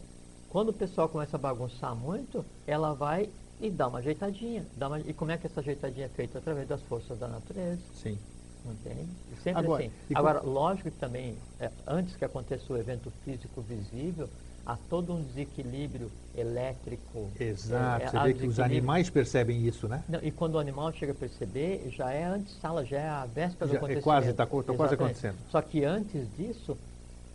Quando 0.51 0.67
o 0.69 0.73
pessoal 0.73 1.07
começa 1.07 1.37
a 1.37 1.39
bagunçar 1.39 1.95
muito, 1.95 2.43
ela 2.67 2.93
vai 2.93 3.29
e 3.61 3.69
dá 3.69 3.87
uma 3.87 3.99
ajeitadinha. 3.99 4.65
Dá 4.75 4.89
uma- 4.89 4.99
e 4.99 5.13
como 5.13 5.31
é 5.31 5.37
que 5.37 5.47
essa 5.47 5.61
ajeitadinha 5.61 6.07
é 6.07 6.09
feita? 6.09 6.39
Através 6.39 6.67
das 6.67 6.81
forças 6.81 7.17
da 7.17 7.25
natureza. 7.27 7.79
Sim. 7.93 8.17
Entende? 8.65 9.07
Sempre 9.41 9.63
Agora, 9.63 9.83
assim. 9.85 9.91
Agora, 10.13 10.41
lógico 10.41 10.91
que 10.91 10.97
também, 10.99 11.35
é, 11.57 11.71
antes 11.87 12.17
que 12.17 12.25
aconteça 12.25 12.71
o 12.73 12.77
evento 12.77 13.09
físico 13.23 13.61
visível, 13.61 14.29
há 14.65 14.75
todo 14.89 15.13
um 15.13 15.23
desequilíbrio 15.23 16.11
elétrico. 16.35 17.29
Exato. 17.39 18.03
é, 18.03 18.09
Você 18.09 18.19
vê 18.19 18.33
que 18.33 18.45
os 18.47 18.59
animais 18.59 19.09
percebem 19.09 19.65
isso, 19.65 19.87
né? 19.87 20.03
Não, 20.09 20.19
e 20.21 20.31
quando 20.31 20.55
o 20.55 20.59
animal 20.59 20.91
chega 20.91 21.13
a 21.13 21.15
perceber, 21.15 21.89
já 21.91 22.11
é 22.11 22.25
antes 22.25 22.53
sala, 22.59 22.83
já 22.85 22.99
é 22.99 23.07
a 23.09 23.25
véspera 23.25 23.67
do 23.67 23.71
Já 23.71 23.75
é 23.75 23.77
acontecimento. 23.77 24.03
quase, 24.03 24.33
tá 24.33 24.45
co- 24.45 24.61
tá 24.63 24.73
quase 24.73 24.95
acontecendo. 24.95 25.37
Só 25.49 25.61
que 25.61 25.83
antes 25.85 26.27
disso, 26.35 26.77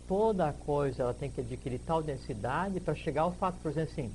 toda 0.07 0.53
coisa 0.53 1.03
ela 1.03 1.13
tem 1.13 1.29
que 1.29 1.41
adquirir 1.41 1.79
tal 1.79 2.01
densidade 2.01 2.79
para 2.79 2.95
chegar 2.95 3.23
ao 3.23 3.31
fato, 3.33 3.57
por 3.61 3.71
exemplo 3.71 3.91
assim, 3.91 4.11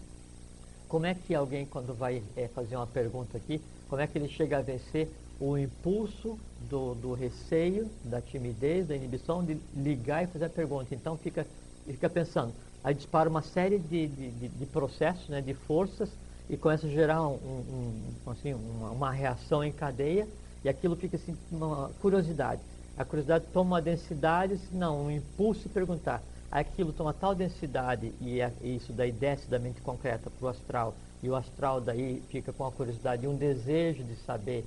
como 0.89 1.07
é 1.07 1.15
que 1.15 1.35
alguém, 1.35 1.65
quando 1.65 1.95
vai 1.95 2.23
é, 2.37 2.49
fazer 2.49 2.77
uma 2.77 2.87
pergunta 2.87 3.37
aqui, 3.37 3.61
como 3.89 4.01
é 4.01 4.07
que 4.07 4.19
ele 4.19 4.29
chega 4.29 4.59
a 4.59 4.63
vencer 4.63 5.09
o 5.41 5.57
impulso 5.57 6.39
do, 6.69 6.95
do 6.95 7.15
receio, 7.15 7.91
da 8.05 8.21
timidez, 8.21 8.87
da 8.87 8.95
inibição 8.95 9.45
de 9.45 9.59
ligar 9.75 10.23
e 10.23 10.27
fazer 10.27 10.45
a 10.45 10.51
pergunta. 10.51 10.95
Então 10.95 11.17
fica, 11.17 11.47
fica 11.87 12.09
pensando, 12.09 12.53
aí 12.85 12.95
dispara 12.95 13.29
uma 13.29 13.43
série 13.43 13.79
de, 13.79 14.07
de, 14.07 14.31
de, 14.31 14.49
de 14.49 14.67
processos, 14.67 15.29
né, 15.29 15.41
de 15.41 15.55
forças, 15.55 16.11
e 16.49 16.57
começa 16.57 16.87
a 16.87 16.91
gerar 16.91 17.27
um, 17.27 17.35
um, 17.35 18.31
assim, 18.31 18.53
uma, 18.53 18.91
uma, 18.91 19.11
reação 19.11 19.65
em 19.65 19.73
cadeia, 19.73 20.29
e 20.63 20.69
aquilo 20.69 20.95
fica 20.95 21.17
assim, 21.17 21.37
uma 21.51 21.91
curiosidade. 22.01 22.61
A 22.97 23.05
curiosidade 23.05 23.47
toma 23.53 23.77
uma 23.77 23.83
densidade, 23.83 24.59
não, 24.71 25.07
um 25.07 25.11
impulso 25.11 25.63
de 25.63 25.69
perguntar. 25.71 26.23
Aquilo 26.51 26.93
toma 26.93 27.15
tal 27.15 27.35
densidade, 27.35 28.13
e, 28.21 28.41
é, 28.41 28.53
e 28.61 28.77
isso 28.77 28.93
daí 28.93 29.11
desce 29.11 29.49
da 29.49 29.59
mente 29.59 29.81
concreta 29.81 30.29
para 30.29 30.47
o 30.47 30.49
astral, 30.49 30.95
e 31.23 31.31
o 31.31 31.35
astral 31.35 31.81
daí 31.81 32.23
fica 32.29 32.53
com 32.53 32.67
a 32.67 32.73
curiosidade 32.73 33.25
e 33.25 33.29
um 33.29 33.37
desejo 33.37 34.05
de 34.05 34.17
saber 34.17 34.65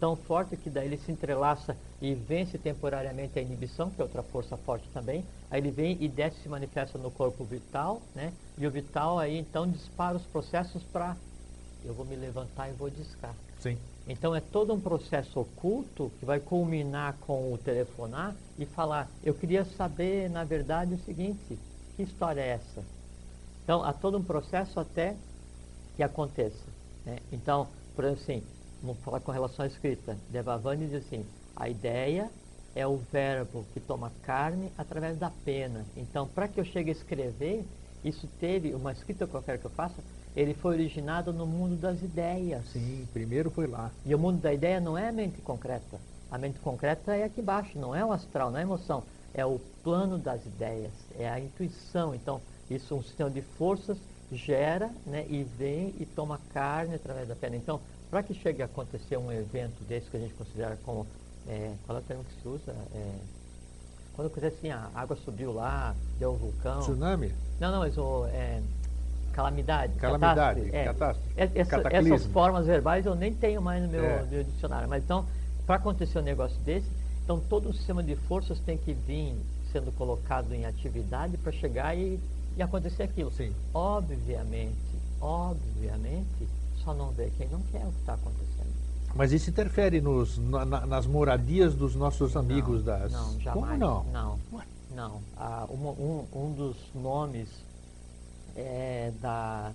tão 0.00 0.16
forte 0.16 0.56
que 0.56 0.70
daí 0.70 0.86
ele 0.86 0.96
se 0.96 1.10
entrelaça 1.10 1.76
e 2.00 2.14
vence 2.14 2.58
temporariamente 2.58 3.38
a 3.38 3.42
inibição, 3.42 3.90
que 3.90 4.00
é 4.00 4.04
outra 4.04 4.22
força 4.22 4.56
forte 4.56 4.88
também. 4.92 5.24
Aí 5.50 5.60
ele 5.60 5.70
vem 5.70 5.96
e 6.00 6.08
desce 6.08 6.40
se 6.42 6.48
manifesta 6.48 6.98
no 6.98 7.10
corpo 7.10 7.44
vital, 7.44 8.00
né? 8.14 8.32
E 8.58 8.66
o 8.66 8.70
vital 8.70 9.18
aí 9.18 9.38
então 9.38 9.66
dispara 9.66 10.16
os 10.16 10.24
processos 10.26 10.82
para 10.84 11.16
eu 11.84 11.94
vou 11.94 12.04
me 12.04 12.16
levantar 12.16 12.68
e 12.68 12.72
vou 12.72 12.90
discar. 12.90 13.34
Sim. 13.60 13.78
Então 14.06 14.34
é 14.34 14.40
todo 14.40 14.72
um 14.72 14.80
processo 14.80 15.40
oculto 15.40 16.12
que 16.18 16.24
vai 16.24 16.38
culminar 16.38 17.16
com 17.20 17.52
o 17.52 17.58
telefonar 17.58 18.36
e 18.58 18.64
falar, 18.64 19.10
eu 19.24 19.34
queria 19.34 19.64
saber, 19.64 20.30
na 20.30 20.44
verdade, 20.44 20.94
o 20.94 20.98
seguinte, 20.98 21.58
que 21.96 22.02
história 22.02 22.40
é 22.40 22.48
essa? 22.50 22.84
Então 23.64 23.82
há 23.82 23.92
todo 23.92 24.16
um 24.16 24.22
processo 24.22 24.78
até 24.78 25.16
que 25.96 26.02
aconteça. 26.02 26.64
Né? 27.04 27.18
Então, 27.32 27.66
por 27.96 28.04
exemplo 28.04 28.22
assim, 28.22 28.42
vamos 28.80 29.02
falar 29.02 29.20
com 29.20 29.32
relação 29.32 29.64
à 29.64 29.68
escrita. 29.68 30.16
Devavani 30.30 30.86
diz 30.86 31.04
assim: 31.06 31.26
a 31.56 31.68
ideia 31.68 32.30
é 32.76 32.86
o 32.86 32.98
verbo 33.10 33.64
que 33.72 33.80
toma 33.80 34.12
carne 34.22 34.70
através 34.78 35.18
da 35.18 35.30
pena. 35.30 35.84
Então, 35.96 36.28
para 36.28 36.46
que 36.46 36.60
eu 36.60 36.64
chegue 36.64 36.90
a 36.90 36.92
escrever, 36.92 37.64
isso 38.04 38.28
teve, 38.38 38.74
uma 38.74 38.92
escrita 38.92 39.26
qualquer 39.26 39.58
que 39.58 39.64
eu 39.64 39.70
faça, 39.70 39.96
ele 40.36 40.52
foi 40.52 40.74
originado 40.74 41.32
no 41.32 41.46
mundo 41.46 41.76
das 41.76 42.02
ideias. 42.02 42.62
Sim, 42.70 43.08
primeiro 43.12 43.50
foi 43.50 43.66
lá. 43.66 43.90
E 44.04 44.14
o 44.14 44.18
mundo 44.18 44.40
da 44.40 44.52
ideia 44.52 44.78
não 44.78 44.96
é 44.96 45.08
a 45.08 45.12
mente 45.12 45.40
concreta. 45.40 45.98
A 46.30 46.36
mente 46.36 46.58
concreta 46.58 47.16
é 47.16 47.24
aqui 47.24 47.40
embaixo, 47.40 47.78
não 47.78 47.94
é 47.94 48.04
o 48.04 48.12
astral, 48.12 48.50
não 48.50 48.58
é 48.58 48.60
a 48.60 48.64
emoção. 48.64 49.02
É 49.32 49.46
o 49.46 49.58
plano 49.82 50.18
das 50.18 50.44
ideias, 50.44 50.92
é 51.18 51.28
a 51.28 51.40
intuição. 51.40 52.14
Então, 52.14 52.40
isso 52.70 52.92
é 52.92 52.96
um 52.96 53.02
sistema 53.02 53.30
de 53.30 53.40
forças 53.40 53.96
gera 54.30 54.90
né, 55.06 55.24
e 55.28 55.44
vem 55.44 55.94
e 55.98 56.04
toma 56.04 56.40
carne 56.52 56.96
através 56.96 57.28
da 57.28 57.34
pena. 57.34 57.56
Então, 57.56 57.80
para 58.10 58.22
que 58.22 58.34
chegue 58.34 58.60
a 58.62 58.66
acontecer 58.66 59.16
um 59.16 59.32
evento 59.32 59.82
desse 59.84 60.10
que 60.10 60.16
a 60.16 60.20
gente 60.20 60.34
considera 60.34 60.78
como. 60.84 61.06
É, 61.48 61.72
qual 61.86 61.96
é 61.96 62.00
o 62.00 62.04
termo 62.04 62.24
que 62.24 62.42
se 62.42 62.48
usa? 62.48 62.74
É, 62.92 63.14
quando 64.14 64.30
quiser 64.30 64.48
assim, 64.48 64.70
a 64.70 64.90
água 64.94 65.16
subiu 65.16 65.52
lá, 65.52 65.94
deu 66.18 66.32
um 66.32 66.36
vulcão. 66.36 66.80
Tsunami? 66.80 67.32
Não, 67.60 67.70
não, 67.70 67.78
mas 67.78 67.96
o. 67.96 68.26
É, 68.26 68.62
calamidade. 69.36 69.92
Calamidade, 69.96 70.60
catástrofe. 70.62 70.76
É, 70.76 70.84
catástrofe. 70.84 71.30
Essa, 71.36 71.82
essas 71.90 72.26
formas 72.26 72.66
verbais 72.66 73.04
eu 73.04 73.14
nem 73.14 73.34
tenho 73.34 73.60
mais 73.60 73.82
no 73.82 73.88
meu, 73.88 74.02
é. 74.02 74.22
meu 74.24 74.42
dicionário. 74.42 74.88
Mas 74.88 75.04
então, 75.04 75.26
para 75.66 75.76
acontecer 75.76 76.18
um 76.18 76.22
negócio 76.22 76.58
desse, 76.62 76.88
então 77.22 77.38
todo 77.38 77.68
o 77.68 77.74
sistema 77.74 78.02
de 78.02 78.16
forças 78.16 78.58
tem 78.60 78.78
que 78.78 78.94
vir 78.94 79.36
sendo 79.70 79.92
colocado 79.92 80.54
em 80.54 80.64
atividade 80.64 81.36
para 81.36 81.52
chegar 81.52 81.94
e, 81.94 82.18
e 82.56 82.62
acontecer 82.62 83.02
aquilo. 83.02 83.30
Sim. 83.30 83.52
Obviamente, 83.74 84.74
obviamente, 85.20 86.48
só 86.82 86.94
não 86.94 87.10
vê 87.10 87.30
quem 87.36 87.46
não 87.48 87.60
quer 87.70 87.84
o 87.84 87.92
que 87.92 88.00
está 88.00 88.14
acontecendo. 88.14 88.74
Mas 89.14 89.32
isso 89.32 89.50
interfere 89.50 90.00
nos, 90.00 90.38
na, 90.38 90.64
nas 90.64 91.06
moradias 91.06 91.74
dos 91.74 91.94
nossos 91.94 92.36
amigos 92.36 92.84
não, 92.84 92.98
das. 92.98 93.12
Não, 93.12 93.40
jamais. 93.40 93.54
Como 93.54 93.76
não? 93.76 94.04
Não. 94.04 94.38
Não. 94.94 95.20
Ah, 95.36 95.66
um, 95.68 96.24
um, 96.32 96.52
dos 96.52 96.76
nomes 96.94 97.48
é, 98.56 99.12
da, 99.20 99.72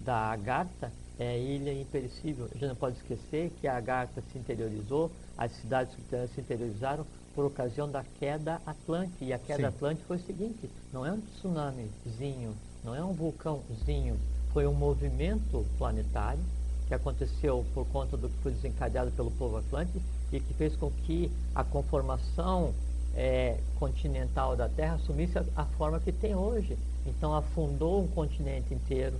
da 0.00 0.16
Agartha 0.32 0.90
é 1.18 1.38
Ilha 1.38 1.72
Imperecível. 1.72 2.46
A 2.46 2.54
gente 2.54 2.66
não 2.66 2.74
pode 2.74 2.96
esquecer 2.96 3.52
que 3.60 3.68
a 3.68 3.76
Agartha 3.76 4.22
se 4.32 4.38
interiorizou, 4.38 5.10
as 5.36 5.52
cidades 5.52 5.94
se 6.34 6.40
interiorizaram 6.40 7.06
por 7.34 7.44
ocasião 7.44 7.90
da 7.90 8.04
queda 8.18 8.60
Atlântica. 8.66 9.24
E 9.24 9.32
a 9.32 9.38
queda 9.38 9.62
Sim. 9.62 9.64
Atlântica 9.66 10.06
foi 10.06 10.16
o 10.16 10.26
seguinte: 10.26 10.70
não 10.92 11.06
é 11.06 11.12
um 11.12 11.20
tsunamizinho, 11.20 12.54
não 12.84 12.94
é 12.94 13.02
um 13.02 13.12
vulcãozinho, 13.12 14.18
foi 14.52 14.66
um 14.66 14.74
movimento 14.74 15.64
planetário 15.78 16.42
que 16.88 16.94
aconteceu 16.94 17.64
por 17.72 17.86
conta 17.86 18.16
do 18.16 18.28
que 18.28 18.36
foi 18.42 18.52
desencadeado 18.52 19.10
pelo 19.12 19.30
povo 19.30 19.56
Atlântico 19.56 20.00
e 20.30 20.40
que 20.40 20.54
fez 20.54 20.76
com 20.76 20.90
que 20.90 21.30
a 21.54 21.64
conformação 21.64 22.74
é, 23.14 23.58
continental 23.78 24.56
da 24.56 24.68
Terra 24.68 24.94
assumisse 24.94 25.38
a, 25.38 25.44
a, 25.56 25.64
forma 25.64 26.00
que 26.00 26.12
tem 26.12 26.34
hoje. 26.34 26.76
Então 27.06 27.34
afundou 27.34 28.02
um 28.02 28.08
continente 28.08 28.72
inteiro, 28.72 29.16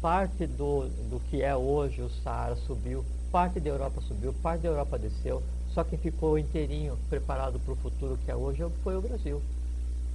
parte 0.00 0.46
do, 0.46 0.88
do 1.10 1.20
que 1.28 1.42
é 1.42 1.54
hoje 1.54 2.00
o 2.00 2.08
Saara 2.08 2.56
subiu, 2.56 3.04
parte 3.30 3.60
da 3.60 3.68
Europa 3.68 4.00
subiu, 4.00 4.32
parte 4.42 4.62
da 4.62 4.68
Europa 4.68 4.98
desceu, 4.98 5.42
só 5.74 5.84
quem 5.84 5.98
ficou 5.98 6.38
inteirinho 6.38 6.96
preparado 7.10 7.60
para 7.60 7.72
o 7.72 7.76
futuro 7.76 8.18
que 8.24 8.30
é 8.30 8.34
hoje 8.36 8.64
foi 8.82 8.96
o 8.96 9.02
Brasil. 9.02 9.42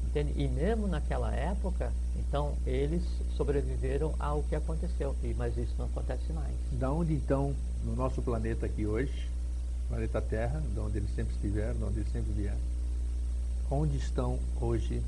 Entende? 0.04 0.34
E 0.36 0.48
mesmo 0.48 0.88
naquela 0.88 1.32
época, 1.34 1.94
então 2.18 2.54
eles 2.66 3.04
sobreviveram 3.38 4.16
ao 4.20 4.42
que 4.44 4.56
aconteceu, 4.56 5.16
e, 5.24 5.34
mas 5.36 5.56
isso 5.56 5.76
não 5.78 5.86
acontece 5.86 6.34
mais. 6.34 6.56
Da 6.72 6.92
onde 6.92 7.14
então, 7.14 7.54
no 7.86 7.96
nosso 7.96 8.22
planeta 8.22 8.66
aqui 8.66 8.88
hoje, 8.88 9.30
planeta 9.88 10.20
Terra, 10.20 10.62
de 10.74 10.80
onde 10.80 10.98
eles 10.98 11.14
sempre 11.14 11.36
estiveram, 11.36 11.76
de 11.76 11.84
onde 11.84 12.00
eles 12.00 12.12
sempre 12.12 12.32
vieram, 12.34 12.58
onde 13.70 13.98
estão 13.98 14.40
hoje 14.60 15.02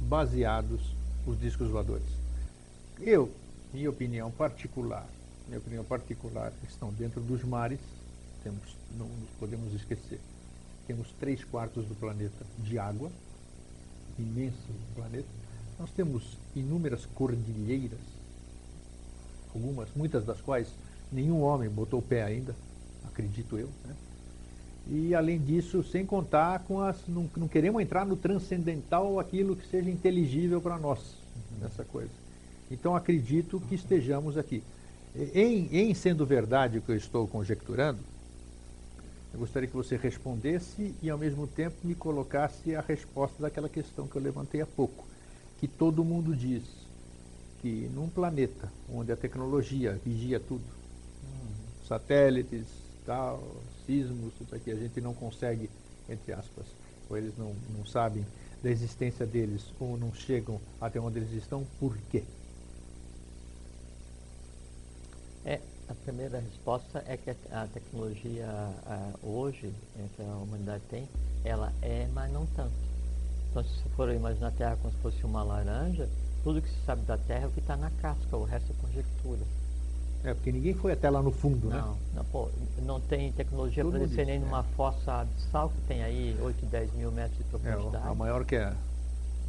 baseados 0.00 0.95
os 1.26 1.38
discos 1.40 1.68
voadores? 1.68 2.06
Eu, 3.00 3.30
minha 3.74 3.90
opinião 3.90 4.30
particular, 4.30 5.06
minha 5.46 5.58
opinião 5.58 5.84
particular, 5.84 6.52
estão 6.68 6.92
dentro 6.92 7.20
dos 7.20 7.42
mares, 7.44 7.80
temos, 8.42 8.76
não 8.96 9.06
nos 9.06 9.30
podemos 9.38 9.74
esquecer, 9.74 10.20
temos 10.86 11.12
três 11.18 11.44
quartos 11.44 11.84
do 11.86 11.94
planeta 11.94 12.46
de 12.58 12.78
água, 12.78 13.10
imenso 14.18 14.56
planeta, 14.94 15.28
nós 15.78 15.90
temos 15.90 16.38
inúmeras 16.54 17.04
cordilheiras, 17.06 18.00
algumas, 19.54 19.88
muitas 19.94 20.24
das 20.24 20.40
quais 20.40 20.68
nenhum 21.12 21.42
homem 21.42 21.68
botou 21.68 21.98
o 22.00 22.02
pé 22.02 22.22
ainda, 22.22 22.54
acredito 23.04 23.58
eu. 23.58 23.68
Né? 23.84 23.94
E 24.88 25.14
além 25.14 25.40
disso, 25.40 25.82
sem 25.82 26.06
contar 26.06 26.60
com 26.60 26.80
as. 26.80 26.96
Não, 27.08 27.28
não 27.36 27.48
queremos 27.48 27.82
entrar 27.82 28.06
no 28.06 28.16
transcendental 28.16 29.18
aquilo 29.18 29.56
que 29.56 29.66
seja 29.66 29.90
inteligível 29.90 30.60
para 30.60 30.78
nós 30.78 31.00
nessa 31.60 31.84
coisa. 31.84 32.10
Então 32.70 32.94
acredito 32.94 33.60
que 33.68 33.74
estejamos 33.74 34.38
aqui. 34.38 34.62
Em, 35.34 35.68
em 35.72 35.94
sendo 35.94 36.26
verdade 36.26 36.78
o 36.78 36.82
que 36.82 36.92
eu 36.92 36.96
estou 36.96 37.26
conjecturando, 37.26 37.98
eu 39.32 39.40
gostaria 39.40 39.68
que 39.68 39.74
você 39.74 39.96
respondesse 39.96 40.94
e, 41.02 41.10
ao 41.10 41.18
mesmo 41.18 41.46
tempo, 41.46 41.76
me 41.82 41.94
colocasse 41.94 42.74
a 42.74 42.80
resposta 42.80 43.42
daquela 43.42 43.68
questão 43.68 44.06
que 44.06 44.16
eu 44.16 44.22
levantei 44.22 44.60
há 44.60 44.66
pouco, 44.66 45.04
que 45.58 45.66
todo 45.66 46.04
mundo 46.04 46.34
diz 46.34 46.62
que 47.60 47.90
num 47.94 48.08
planeta 48.08 48.70
onde 48.92 49.10
a 49.10 49.16
tecnologia 49.16 50.00
vigia 50.04 50.38
tudo, 50.38 50.64
hum. 51.24 51.48
satélites, 51.86 52.66
tal, 53.04 53.42
isso 53.92 54.54
aqui, 54.54 54.70
a 54.70 54.76
gente 54.76 55.00
não 55.00 55.14
consegue, 55.14 55.70
entre 56.08 56.32
aspas, 56.32 56.66
ou 57.08 57.16
eles 57.16 57.36
não, 57.36 57.54
não 57.76 57.86
sabem 57.86 58.24
da 58.62 58.70
existência 58.70 59.26
deles, 59.26 59.62
ou 59.78 59.96
não 59.96 60.12
chegam 60.12 60.60
até 60.80 60.98
onde 60.98 61.18
eles 61.18 61.32
estão, 61.32 61.64
por 61.78 61.96
quê? 62.10 62.22
É, 65.44 65.60
a 65.88 65.94
primeira 65.94 66.40
resposta 66.40 67.04
é 67.06 67.16
que 67.16 67.30
a 67.30 67.66
tecnologia 67.72 68.46
a, 68.48 69.12
hoje, 69.22 69.72
é, 69.96 70.04
que 70.16 70.22
a 70.22 70.36
humanidade 70.36 70.82
tem, 70.90 71.08
ela 71.44 71.72
é, 71.82 72.08
mas 72.12 72.32
não 72.32 72.44
tanto. 72.46 72.72
Então, 73.50 73.62
se 73.62 73.70
você 73.70 73.88
for 73.90 74.12
imaginar 74.12 74.48
a 74.48 74.52
Terra 74.52 74.76
como 74.76 74.92
se 74.92 75.00
fosse 75.00 75.24
uma 75.24 75.42
laranja, 75.42 76.08
tudo 76.42 76.60
que 76.60 76.68
se 76.68 76.84
sabe 76.84 77.02
da 77.02 77.16
Terra 77.16 77.44
é 77.44 77.46
o 77.46 77.50
que 77.50 77.60
está 77.60 77.76
na 77.76 77.90
casca, 77.90 78.36
o 78.36 78.44
resto 78.44 78.72
é 78.72 78.74
conjectura. 78.82 79.40
É, 80.26 80.34
porque 80.34 80.50
ninguém 80.50 80.74
foi 80.74 80.92
até 80.92 81.08
lá 81.08 81.22
no 81.22 81.30
fundo, 81.30 81.68
não, 81.68 81.76
né? 81.76 81.98
Não, 82.14 82.24
pô, 82.24 82.48
não 82.82 83.00
tem 83.00 83.30
tecnologia 83.30 83.84
para 83.84 84.00
descer 84.00 84.26
nem 84.26 84.40
numa 84.40 84.60
é. 84.60 84.74
fossa 84.76 85.20
abissal 85.20 85.68
que 85.70 85.80
tem 85.82 86.02
aí 86.02 86.36
8, 86.40 86.66
10 86.66 86.94
mil 86.94 87.12
metros 87.12 87.38
de 87.38 87.44
profundidade. 87.44 88.06
É, 88.06 88.10
a 88.10 88.14
maior 88.14 88.44
que 88.44 88.56
é 88.56 88.72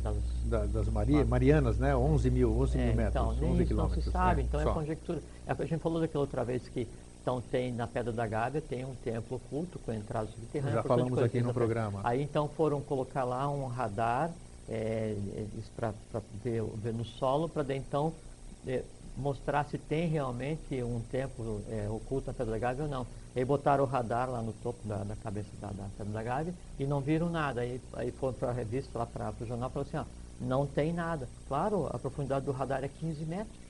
das, 0.03 0.15
da, 0.45 0.65
das 0.65 0.87
Maria, 0.89 1.25
Marianas, 1.25 1.79
né? 1.79 1.95
11 1.95 2.29
mil, 2.29 2.59
11 2.59 2.77
é, 2.77 2.85
mil 2.85 2.95
metros, 2.95 3.15
então, 3.15 3.29
11 3.29 3.35
isso 3.35 3.65
quilômetros. 3.65 3.97
não 3.97 4.03
se 4.03 4.11
sabe, 4.11 4.41
é, 4.41 4.43
então 4.43 4.59
é 4.59 4.63
só. 4.63 4.69
é 4.69 4.73
conjectura. 4.73 5.21
É, 5.47 5.51
a 5.51 5.65
gente 5.65 5.79
falou 5.79 5.99
daquela 5.99 6.23
outra 6.23 6.43
vez 6.43 6.67
que 6.69 6.87
então 7.21 7.41
tem 7.41 7.73
na 7.73 7.85
Pedra 7.85 8.13
da 8.13 8.25
Gávea 8.25 8.61
tem 8.61 8.85
um 8.85 8.95
templo 9.03 9.35
oculto 9.35 9.77
com 9.79 9.91
entradas 9.91 10.29
subterrâneas. 10.31 10.75
Já 10.75 10.83
falamos 10.83 11.19
aqui 11.19 11.41
no 11.41 11.53
programa. 11.53 11.99
Aí 12.03 12.21
então 12.21 12.47
foram 12.47 12.79
colocar 12.79 13.25
lá 13.25 13.49
um 13.49 13.67
radar 13.67 14.31
é, 14.69 15.15
para 15.75 15.91
ver, 16.43 16.63
ver, 16.81 16.93
no 16.93 17.03
solo 17.03 17.49
para 17.49 17.75
então 17.75 18.13
é, 18.65 18.83
mostrar 19.17 19.65
se 19.65 19.77
tem 19.77 20.07
realmente 20.07 20.81
um 20.83 21.01
templo 21.11 21.61
é, 21.69 21.89
oculto 21.89 22.27
na 22.27 22.33
Pedra 22.33 22.53
da 22.53 22.59
Gávea 22.59 22.83
ou 22.83 22.89
não. 22.89 23.07
Aí 23.35 23.43
botaram 23.43 23.83
o 23.83 23.87
radar 23.87 24.29
lá 24.29 24.41
no 24.41 24.53
topo 24.53 24.87
da, 24.87 25.03
da 25.03 25.15
cabeça 25.15 25.49
da, 25.59 25.67
da, 25.67 25.85
Pedra 25.97 26.13
da 26.13 26.23
Gávea 26.23 26.53
e 26.79 26.85
não 26.85 27.01
viram 27.01 27.29
nada. 27.29 27.61
Aí, 27.61 27.81
aí 27.93 28.11
foram 28.11 28.33
para 28.33 28.49
a 28.49 28.53
revista, 28.53 28.97
lá 28.97 29.05
para 29.05 29.33
o 29.41 29.45
jornal, 29.45 29.69
e 29.69 29.73
falaram 29.73 29.89
assim, 29.89 29.97
ó, 29.97 30.45
não 30.45 30.65
tem 30.65 30.93
nada. 30.93 31.27
Claro, 31.47 31.87
a 31.87 31.97
profundidade 31.97 32.45
do 32.45 32.51
radar 32.51 32.83
é 32.83 32.87
15 32.87 33.25
metros. 33.25 33.67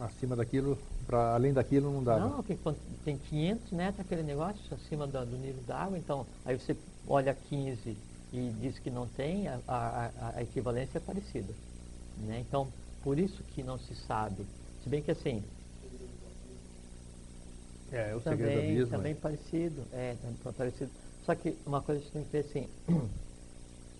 Acima 0.00 0.34
daquilo, 0.34 0.78
para 1.06 1.34
além 1.34 1.52
daquilo 1.52 1.92
não 1.92 2.02
dá. 2.02 2.18
Não, 2.18 2.42
tem, 2.42 2.58
tem 3.04 3.18
500 3.18 3.72
metros 3.72 4.00
aquele 4.00 4.22
negócio 4.22 4.60
acima 4.72 5.06
do, 5.06 5.26
do 5.26 5.36
nível 5.36 5.62
da 5.66 5.76
água, 5.76 5.98
então 5.98 6.26
aí 6.44 6.58
você 6.58 6.76
olha 7.06 7.34
15 7.34 7.96
e 8.32 8.54
diz 8.60 8.78
que 8.78 8.90
não 8.90 9.06
tem, 9.06 9.48
a, 9.48 9.58
a, 9.66 10.10
a 10.36 10.42
equivalência 10.42 10.98
é 10.98 11.00
parecida. 11.00 11.52
Né? 12.18 12.44
Então, 12.46 12.68
por 13.02 13.18
isso 13.18 13.42
que 13.54 13.62
não 13.62 13.78
se 13.78 13.94
sabe. 13.94 14.46
Se 14.82 14.88
bem 14.88 15.02
que 15.02 15.10
assim. 15.10 15.42
É, 17.92 18.10
é 18.10 18.16
o 18.16 18.20
também, 18.20 18.38
segredo 18.46 18.74
mesmo. 18.74 18.90
Também 18.90 19.14
parecido. 19.14 19.82
É, 19.92 20.16
também 20.20 20.54
parecido. 20.54 20.90
Só 21.24 21.34
que 21.34 21.56
uma 21.66 21.82
coisa 21.82 22.00
que 22.00 22.06
você 22.06 22.12
tem 22.12 22.24
que 22.24 22.32
ver 22.32 22.38
assim, 22.40 22.68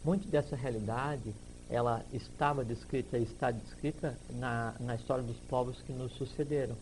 muito 0.05 0.29
dessa 0.29 0.57
realidade, 0.57 1.35
ela 1.69 2.05
estava 2.13 2.65
descrita 2.65 3.19
e 3.19 3.25
está 3.25 3.51
descrita 3.51 4.17
na, 4.31 4.75
na 4.81 4.95
história 4.95 5.23
dos 5.23 5.37
povos 5.49 5.81
que 5.83 5.93
nos 5.93 6.13
sucederam. 6.13 6.77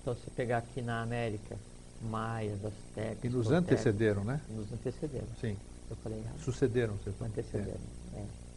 Então, 0.00 0.14
se 0.16 0.30
pegar 0.30 0.58
aqui 0.58 0.80
na 0.80 1.02
América, 1.02 1.56
maias, 2.02 2.64
astecas... 2.64 3.24
E 3.24 3.28
nos 3.28 3.50
antecederam, 3.50 4.24
né? 4.24 4.40
Nos 4.48 4.72
antecederam. 4.72 5.28
Sim. 5.40 5.56
Eu 5.90 5.96
falei 5.96 6.18
errado. 6.18 6.38
Sucederam, 6.40 6.96
você 6.96 7.10
falou. 7.12 7.28
Antecederam, 7.28 7.74
é. 7.74 7.99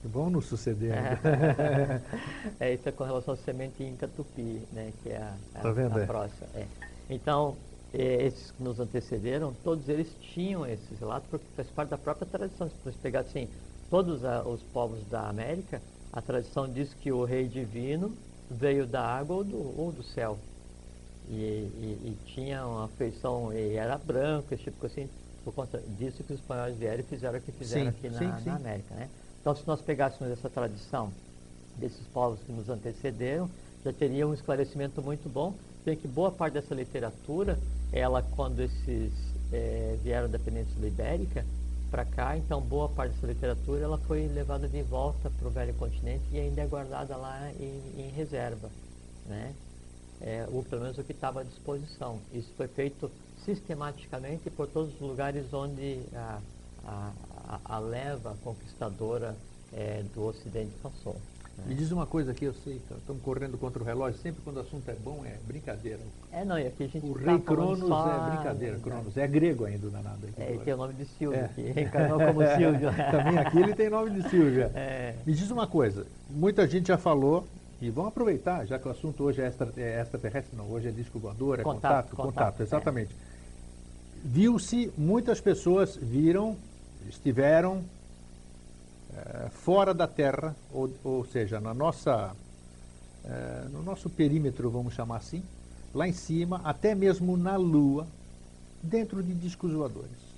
É. 0.04 0.08
Vão 0.08 0.30
nos 0.30 0.46
suceder 0.46 0.94
é, 2.60 2.74
isso 2.74 2.88
é 2.88 2.92
com 2.92 3.04
relação 3.04 3.34
à 3.34 3.38
semente 3.38 3.84
Inca 3.84 4.08
Tupi, 4.08 4.62
né, 4.72 4.92
que 5.02 5.10
é 5.10 5.18
a, 5.18 5.34
a, 5.56 5.62
tá 5.62 5.70
a 5.70 6.02
é. 6.02 6.06
próxima. 6.06 6.48
É. 6.56 6.66
Então, 7.10 7.56
é, 7.94 8.26
esses 8.26 8.52
que 8.52 8.64
nos 8.64 8.80
antecederam, 8.80 9.54
todos 9.64 9.88
eles 9.88 10.08
tinham 10.34 10.66
esses 10.66 11.00
relatos, 11.00 11.30
porque 11.30 11.46
faz 11.56 11.68
parte 11.70 11.90
da 11.90 11.98
própria 11.98 12.28
tradição. 12.28 12.68
Se 12.68 12.76
você 12.84 12.98
pegar 13.02 13.22
assim, 13.22 13.48
todos 13.90 14.26
a, 14.26 14.42
os 14.42 14.62
povos 14.74 15.06
da 15.10 15.30
América, 15.30 15.82
a 16.12 16.22
tradição 16.22 16.68
diz 16.68 16.94
que 16.94 17.12
o 17.12 17.24
rei 17.24 17.48
divino 17.48 18.12
veio 18.50 18.86
da 18.86 19.04
água 19.04 19.38
ou 19.38 19.44
do, 19.44 19.80
ou 19.80 19.92
do 19.92 20.04
céu. 20.04 20.38
E, 21.30 21.34
e, 21.34 22.00
e, 22.04 22.18
tinha 22.34 22.66
uma 22.66 22.88
feição, 22.90 23.54
e 23.54 23.76
era 23.76 23.98
branco, 23.98 24.54
esse 24.54 24.64
tipo 24.64 24.86
assim, 24.86 25.08
por 25.44 25.54
conta 25.54 25.82
disso 25.98 26.24
que 26.24 26.34
os 26.34 26.40
espanhóis 26.40 26.76
vieram 26.76 27.00
e 27.00 27.04
fizeram 27.04 27.40
o 27.40 27.42
que 27.42 27.52
fizeram 27.52 27.92
sim, 27.92 27.98
aqui 27.98 28.10
na, 28.10 28.20
sim, 28.20 28.44
sim. 28.44 28.50
na 28.50 28.56
América. 28.56 28.96
Né? 28.96 29.10
Então, 29.44 29.54
se 29.54 29.68
nós 29.68 29.82
pegássemos 29.82 30.32
essa 30.32 30.50
tradição 30.50 31.12
desses 31.76 32.08
povos 32.14 32.40
que 32.46 32.52
nos 32.54 32.70
antecederam, 32.70 33.50
já 33.84 33.92
teria 33.92 34.26
um 34.26 34.34
esclarecimento 34.34 35.02
muito 35.02 35.28
bom, 35.28 35.54
bem 35.84 35.98
que 35.98 36.08
boa 36.08 36.32
parte 36.32 36.54
dessa 36.54 36.74
literatura, 36.74 37.60
ela, 37.92 38.24
quando 38.38 38.62
esses 38.62 39.12
é, 39.52 39.98
vieram 40.02 40.30
da 40.30 40.40
Península 40.40 40.88
Ibérica 40.88 41.46
para 41.92 42.06
cá, 42.06 42.38
então 42.38 42.62
boa 42.62 42.88
parte 42.88 43.16
dessa 43.16 43.28
literatura 43.28 43.84
ela 43.84 43.98
foi 43.98 44.28
levada 44.28 44.66
de 44.66 44.82
volta 44.82 45.30
para 45.30 45.48
o 45.50 45.52
velho 45.52 45.74
continente 45.74 46.24
e 46.32 46.40
ainda 46.40 46.62
é 46.62 46.66
guardada 46.66 47.18
lá 47.18 47.52
em, 47.60 47.82
em 47.98 48.10
reserva, 48.12 48.70
né? 49.28 49.54
É, 50.22 50.48
ou 50.54 50.64
pelo 50.64 50.84
menos 50.84 50.98
o 50.98 51.04
que 51.04 51.12
estava 51.12 51.42
à 51.42 51.44
disposição. 51.44 52.18
Isso 52.32 52.50
foi 52.56 52.70
feito 52.70 53.12
sistematicamente 53.44 54.50
por 54.50 54.68
todos 54.68 54.94
os 54.96 55.02
lugares 55.02 55.54
onde 55.54 56.00
a, 56.16 56.40
a, 56.86 57.12
a, 57.48 57.60
a 57.76 57.80
leva 57.80 58.36
conquistadora 58.44 59.36
é, 59.72 60.04
do 60.14 60.26
Ocidente 60.26 60.72
passou. 60.82 61.16
Né? 61.58 61.66
Me 61.68 61.76
diz 61.76 61.92
uma 61.92 62.06
coisa 62.08 62.32
aqui, 62.32 62.46
eu 62.46 62.54
sei, 62.64 62.82
estamos 62.98 63.22
correndo 63.22 63.58
contra 63.60 63.82
o 63.82 63.86
relógio, 63.86 64.20
sempre 64.20 64.42
quando 64.44 64.58
o 64.58 64.62
assunto 64.62 64.90
é 64.90 64.96
bom 64.96 65.24
é 65.24 65.38
brincadeira. 65.48 66.00
É, 66.32 66.44
não, 66.44 66.58
e 66.58 66.66
aqui 66.66 66.84
a 66.84 66.88
gente 66.88 67.06
O 67.06 67.14
tá 67.14 67.32
rei 67.32 67.40
Cronos 67.40 67.80
só... 67.80 68.10
é 68.10 68.36
brincadeira, 68.36 68.80
Cronos, 68.80 69.18
é 69.18 69.28
grego 69.28 69.66
ainda 69.66 69.88
danado. 69.90 70.28
Aqui 70.28 70.42
É, 70.42 70.50
ele 70.50 70.60
tem 70.64 70.74
o 70.74 70.78
nome 70.78 70.94
de 70.96 71.06
Silvio, 71.06 71.40
É. 71.40 71.48
que 71.50 71.62
reencarnou 71.62 72.18
como 72.26 72.40
Silvio. 72.58 72.90
Também 73.12 73.38
aqui 73.38 73.60
ele 73.60 73.76
tem 73.76 73.90
nome 73.90 74.10
de 74.12 74.30
Silvia. 74.30 74.72
É. 74.76 75.16
Me 75.26 75.34
diz 75.34 75.52
uma 75.52 75.68
coisa, 75.68 76.08
muita 76.30 76.68
gente 76.68 76.88
já 76.88 76.98
falou, 76.98 77.48
e 77.80 77.90
vamos 77.92 78.10
aproveitar, 78.10 78.66
já 78.66 78.80
que 78.80 78.88
o 78.88 78.92
assunto 78.92 79.24
hoje 79.24 79.42
é, 79.42 79.46
extra, 79.46 79.72
é 79.78 80.02
extraterrestre, 80.02 80.56
não, 80.58 80.66
hoje 80.72 80.88
é 80.88 80.92
disco 80.92 81.20
voador, 81.20 81.60
é 81.60 81.64
contato, 81.64 82.10
Contato, 82.10 82.16
contato, 82.16 82.34
contato, 82.34 82.60
é. 82.62 82.64
exatamente. 82.64 83.16
Viu-se, 84.24 84.92
muitas 84.98 85.40
pessoas 85.42 85.96
viram, 85.98 86.56
estiveram 87.08 87.84
eh, 89.16 89.50
fora 89.50 89.94
da 89.94 90.08
Terra, 90.08 90.56
ou, 90.72 90.90
ou 91.04 91.26
seja, 91.26 91.60
na 91.60 91.74
nossa, 91.74 92.36
eh, 93.26 93.68
no 93.72 93.84
nosso 93.84 94.10
perímetro, 94.10 94.70
vamos 94.70 94.94
chamar 94.94 95.18
assim, 95.18 95.44
lá 95.94 96.08
em 96.08 96.14
cima, 96.14 96.62
até 96.64 96.96
mesmo 96.96 97.38
na 97.38 97.56
Lua, 97.56 98.08
dentro 98.82 99.22
de 99.22 99.34
discos 99.34 99.72
voadores. 99.72 100.34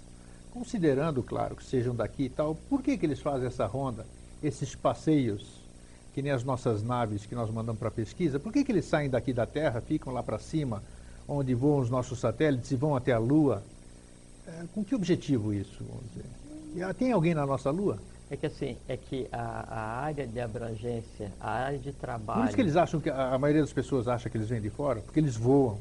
Considerando, 0.54 1.24
claro, 1.24 1.56
que 1.56 1.64
sejam 1.64 1.96
daqui 1.96 2.24
e 2.24 2.30
tal, 2.30 2.56
por 2.70 2.82
que, 2.82 2.98
que 2.98 3.06
eles 3.06 3.20
fazem 3.20 3.48
essa 3.48 3.66
ronda, 3.66 4.06
esses 4.44 4.76
passeios, 4.76 5.62
que 6.14 6.22
nem 6.22 6.32
as 6.32 6.44
nossas 6.44 6.84
naves 6.84 7.26
que 7.26 7.36
nós 7.36 7.50
mandamos 7.50 7.80
para 7.80 7.92
pesquisa, 7.92 8.40
por 8.40 8.54
que, 8.54 8.64
que 8.64 8.72
eles 8.72 8.86
saem 8.86 9.10
daqui 9.10 9.34
da 9.34 9.46
Terra, 9.46 9.82
ficam 9.82 10.14
lá 10.14 10.24
para 10.24 10.40
cima, 10.40 10.84
onde 11.28 11.54
voam 11.54 11.80
os 11.80 11.90
nossos 11.90 12.20
satélites 12.20 12.72
e 12.72 12.76
vão 12.76 12.96
até 12.96 13.12
a 13.12 13.20
Lua? 13.20 13.64
Eh, 14.48 14.66
com 14.74 14.84
que 14.84 14.96
objetivo 14.96 15.54
isso? 15.54 15.84
Vamos 15.84 16.06
dizer? 16.14 16.45
E, 16.76 16.84
ah, 16.84 16.94
Tem 16.94 17.12
alguém 17.12 17.34
na 17.34 17.46
nossa 17.46 17.72
Lua? 17.72 17.98
É 18.30 18.36
que 18.36 18.46
assim, 18.48 18.78
é 18.88 18.98
que 18.98 19.28
a, 19.32 19.40
a 19.40 19.82
área 20.02 20.28
de 20.28 20.40
abrangência, 20.42 21.32
a 21.40 21.52
área 21.52 21.80
de 21.80 21.94
trabalho. 21.94 22.42
Por 22.42 22.48
isso 22.48 22.56
que 22.56 22.62
eles 22.62 22.76
acham 22.76 23.00
que 23.00 23.10
a 23.10 23.38
maioria 23.38 23.62
das 23.62 23.72
pessoas 23.72 24.08
acha 24.08 24.30
que 24.30 24.38
eles 24.38 24.50
vêm 24.50 24.62
de 24.62 24.70
fora, 24.70 25.02
porque 25.02 25.20
eles 25.20 25.38
voam. 25.38 25.80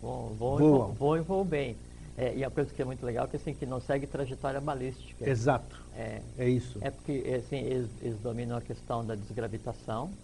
voam, 0.00 0.34
voam, 0.34 0.62
voam. 0.62 0.92
E 0.92 0.94
voam, 0.94 1.16
e 1.18 1.20
voam 1.20 1.44
bem. 1.44 1.76
É, 2.16 2.34
e 2.36 2.44
a 2.44 2.50
coisa 2.50 2.72
que 2.72 2.80
é 2.80 2.84
muito 2.84 3.04
legal 3.04 3.24
é 3.26 3.28
que, 3.28 3.36
assim, 3.36 3.54
que 3.54 3.66
não 3.66 3.80
segue 3.80 4.06
trajetória 4.06 4.60
balística. 4.60 5.28
Exato. 5.28 5.76
É, 5.92 6.22
É 6.36 6.48
isso. 6.48 6.78
é 6.80 6.90
porque 6.90 7.12
assim, 7.44 7.56
eles, 7.58 7.90
eles 8.00 8.20
dominam 8.20 8.56
a 8.56 8.62
questão 8.62 9.04
da 9.04 9.14
desgravitação, 9.14 10.18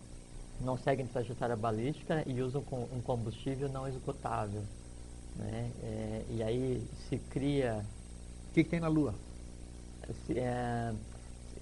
não 0.59 0.77
seguem 0.79 1.07
trajetória 1.07 1.57
balística 1.57 2.23
e 2.27 2.41
usam 2.43 2.63
com, 2.65 2.85
um 2.93 3.03
combustível 3.03 3.69
não 3.69 3.87
esgotável. 3.89 4.69
Né? 5.35 5.75
É, 5.83 6.27
e 6.29 6.43
aí 6.43 6.91
se 7.09 7.19
cria 7.19 7.87
O 8.51 8.53
que, 8.53 8.65
que 8.65 8.71
tem 8.71 8.81
na 8.81 8.89
Lua? 8.89 9.21
Se, 10.13 10.39
é, 10.39 10.93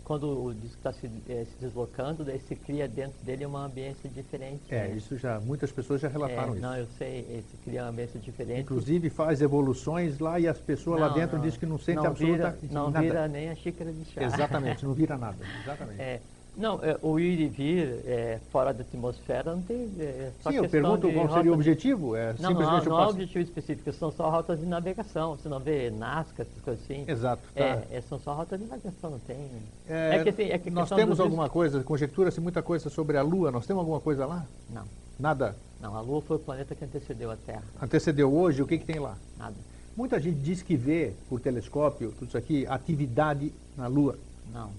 quando 0.02 0.44
o 0.44 0.54
disco 0.54 0.76
está 0.76 0.92
se, 0.92 1.06
é, 1.28 1.44
se 1.44 1.56
deslocando, 1.58 2.24
daí 2.24 2.38
se 2.40 2.54
cria 2.54 2.86
dentro 2.86 3.16
dele 3.24 3.46
uma 3.46 3.64
ambiência 3.64 4.08
diferente. 4.08 4.62
É, 4.68 4.88
né? 4.88 4.96
isso 4.96 5.16
já, 5.16 5.40
muitas 5.40 5.72
pessoas 5.72 6.00
já 6.00 6.08
relataram 6.08 6.52
É, 6.52 6.56
isso. 6.56 6.62
Não, 6.62 6.76
eu 6.76 6.86
sei, 6.98 7.20
eh, 7.30 7.42
se 7.50 7.56
cria 7.58 7.82
uma 7.84 7.90
ambiência 7.90 8.20
diferente. 8.20 8.60
Inclusive 8.62 9.08
faz 9.10 9.40
evoluções 9.40 10.18
lá 10.18 10.38
e 10.38 10.46
as 10.46 10.60
pessoas 10.60 11.00
lá 11.00 11.08
Não, 11.08 11.14
dizem 11.14 11.32
não, 11.32 11.40
dizem 11.40 11.58
que 11.60 11.66
não 11.66 11.78
sentem 11.78 12.04
não 12.04 12.14
vira, 12.14 12.48
absolutamente 12.48 12.74
não 12.74 12.90
nada. 12.90 13.00
vira 13.00 13.28
nem 13.28 13.50
a 13.50 13.54
xícara 13.54 13.92
de 13.92 14.04
chá. 14.04 14.22
Exatamente, 14.22 14.84
não 14.84 14.92
vira 14.94 15.16
nada. 15.16 15.38
Exatamente. 15.62 16.00
É, 16.00 16.20
não, 16.56 16.82
é, 16.82 16.96
o 17.02 17.18
ir 17.18 17.40
e 17.40 17.48
vir 17.48 18.00
é, 18.06 18.40
fora 18.50 18.72
da 18.72 18.82
atmosfera 18.82 19.54
não 19.54 19.62
tem. 19.62 19.90
É, 19.98 20.30
só 20.40 20.50
Sim, 20.50 20.56
eu 20.58 20.68
pergunto 20.68 21.12
qual 21.12 21.32
seria 21.32 21.50
o 21.50 21.54
objetivo? 21.54 22.14
É 22.14 22.32
Não, 22.34 22.42
não, 22.42 22.48
simplesmente 22.50 22.88
não, 22.88 22.96
há 22.96 23.00
passo- 23.00 23.10
objetivo 23.12 23.44
específico, 23.44 23.92
são 23.92 24.12
só 24.12 24.30
rotas 24.30 24.60
de 24.60 24.66
navegação. 24.66 25.36
Você 25.36 25.48
não 25.48 25.58
vê 25.58 25.90
Nazca, 25.90 26.42
essas 26.42 26.60
coisas 26.62 26.84
assim. 26.84 27.04
Exato. 27.08 27.42
tá. 27.54 27.60
É, 27.60 27.86
é, 27.90 28.00
são 28.02 28.18
só 28.18 28.34
rotas 28.34 28.60
de 28.60 28.66
navegação, 28.66 29.10
não 29.10 29.18
tem. 29.18 29.50
É, 29.88 30.22
que, 30.22 30.28
assim, 30.28 30.42
é 30.44 30.58
que 30.58 30.70
nós 30.70 30.88
temos 30.90 31.18
alguma 31.18 31.48
coisa, 31.48 31.82
conjectura-se 31.82 32.40
muita 32.40 32.62
coisa 32.62 32.88
sobre 32.88 33.16
a 33.16 33.22
Lua, 33.22 33.50
nós 33.50 33.66
temos 33.66 33.80
alguma 33.80 34.00
coisa 34.00 34.24
lá? 34.24 34.46
Não, 34.70 34.84
Nada. 35.18 35.56
não, 35.80 35.96
a 35.96 36.00
Lua 36.00 36.22
foi 36.22 36.36
o 36.36 36.40
planeta 36.40 36.74
que 36.74 36.84
antecedeu 36.84 37.30
a 37.30 37.36
Terra. 37.36 37.64
Antecedeu 37.82 38.32
hoje, 38.32 38.62
o 38.62 38.66
que, 38.66 38.78
que 38.78 38.84
tem 38.84 38.98
lá? 39.00 39.16
Nada. 39.36 39.56
Muita 39.96 40.18
gente 40.20 40.38
diz 40.40 40.60
que 40.62 40.76
vê 40.76 41.12
por 41.28 41.40
telescópio, 41.40 42.12
tudo 42.18 42.28
isso 42.28 42.38
aqui, 42.38 42.66
atividade 42.66 43.52
na 43.76 43.86
Lua. 43.86 44.18
Não, 44.52 44.70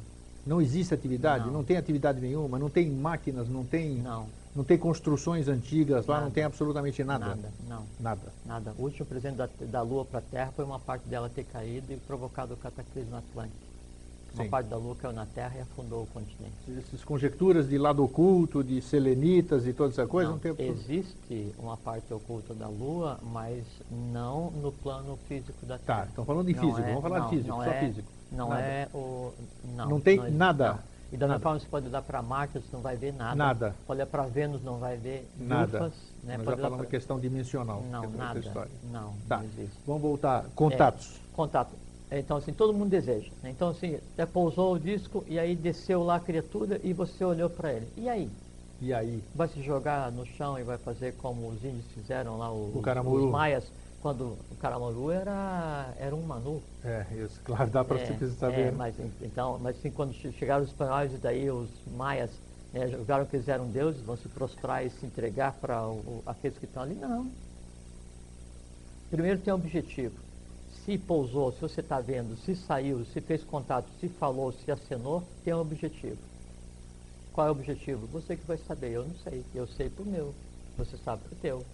Não 0.46 0.62
existe 0.62 0.94
atividade, 0.94 1.46
Não. 1.48 1.54
não, 1.54 1.64
tem 1.64 1.76
atividade 1.76 2.22
nenhuma, 2.22 2.60
não 2.60 2.70
tem 2.70 2.88
máquinas, 2.90 3.50
não 3.50 3.64
tem, 3.64 3.96
não, 3.96 4.28
não 4.56 4.64
tem 4.64 4.78
construções 4.78 5.48
antigas 5.48 6.06
lá, 6.06 6.22
não 6.22 6.30
tem 6.30 6.44
absolutamente 6.44 7.04
nada. 7.04 7.26
nada, 7.30 7.52
não. 7.68 7.84
Nada. 8.00 8.32
Nada. 8.46 8.76
O 8.78 8.84
último 8.84 9.08
presente 9.08 9.36
da, 9.38 9.50
da 9.60 9.82
Lua 9.82 10.06
para 10.06 10.20
a 10.20 10.22
Terra 10.22 10.52
foi 10.56 10.64
uma 10.64 10.80
parte 10.80 11.08
dela 11.08 11.30
ter 11.34 11.46
caído 11.46 11.92
e 11.92 11.98
provocado 11.98 12.54
o 12.54 12.58
cataclismo 12.58 13.16
atlântico. 13.16 13.66
Uma 14.36 14.44
Sim. 14.44 14.50
parte 14.50 14.68
da 14.68 14.76
Lua 14.78 14.96
caiu 14.98 15.14
na 15.14 15.26
Terra 15.26 15.54
e 15.58 15.62
afundou 15.62 16.04
o 16.04 16.08
continente. 16.08 16.54
Essas 16.78 17.04
conjecturas 17.04 17.68
de 17.70 17.78
lado 17.78 18.04
oculto, 18.04 18.62
de 18.64 18.82
selenitas 18.82 19.66
e 19.66 19.74
toda 19.74 19.94
essa 19.94 20.06
coisa, 20.06 20.30
não, 20.30 20.40
Não, 20.44 20.56
tem 20.56 20.68
existe 20.68 21.54
uma 21.58 21.78
parte 21.78 22.14
oculta 22.14 22.54
da 22.54 22.68
Lua, 22.68 23.18
mas 23.24 23.64
não 24.14 24.52
no 24.52 24.72
plano 24.74 25.18
físico 25.28 25.66
da 25.66 25.78
Tá, 25.80 25.96
Terra. 25.96 26.08
estão 26.10 26.26
falando 26.26 26.46
de 26.48 26.54
físico, 26.54 26.80
é- 26.82 26.88
vamos 26.90 27.02
falar 27.02 27.20
não, 27.20 27.30
de 27.30 27.36
físico, 27.38 27.56
só 27.56 27.64
é- 27.64 27.80
físico. 27.80 28.08
Não 28.36 28.50
Nada. 28.50 28.62
é 28.62 28.88
o. 28.94 29.34
Não, 29.76 29.90
Não 29.90 30.00
tem 30.00 30.18
existe, 30.18 30.34
nada? 30.36 30.74
não. 30.74 30.96
E 31.12 31.18
da 31.18 31.28
mesma 31.28 31.40
forma 31.40 31.60
você 31.60 31.68
pode 31.68 31.88
olhar 31.88 32.02
para 32.02 32.22
Marte, 32.22 32.54
você 32.60 32.68
não 32.74 32.82
vai 32.82 32.98
ver 32.98 33.14
nada. 33.14 33.36
Nada. 33.36 33.76
Pode 33.88 34.00
olhar 34.00 34.08
para 34.08 34.24
Vênus, 34.24 34.62
não 34.64 34.80
vai 34.80 34.98
ver 34.98 35.30
Nada. 35.40 35.66
lufas, 35.78 35.82
Nós 35.82 36.24
né? 36.24 36.34
já 36.34 36.38
Pode 36.38 36.48
olhar 36.48 36.58
falamos 36.58 36.78
pra- 36.80 36.86
questão 36.88 37.20
dimensional. 37.20 37.80
que 37.80 37.86
é 37.88 37.90
Não, 37.92 38.10
nada. 38.10 38.40
história. 38.40 38.72
Não, 38.92 39.14
Tá. 39.30 39.38
não 39.38 39.46
existe. 39.46 39.78
Vamos 39.88 40.02
voltar. 40.02 40.46
Contatos. 40.56 41.16
É, 41.32 41.36
contato. 41.36 41.72
Então, 42.12 42.38
assim, 42.38 42.52
todo 42.54 42.74
mundo 42.74 42.90
deseja. 42.90 43.30
né? 43.42 43.50
Então, 43.52 43.70
assim, 43.70 43.96
até 44.14 44.26
pousou 44.26 44.74
o 44.74 44.80
disco 44.80 45.24
e 45.28 45.40
aí 45.40 45.56
desceu 45.56 46.04
lá 46.04 46.16
a 46.16 46.20
criatura 46.20 46.80
e 46.84 46.92
você 46.92 47.24
olhou 47.24 47.50
para 47.50 47.72
ele. 47.72 47.88
E 47.96 48.10
aí? 48.10 48.30
E 48.82 48.94
aí? 48.94 49.24
Vai 49.34 49.48
se 49.48 49.62
jogar 49.62 50.12
no 50.12 50.26
chão 50.26 50.60
e 50.60 50.64
vai 50.64 50.78
fazer 50.78 51.14
como 51.16 51.48
os 51.50 51.64
índios 51.64 51.86
fizeram 51.94 52.38
lá, 52.38 52.52
os, 52.52 52.76
O 52.76 52.80
os 52.80 53.32
maias, 53.32 53.64
quando 54.06 54.38
o 54.52 54.56
Caramuru 54.62 55.10
era, 55.10 55.92
era 55.98 56.16
um 56.16 56.22
manu. 56.22 56.62
É, 56.84 57.04
isso, 57.16 57.42
claro, 57.44 57.72
dá 57.72 57.84
para 57.84 57.98
É, 57.98 58.04
é, 58.04 58.28
saber. 58.40 58.72
né? 58.72 58.78
mas 58.78 59.00
en- 59.00 59.12
então, 59.26 59.58
mas 59.60 59.76
sim, 59.82 59.90
quando 59.90 60.14
che- 60.14 60.32
chegaram 60.34 60.64
os 60.64 60.70
espanhóis 60.70 61.12
e 61.12 61.18
daí 61.18 61.50
os 61.50 61.68
maias 61.98 62.30
né, 62.72 62.88
julgaram 62.88 63.26
que 63.26 63.36
eles 63.36 63.48
eram 63.48 63.66
deuses, 63.66 64.00
vão 64.04 64.16
se 64.16 64.30
prostrar 64.30 64.86
e 64.86 64.92
se 64.92 65.08
entregar 65.08 65.54
para 65.54 65.80
aqueles 66.28 66.56
que 66.56 66.66
estão 66.66 66.84
ali, 66.84 66.94
não. 66.94 67.32
Primeiro 69.10 69.40
tem 69.40 69.52
um 69.52 69.58
objetivo. 69.58 70.14
Se 70.86 71.00
pousou, 71.00 71.52
se 71.54 71.62
você 71.62 71.82
está 71.82 72.00
vendo, 72.00 72.38
se 72.38 72.56
saiu, 72.56 73.04
se 73.06 73.20
fez 73.22 73.44
contato, 73.44 73.88
se 74.00 74.08
falou, 74.08 74.52
se 74.52 74.70
acenou, 74.72 75.24
tem 75.44 75.52
um 75.52 75.62
objetivo. 75.62 76.20
Qual 77.34 77.48
é 77.48 77.50
o 77.50 77.54
objetivo? 77.54 78.06
Você 78.14 78.36
que 78.36 78.46
vai 78.46 78.58
saber, 78.68 78.92
eu 78.92 79.04
não 79.04 79.16
sei. 79.24 79.44
Eu 79.56 79.66
sei 79.66 79.90
pro 79.90 80.06
meu, 80.06 80.32
você 80.78 80.96
sabe 80.98 81.24
pro 81.24 81.36
teu. 81.38 81.66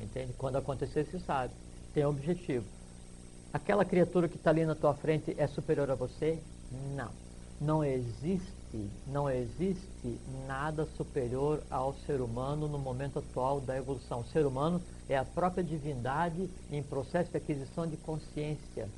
Entende? 0.00 0.32
Quando 0.38 0.56
acontecer, 0.56 1.04
você 1.04 1.20
sabe. 1.20 1.52
Tem 1.98 2.04
objetivo. 2.04 2.64
Aquela 3.52 3.84
criatura 3.84 4.28
que 4.28 4.36
está 4.36 4.50
ali 4.50 4.64
na 4.64 4.76
tua 4.76 4.94
frente 4.94 5.34
é 5.36 5.48
superior 5.48 5.90
a 5.90 5.96
você? 5.96 6.38
Não. 6.94 7.08
Não 7.60 7.84
existe, 7.84 8.88
não 9.08 9.28
existe 9.28 10.16
nada 10.46 10.86
superior 10.96 11.60
ao 11.68 11.92
ser 12.06 12.20
humano 12.20 12.68
no 12.68 12.78
momento 12.78 13.18
atual 13.18 13.60
da 13.60 13.76
evolução. 13.76 14.20
O 14.20 14.26
ser 14.26 14.46
humano 14.46 14.80
é 15.08 15.18
a 15.18 15.24
própria 15.24 15.64
divindade 15.64 16.48
em 16.70 16.84
processo 16.84 17.32
de 17.32 17.36
aquisição 17.36 17.84
de 17.84 17.96
consciência. 17.96 18.88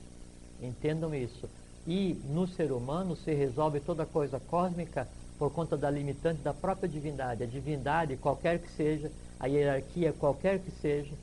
Entendam 0.61 1.15
isso. 1.15 1.49
E 1.87 2.21
no 2.29 2.47
ser 2.49 2.71
humano 2.71 3.17
se 3.17 3.33
resolve 3.33 3.81
toda 3.81 4.05
coisa 4.05 4.39
cósmica 4.39 5.09
por 5.39 5.51
conta 5.51 5.75
da 5.75 5.91
limitante 5.91 6.43
da 6.43 6.53
própria 6.53 6.87
divindade. 6.87 7.45
A 7.45 7.47
divindade, 7.47 8.19
qualquer 8.19 8.59
que 8.59 8.71
seja, 8.73 9.11
a 9.39 9.47
hierarquia, 9.47 10.13
qualquer 10.13 10.59
que 10.59 10.71
seja, 10.83 11.15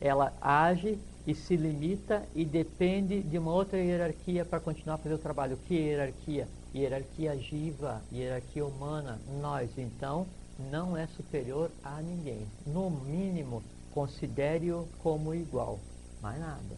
ela 0.00 0.32
age 0.40 0.98
e 1.26 1.34
se 1.34 1.56
limita 1.56 2.22
e 2.34 2.44
depende 2.44 3.20
de 3.20 3.36
uma 3.36 3.52
outra 3.52 3.78
hierarquia 3.78 4.44
para 4.44 4.60
continuar 4.60 4.94
a 4.94 4.98
fazer 4.98 5.14
o 5.14 5.18
trabalho. 5.18 5.58
Que 5.66 5.74
hierarquia? 5.74 6.46
Hierarquia 6.74 7.36
jiva, 7.36 8.00
hierarquia 8.12 8.64
humana. 8.64 9.18
Nós, 9.40 9.70
então, 9.76 10.26
não 10.70 10.96
é 10.96 11.06
superior 11.08 11.70
a 11.82 12.00
ninguém. 12.00 12.46
No 12.66 12.90
mínimo, 12.90 13.62
considere-o 13.92 14.86
como 15.02 15.34
igual. 15.34 15.80
Mais 16.22 16.38
nada. 16.38 16.76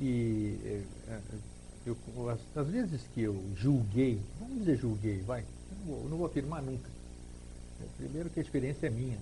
E 0.00 0.58
é, 0.64 1.12
é, 1.12 1.20
eu, 1.86 1.96
as, 2.28 2.40
as 2.56 2.68
vezes 2.68 3.02
que 3.14 3.22
eu 3.22 3.40
julguei, 3.56 4.20
vamos 4.40 4.58
dizer 4.58 4.76
julguei, 4.76 5.20
vai, 5.22 5.44
não 5.70 5.94
vou, 5.94 6.08
não 6.08 6.16
vou 6.18 6.26
afirmar 6.26 6.62
nunca. 6.62 6.88
É, 7.80 7.84
Primeiro 7.96 8.28
que 8.30 8.40
a 8.40 8.42
experiência 8.42 8.88
é 8.88 8.90
minha. 8.90 9.18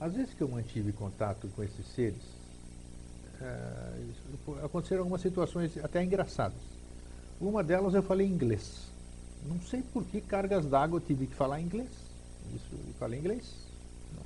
Às 0.00 0.14
vezes 0.14 0.34
que 0.34 0.42
eu 0.42 0.48
mantive 0.48 0.92
contato 0.92 1.48
com 1.54 1.62
esses 1.62 1.86
seres, 1.94 2.33
pô, 4.44 4.54
aconteceram 4.64 5.02
algumas 5.02 5.20
situações 5.20 5.76
até 5.78 6.02
engraçadas. 6.02 6.58
Uma 7.40 7.62
delas 7.62 7.94
eu 7.94 8.02
falei 8.02 8.26
inglês. 8.26 8.88
Não 9.46 9.60
sei 9.60 9.82
por 9.82 10.04
que 10.04 10.20
cargas 10.20 10.64
d'água 10.66 10.96
eu 10.96 11.00
tive 11.00 11.26
que 11.26 11.34
falar 11.34 11.60
inglês. 11.60 11.90
Isso, 12.54 12.66
eu 12.72 12.94
falei 12.98 13.18
inglês. 13.18 13.44
Não, 14.14 14.22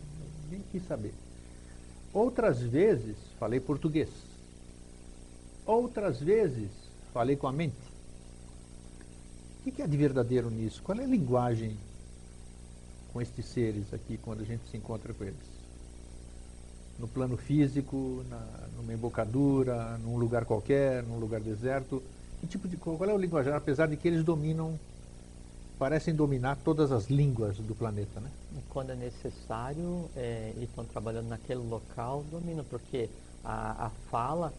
nem 0.51 0.63
quis 0.71 0.87
saber. 0.87 1.13
Outras 2.13 2.61
vezes 2.61 3.17
falei 3.39 3.61
português. 3.61 4.09
Outras 5.67 6.21
vezes 6.21 6.71
falei 7.13 7.37
com 7.37 7.47
a 7.47 7.53
mente. 7.53 7.77
O 9.67 9.71
que 9.71 9.83
é 9.83 9.87
de 9.87 9.97
verdadeiro 9.97 10.51
nisso? 10.51 10.83
Qual 10.83 10.99
é 10.99 11.05
a 11.05 11.07
linguagem 11.07 11.77
com 13.13 13.21
estes 13.21 13.45
seres 13.47 13.93
aqui 13.93 14.17
quando 14.17 14.41
a 14.41 14.45
gente 14.45 14.67
se 14.71 14.77
encontra 14.77 15.13
com 15.13 15.25
eles? 15.25 15.58
No 16.99 17.07
plano 17.07 17.37
físico, 17.37 18.25
na, 18.29 18.69
numa 18.77 18.93
embocadura, 18.93 19.97
num 19.99 20.17
lugar 20.17 20.45
qualquer, 20.45 21.03
num 21.05 21.19
lugar 21.19 21.41
deserto. 21.41 22.03
Que 22.41 22.47
tipo 22.47 22.67
de, 22.69 22.77
qual 22.77 23.03
é 23.05 23.15
o 23.15 23.19
linguajar? 23.19 23.55
Apesar 23.55 23.87
de 23.87 23.97
que 23.97 24.09
eles 24.09 24.25
dominam, 24.25 24.79
parecem 25.79 26.15
dominar 26.15 26.57
todas 26.57 26.91
as 26.91 27.07
línguas 27.09 27.57
do 27.59 27.75
planeta, 27.75 28.21
né? 28.21 28.31
Quando 28.69 28.91
é 28.91 28.97
necessário 28.97 30.11
é, 30.17 30.53
e 30.57 30.65
estão 30.65 30.85
trabalhando 30.85 31.29
naquele 31.29 31.61
local, 31.61 32.25
domina, 32.31 32.65
porque 32.65 33.09
a, 33.45 33.87
a 33.87 33.91
fala 34.11 34.53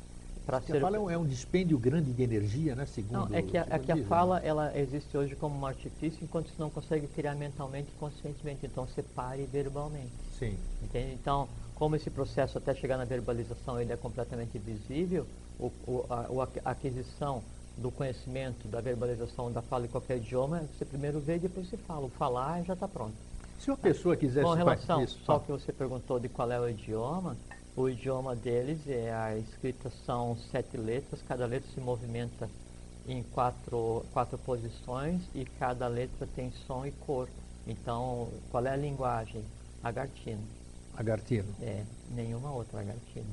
para 0.45 0.61
ser 0.61 0.77
a 0.77 0.81
fala 0.81 0.97
é 0.97 0.99
um, 0.99 1.09
é 1.11 1.17
um 1.17 1.25
dispêndio 1.25 1.77
grande 1.77 2.11
de 2.11 2.23
energia, 2.23 2.73
né? 2.75 2.85
não 3.11 3.23
Segundo. 3.23 3.35
é 3.35 3.41
que 3.41 3.57
a, 3.57 3.67
é 3.69 3.79
que 3.79 3.91
a 3.91 3.95
né? 3.95 4.03
fala 4.07 4.39
ela 4.39 4.77
existe 4.77 5.15
hoje 5.15 5.35
como 5.35 5.55
um 5.55 5.65
artifício 5.65 6.23
enquanto 6.23 6.49
você 6.49 6.61
não 6.61 6.69
consegue 6.69 7.07
criar 7.07 7.35
mentalmente 7.35 7.89
e 7.89 7.99
conscientemente 7.99 8.65
então 8.65 8.87
separe 8.87 9.45
verbalmente 9.45 10.11
Sim. 10.39 10.57
entende 10.83 11.13
então 11.13 11.47
como 11.79 11.95
esse 11.95 12.09
processo 12.09 12.57
até 12.57 12.75
chegar 12.75 12.97
na 12.97 13.05
verbalização 13.05 13.79
ele 13.79 13.93
é 13.93 13.97
completamente 13.97 14.59
visível 14.59 15.25
o, 15.57 15.71
o, 15.87 16.05
a, 16.09 16.47
a 16.65 16.71
aquisição 16.71 17.41
do 17.77 17.89
conhecimento 17.89 18.67
da 18.67 18.81
verbalização 18.81 19.51
da 19.51 19.61
fala 19.61 19.85
em 19.85 19.89
qualquer 19.89 20.17
idioma 20.17 20.65
você 20.77 20.83
primeiro 20.83 21.19
vê 21.19 21.37
e 21.37 21.39
depois 21.39 21.69
você 21.69 21.77
fala 21.77 22.05
o 22.05 22.09
falar 22.09 22.61
já 22.63 22.73
está 22.73 22.87
pronto 22.87 23.15
Se 23.57 23.71
uma 23.71 23.77
pessoa 23.77 24.15
quisesse 24.15 24.45
com 24.45 24.53
relação 24.53 25.01
isso, 25.01 25.17
só 25.23 25.39
que 25.39 25.51
você 25.51 25.71
perguntou 25.71 26.19
de 26.19 26.27
qual 26.27 26.51
é 26.51 26.59
o 26.59 26.69
idioma, 26.69 27.37
o 27.75 27.87
idioma 27.87 28.35
deles 28.35 28.85
é 28.87 29.13
a 29.13 29.37
escrita 29.37 29.89
são 30.05 30.35
sete 30.51 30.75
letras, 30.75 31.21
cada 31.21 31.45
letra 31.45 31.69
se 31.73 31.79
movimenta 31.79 32.49
em 33.07 33.23
quatro, 33.23 34.05
quatro 34.11 34.37
posições 34.37 35.21
e 35.33 35.45
cada 35.45 35.87
letra 35.87 36.27
tem 36.35 36.51
som 36.67 36.85
e 36.85 36.91
cor. 36.91 37.27
Então, 37.65 38.29
qual 38.51 38.65
é 38.65 38.71
a 38.71 38.75
linguagem? 38.75 39.43
Agartino. 39.83 40.58
Agartino. 40.99 41.45
É, 41.61 41.81
nenhuma 42.13 42.51
outra. 42.51 42.83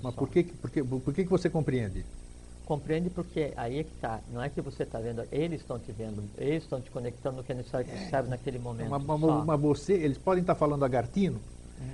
Mas 0.02 0.14
só. 0.14 0.20
por 0.20 0.28
que, 0.30 0.44
por 0.44 0.70
que, 0.70 0.84
por 0.84 1.12
que 1.12 1.24
que 1.24 1.30
você 1.30 1.50
compreende? 1.50 2.04
Compreende 2.64 3.10
porque 3.10 3.52
aí 3.56 3.80
é 3.80 3.82
que 3.84 3.92
está. 3.92 4.20
Não 4.32 4.40
é 4.40 4.48
que 4.48 4.60
você 4.60 4.84
está 4.84 5.00
vendo, 5.00 5.24
eles 5.32 5.60
estão 5.60 5.76
te 5.78 5.90
vendo, 5.90 6.22
eles 6.38 6.62
estão 6.62 6.80
te 6.80 6.90
conectando 6.92 7.38
no 7.38 7.44
que 7.44 7.50
é 7.50 7.54
necessário 7.56 7.86
que 7.86 7.96
você 7.98 8.08
sabe 8.08 8.28
naquele 8.28 8.58
momento. 8.60 8.88
Mas, 8.90 9.02
mas- 9.04 9.44
mas 9.44 9.60
você, 9.60 9.94
eles 9.94 10.16
podem 10.16 10.42
estar 10.42 10.54
falando 10.54 10.84
agartino? 10.84 11.40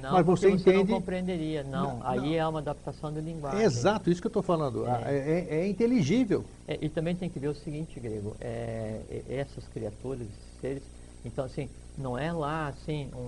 Não, 0.00 0.12
Mas 0.12 0.24
você 0.24 0.48
entende- 0.48 0.92
não 0.92 0.98
compreenderia, 1.00 1.64
não. 1.64 1.98
Não, 1.98 2.06
Aí 2.06 2.20
não. 2.20 2.34
é 2.34 2.46
uma 2.46 2.58
adaptação 2.60 3.12
de 3.12 3.20
linguagem. 3.20 3.60
É 3.62 3.64
exato, 3.64 4.10
isso 4.10 4.20
que 4.20 4.26
eu 4.28 4.30
estou 4.30 4.42
falando. 4.42 4.86
É. 4.86 4.90
Ah, 4.90 5.02
É, 5.06 5.16
é- 5.50 5.60
é 5.62 5.66
inteligível. 5.68 6.44
É, 6.68 6.78
e 6.80 6.88
também 6.88 7.16
tem 7.16 7.28
que 7.28 7.40
ver 7.40 7.48
o 7.48 7.54
seguinte, 7.54 7.98
Grego, 7.98 8.36
é, 8.40 9.00
essas 9.28 9.66
criaturas, 9.68 10.20
esses 10.22 10.60
seres, 10.60 10.82
então 11.24 11.44
assim, 11.44 11.68
não 11.96 12.16
é 12.18 12.32
lá 12.32 12.68
assim 12.68 13.10
um, 13.14 13.18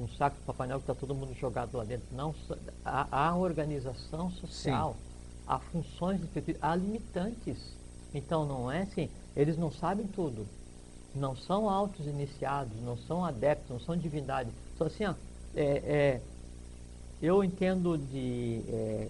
um- 0.00 0.02
um 0.04 0.08
saco 0.08 0.36
de 0.38 0.42
Papai 0.44 0.66
Noel 0.66 0.80
que 0.80 0.90
está 0.90 0.94
todo 0.94 1.14
mundo 1.14 1.32
jogado 1.34 1.76
lá 1.76 1.84
dentro, 1.84 2.06
não. 2.14 2.34
Há, 2.84 3.36
organização 3.36 4.30
social, 4.30 4.96
há 5.46 5.58
funções 5.58 6.20
específicas, 6.22 6.62
há 6.62 6.74
limitantes. 6.74 7.58
Então 8.14 8.46
não 8.46 8.70
é 8.70 8.82
assim, 8.82 9.08
eles 9.36 9.56
não 9.56 9.70
sabem 9.70 10.06
tudo, 10.06 10.46
não 11.14 11.36
são 11.36 11.68
altos 11.68 12.06
iniciados, 12.06 12.72
não 12.82 12.96
são 12.96 13.24
adeptos, 13.24 13.68
não 13.70 13.80
são 13.80 13.96
divindade. 13.96 14.50
Só 14.76 14.84
assim, 14.86 15.04
ó, 15.04 15.14
é, 15.54 15.62
é, 15.62 16.20
eu 17.20 17.42
entendo 17.42 17.98
de, 17.98 18.62
é, 18.68 19.08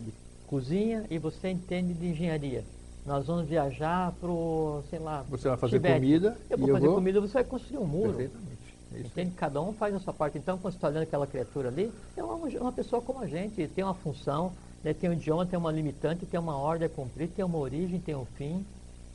de 0.00 0.12
cozinha 0.46 1.06
e 1.10 1.18
você 1.18 1.48
entende 1.50 1.94
de 1.94 2.06
engenharia. 2.06 2.64
Nós 3.06 3.26
vamos 3.28 3.46
viajar 3.48 4.12
para 4.20 4.28
o, 4.28 4.82
sei 4.90 4.98
lá, 4.98 5.22
Você 5.30 5.48
vai 5.48 5.56
fazer 5.56 5.76
Tibete. 5.76 5.94
comida 6.00 6.36
Eu 6.50 6.58
vou 6.58 6.68
eu 6.68 6.74
fazer 6.74 6.86
vou- 6.86 6.94
comida, 6.96 7.20
você 7.20 7.34
vai 7.34 7.44
construir 7.44 7.78
um 7.78 7.86
muro. 7.86 8.14
Perfeitamente. 8.16 8.76
É 8.92 8.98
isso 8.98 9.06
Entende? 9.08 9.30
Cada 9.36 9.62
um 9.62 9.72
faz 9.72 9.94
a 9.94 10.00
sua 10.00 10.12
parte. 10.12 10.38
Então, 10.38 10.58
quando 10.58 10.72
você 10.72 10.76
está 10.78 10.88
olhando 10.88 11.04
aquela 11.04 11.26
criatura 11.26 11.68
ali, 11.68 11.92
é 12.16 12.22
uma, 12.24 12.34
uma 12.34 12.72
pessoa 12.72 13.00
como 13.00 13.20
a 13.20 13.26
gente, 13.26 13.66
tem 13.68 13.84
uma 13.84 13.94
função, 13.94 14.52
né, 14.82 14.92
tem 14.92 15.08
um 15.08 15.12
idioma, 15.12 15.46
tem 15.46 15.56
uma 15.58 15.70
limitante, 15.70 16.26
tem 16.26 16.38
uma 16.40 16.56
ordem 16.56 16.86
a 16.86 16.90
cumprir, 16.90 17.28
tem 17.28 17.44
uma 17.44 17.58
origem, 17.58 18.00
tem 18.00 18.16
um 18.16 18.24
fim, 18.24 18.64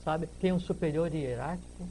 sabe? 0.05 0.25
Tem 0.39 0.53
um 0.53 0.59
superior 0.59 1.13
hierárquico, 1.13 1.87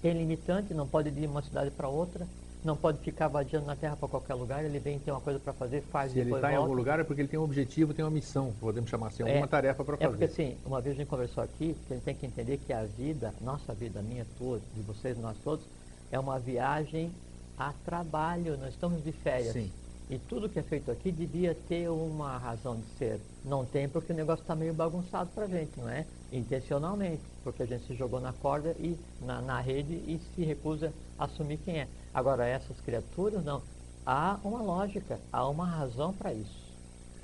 tem 0.00 0.12
limitante, 0.12 0.72
não 0.74 0.86
pode 0.86 1.08
ir 1.08 1.12
de 1.12 1.26
uma 1.26 1.42
cidade 1.42 1.70
para 1.72 1.88
outra, 1.88 2.26
não 2.64 2.76
pode 2.76 2.98
ficar 2.98 3.28
vadiando 3.28 3.66
na 3.66 3.76
terra 3.76 3.96
para 3.96 4.08
qualquer 4.08 4.34
lugar, 4.34 4.64
ele 4.64 4.78
vem, 4.78 4.98
tem 4.98 5.12
uma 5.12 5.20
coisa 5.20 5.38
para 5.38 5.52
fazer, 5.52 5.82
faz 5.82 6.12
Se 6.12 6.18
ele 6.20 6.32
está 6.34 6.52
em 6.52 6.56
algum 6.56 6.72
lugar 6.72 6.98
é 6.98 7.04
porque 7.04 7.20
ele 7.20 7.28
tem 7.28 7.38
um 7.38 7.44
objetivo, 7.44 7.92
tem 7.92 8.04
uma 8.04 8.10
missão, 8.10 8.52
podemos 8.60 8.88
chamar 8.88 9.08
assim, 9.08 9.22
alguma 9.22 9.44
É, 9.44 9.48
tarefa 9.48 9.84
para 9.84 9.94
É 10.00 10.08
porque 10.08 10.26
fazer. 10.28 10.42
assim, 10.42 10.56
uma 10.64 10.80
vez 10.80 10.96
a 10.96 10.98
gente 10.98 11.08
conversou 11.08 11.44
aqui, 11.44 11.76
que 11.86 11.92
a 11.92 11.96
gente 11.96 12.04
tem 12.04 12.14
que 12.14 12.26
entender 12.26 12.58
que 12.58 12.72
a 12.72 12.84
vida, 12.84 13.34
nossa 13.40 13.74
vida, 13.74 14.00
minha, 14.02 14.26
tua, 14.38 14.60
de 14.74 14.80
vocês, 14.82 15.18
nós 15.18 15.36
todos, 15.44 15.64
é 16.10 16.18
uma 16.18 16.38
viagem 16.38 17.12
a 17.58 17.72
trabalho, 17.84 18.56
nós 18.56 18.70
estamos 18.70 19.04
de 19.04 19.12
férias. 19.12 19.52
Sim. 19.52 19.70
E 20.10 20.18
tudo 20.18 20.48
que 20.50 20.58
é 20.58 20.62
feito 20.62 20.90
aqui 20.90 21.10
devia 21.10 21.54
ter 21.66 21.88
uma 21.88 22.36
razão 22.36 22.76
de 22.76 22.86
ser. 22.98 23.18
Não 23.44 23.64
tem 23.64 23.88
porque 23.88 24.12
o 24.12 24.16
negócio 24.16 24.42
está 24.42 24.54
meio 24.54 24.74
bagunçado 24.74 25.30
para 25.34 25.44
a 25.44 25.48
gente, 25.48 25.78
não 25.78 25.88
é? 25.88 26.04
Intencionalmente, 26.30 27.22
porque 27.42 27.62
a 27.62 27.66
gente 27.66 27.86
se 27.86 27.94
jogou 27.94 28.20
na 28.20 28.32
corda 28.32 28.74
e 28.78 28.98
na, 29.22 29.40
na 29.40 29.60
rede 29.60 29.94
e 29.94 30.20
se 30.34 30.44
recusa 30.44 30.92
a 31.18 31.24
assumir 31.24 31.58
quem 31.58 31.80
é. 31.80 31.88
Agora, 32.14 32.46
essas 32.46 32.80
criaturas, 32.80 33.44
não. 33.44 33.60
Há 34.06 34.38
uma 34.44 34.62
lógica, 34.62 35.18
há 35.32 35.48
uma 35.48 35.66
razão 35.66 36.12
para 36.12 36.32
isso. 36.32 36.64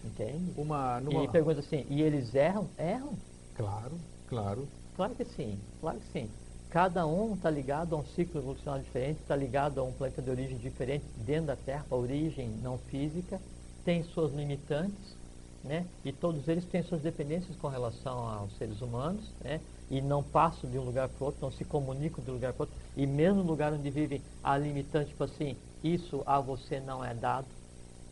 Entende? 0.05 0.53
Uma, 0.57 1.01
numa... 1.01 1.23
E 1.23 1.29
pergunta 1.29 1.61
assim, 1.61 1.87
e 1.89 2.03
eles 2.03 2.35
erram? 2.35 2.69
Erram. 2.77 3.17
Claro, 3.55 3.93
claro. 4.29 4.69
Claro 4.97 5.15
que 5.15 5.25
sim, 5.25 5.59
claro 5.81 5.99
que 6.01 6.13
sim. 6.13 6.31
Cada 6.71 7.07
um 7.07 7.35
está 7.35 7.51
ligado 7.51 7.95
a 7.95 7.99
um 7.99 8.05
ciclo 8.05 8.41
evolucional 8.41 8.81
diferente, 8.81 9.21
está 9.21 9.37
ligado 9.37 9.79
a 9.81 9.85
um 9.85 9.93
planeta 9.93 10.23
de 10.23 10.31
origem 10.31 10.59
diferente 10.59 11.05
dentro 11.17 11.47
da 11.47 11.57
Terra, 11.57 11.85
a 11.91 11.97
origem 11.97 12.49
não 12.63 12.79
física, 12.79 13.41
tem 13.85 14.03
suas 14.03 14.33
limitantes, 14.33 15.17
né? 15.63 15.87
e 16.05 16.13
todos 16.13 16.49
eles 16.49 16.65
têm 16.65 16.83
suas 16.83 17.03
dependências 17.03 17.57
com 17.57 17.69
relação 17.69 18.19
aos 18.29 18.57
seres 18.57 18.81
humanos, 18.81 19.35
né? 19.41 19.61
E 19.91 20.01
não 20.01 20.23
passam 20.23 20.71
de 20.71 20.79
um 20.79 20.85
lugar 20.85 21.09
para 21.09 21.23
o 21.23 21.27
outro, 21.27 21.43
não 21.43 21.51
se 21.51 21.65
comunicam 21.65 22.23
de 22.23 22.31
um 22.31 22.35
lugar 22.35 22.53
para 22.53 22.63
o 22.63 22.67
outro, 22.67 22.77
e 22.97 23.07
mesmo 23.07 23.43
no 23.43 23.51
lugar 23.51 23.73
onde 23.73 23.91
vivem, 23.91 24.23
há 24.43 24.57
limitante, 24.57 25.11
tipo 25.11 25.25
assim, 25.25 25.57
isso 25.83 26.23
a 26.25 26.41
você 26.41 26.79
não 26.81 27.05
é 27.05 27.13
dado, 27.13 27.47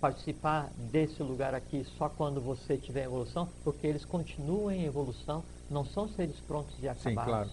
participar 0.01 0.71
desse 0.77 1.23
lugar 1.23 1.55
aqui 1.55 1.85
só 1.97 2.09
quando 2.09 2.41
você 2.41 2.77
tiver 2.77 3.05
evolução, 3.05 3.49
porque 3.65 3.87
eles 3.87 4.05
continuam 4.05 4.71
em 4.71 4.85
evolução, 4.85 5.45
não 5.71 5.85
são 5.85 6.09
seres 6.09 6.37
prontos 6.41 6.75
e 6.81 6.89
acabados. 6.89 7.03
Sim, 7.03 7.15
claro. 7.15 7.51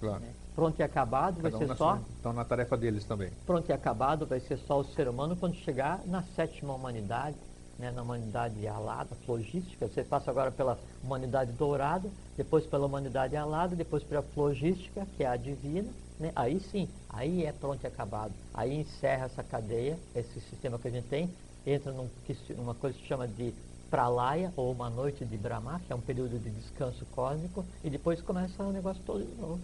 claro. 0.00 0.20
Né? 0.20 0.34
Pronto 0.54 0.78
e 0.78 0.82
acabado 0.82 1.36
Cada 1.36 1.50
vai 1.50 1.64
um 1.64 1.68
ser 1.68 1.76
só. 1.76 1.98
Estão 2.16 2.32
na 2.32 2.44
tarefa 2.44 2.76
deles 2.76 3.04
também. 3.04 3.30
Pronto 3.46 3.68
e 3.68 3.72
acabado 3.72 4.26
vai 4.26 4.40
ser 4.40 4.58
só 4.58 4.80
o 4.80 4.84
ser 4.84 5.08
humano 5.08 5.34
quando 5.36 5.54
chegar 5.56 6.00
na 6.06 6.22
sétima 6.22 6.74
humanidade, 6.74 7.36
né, 7.78 7.90
na 7.90 8.02
humanidade 8.02 8.66
alada, 8.66 9.10
logística. 9.26 9.88
Você 9.88 10.02
passa 10.04 10.30
agora 10.30 10.50
pela 10.50 10.78
humanidade 11.02 11.52
dourada, 11.52 12.08
depois 12.36 12.66
pela 12.66 12.86
humanidade 12.86 13.36
alada, 13.36 13.74
depois 13.76 14.02
pela 14.02 14.24
logística, 14.36 15.06
que 15.16 15.24
é 15.24 15.26
a 15.26 15.36
divina. 15.36 15.88
Né? 16.18 16.32
Aí 16.36 16.60
sim, 16.60 16.88
aí 17.08 17.44
é 17.44 17.52
pronto 17.52 17.82
e 17.82 17.86
acabado. 17.86 18.32
Aí 18.54 18.74
encerra 18.80 19.26
essa 19.26 19.42
cadeia, 19.42 19.98
esse 20.14 20.40
sistema 20.40 20.78
que 20.78 20.88
a 20.88 20.90
gente 20.90 21.08
tem, 21.08 21.30
entra 21.66 21.92
num, 21.92 22.08
numa 22.56 22.74
coisa 22.74 22.96
que 22.96 23.02
se 23.02 23.08
chama 23.08 23.26
de 23.26 23.54
pralaya, 23.90 24.50
ou 24.56 24.72
uma 24.72 24.88
noite 24.88 25.22
de 25.24 25.36
Brahma, 25.36 25.80
que 25.86 25.92
é 25.92 25.96
um 25.96 26.00
período 26.00 26.38
de 26.38 26.48
descanso 26.48 27.04
cósmico, 27.14 27.62
e 27.84 27.90
depois 27.90 28.22
começa 28.22 28.62
o 28.62 28.72
negócio 28.72 29.02
todo 29.04 29.22
de 29.22 29.34
novo. 29.40 29.60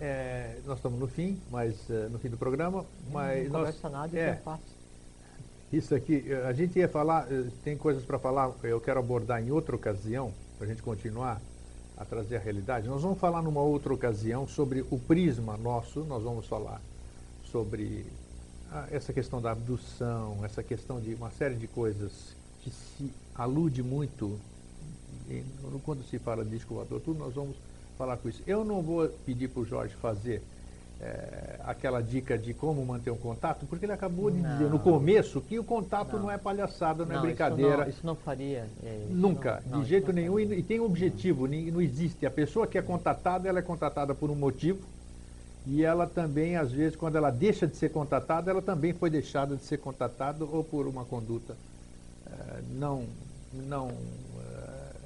É, 0.00 0.58
nós 0.64 0.78
estamos 0.78 0.98
no 0.98 1.06
fim, 1.06 1.40
mas 1.50 1.76
uh, 1.88 2.08
no 2.10 2.18
fim 2.18 2.28
do 2.28 2.36
programa, 2.36 2.84
mas 3.12 3.44
não 3.44 3.60
nós, 3.60 3.76
conversa 3.76 3.88
nada 3.88 4.16
e 4.16 4.18
é, 4.18 4.34
fácil. 4.36 4.77
Isso 5.72 5.94
aqui, 5.94 6.24
eh, 6.26 6.46
a 6.46 6.52
gente 6.52 6.78
ia 6.78 6.88
falar, 6.88 7.30
eh, 7.30 7.44
tem 7.62 7.76
coisas 7.76 8.02
para 8.02 8.18
falar, 8.18 8.52
eu 8.62 8.80
quero 8.80 8.98
abordar 8.98 9.42
em 9.42 9.50
outra 9.50 9.76
ocasião, 9.76 10.32
para 10.56 10.66
a 10.66 10.70
gente 10.70 10.82
continuar 10.82 11.40
a 11.96 12.04
trazer 12.04 12.36
a 12.36 12.38
realidade. 12.38 12.88
Nós 12.88 13.02
vamos 13.02 13.18
falar 13.18 13.42
numa 13.42 13.60
outra 13.60 13.92
ocasião 13.92 14.46
sobre 14.46 14.84
o 14.90 14.98
prisma 14.98 15.56
nosso, 15.58 16.04
nós 16.04 16.22
vamos 16.22 16.46
falar 16.46 16.80
sobre 17.50 18.06
essa 18.90 19.12
questão 19.12 19.40
da 19.40 19.50
abdução, 19.50 20.44
essa 20.44 20.62
questão 20.62 21.00
de 21.00 21.14
uma 21.14 21.30
série 21.30 21.54
de 21.54 21.66
coisas 21.66 22.36
que 22.60 22.70
se 22.70 23.12
alude 23.34 23.82
muito 23.82 24.38
quando 25.84 26.02
se 26.04 26.18
fala 26.18 26.44
de 26.44 26.50
disco 26.50 26.86
tudo 26.88 27.18
nós 27.18 27.34
vamos 27.34 27.56
falar 27.96 28.16
com 28.16 28.28
isso. 28.28 28.42
Eu 28.46 28.64
não 28.64 28.82
vou 28.82 29.08
pedir 29.26 29.48
para 29.48 29.60
o 29.60 29.64
Jorge 29.64 29.94
fazer 29.96 30.42
é, 31.00 31.60
aquela 31.64 32.02
dica 32.02 32.36
de 32.36 32.52
como 32.52 32.84
manter 32.84 33.10
um 33.10 33.16
contato, 33.16 33.66
porque 33.66 33.84
ele 33.84 33.92
acabou 33.92 34.30
de 34.30 34.38
não. 34.38 34.50
dizer 34.50 34.68
no 34.68 34.78
começo 34.78 35.40
que 35.40 35.58
o 35.58 35.64
contato 35.64 36.14
não, 36.14 36.24
não 36.24 36.30
é 36.30 36.38
palhaçada, 36.38 37.04
não, 37.04 37.12
é 37.12 37.14
não 37.14 37.22
é 37.22 37.26
brincadeira. 37.26 37.70
Isso 37.70 37.80
não, 37.82 37.88
isso 37.88 38.06
não 38.06 38.16
faria. 38.16 38.66
É, 38.82 39.04
isso 39.04 39.14
Nunca, 39.14 39.62
de 39.64 39.84
jeito 39.84 40.12
nenhum, 40.12 40.40
e, 40.40 40.58
e, 40.58 40.62
tem 40.62 40.80
um 40.80 40.84
objetivo, 40.84 41.46
não 41.46 41.80
existe. 41.80 42.26
A 42.26 42.30
pessoa 42.30 42.66
que 42.66 42.76
é 42.76 42.82
contatada, 42.82 43.48
ela 43.48 43.60
é 43.60 43.62
contatada 43.62 44.14
por 44.14 44.30
um 44.30 44.34
motivo, 44.34 44.80
e 45.66 45.84
ela 45.84 46.06
também, 46.06 46.56
às 46.56 46.72
vezes, 46.72 46.96
quando 46.96 47.16
ela 47.16 47.30
deixa 47.30 47.66
de 47.66 47.76
ser 47.76 47.90
contatada, 47.90 48.50
ela 48.50 48.62
também 48.62 48.92
foi 48.92 49.10
deixada 49.10 49.54
de 49.54 49.62
ser 49.62 49.78
contatada 49.78 50.44
ou 50.44 50.64
por 50.64 50.86
uma 50.86 51.04
conduta 51.04 51.54
uh, 52.26 52.62
não, 52.72 53.04
não 53.52 53.88
uh, 53.88 54.96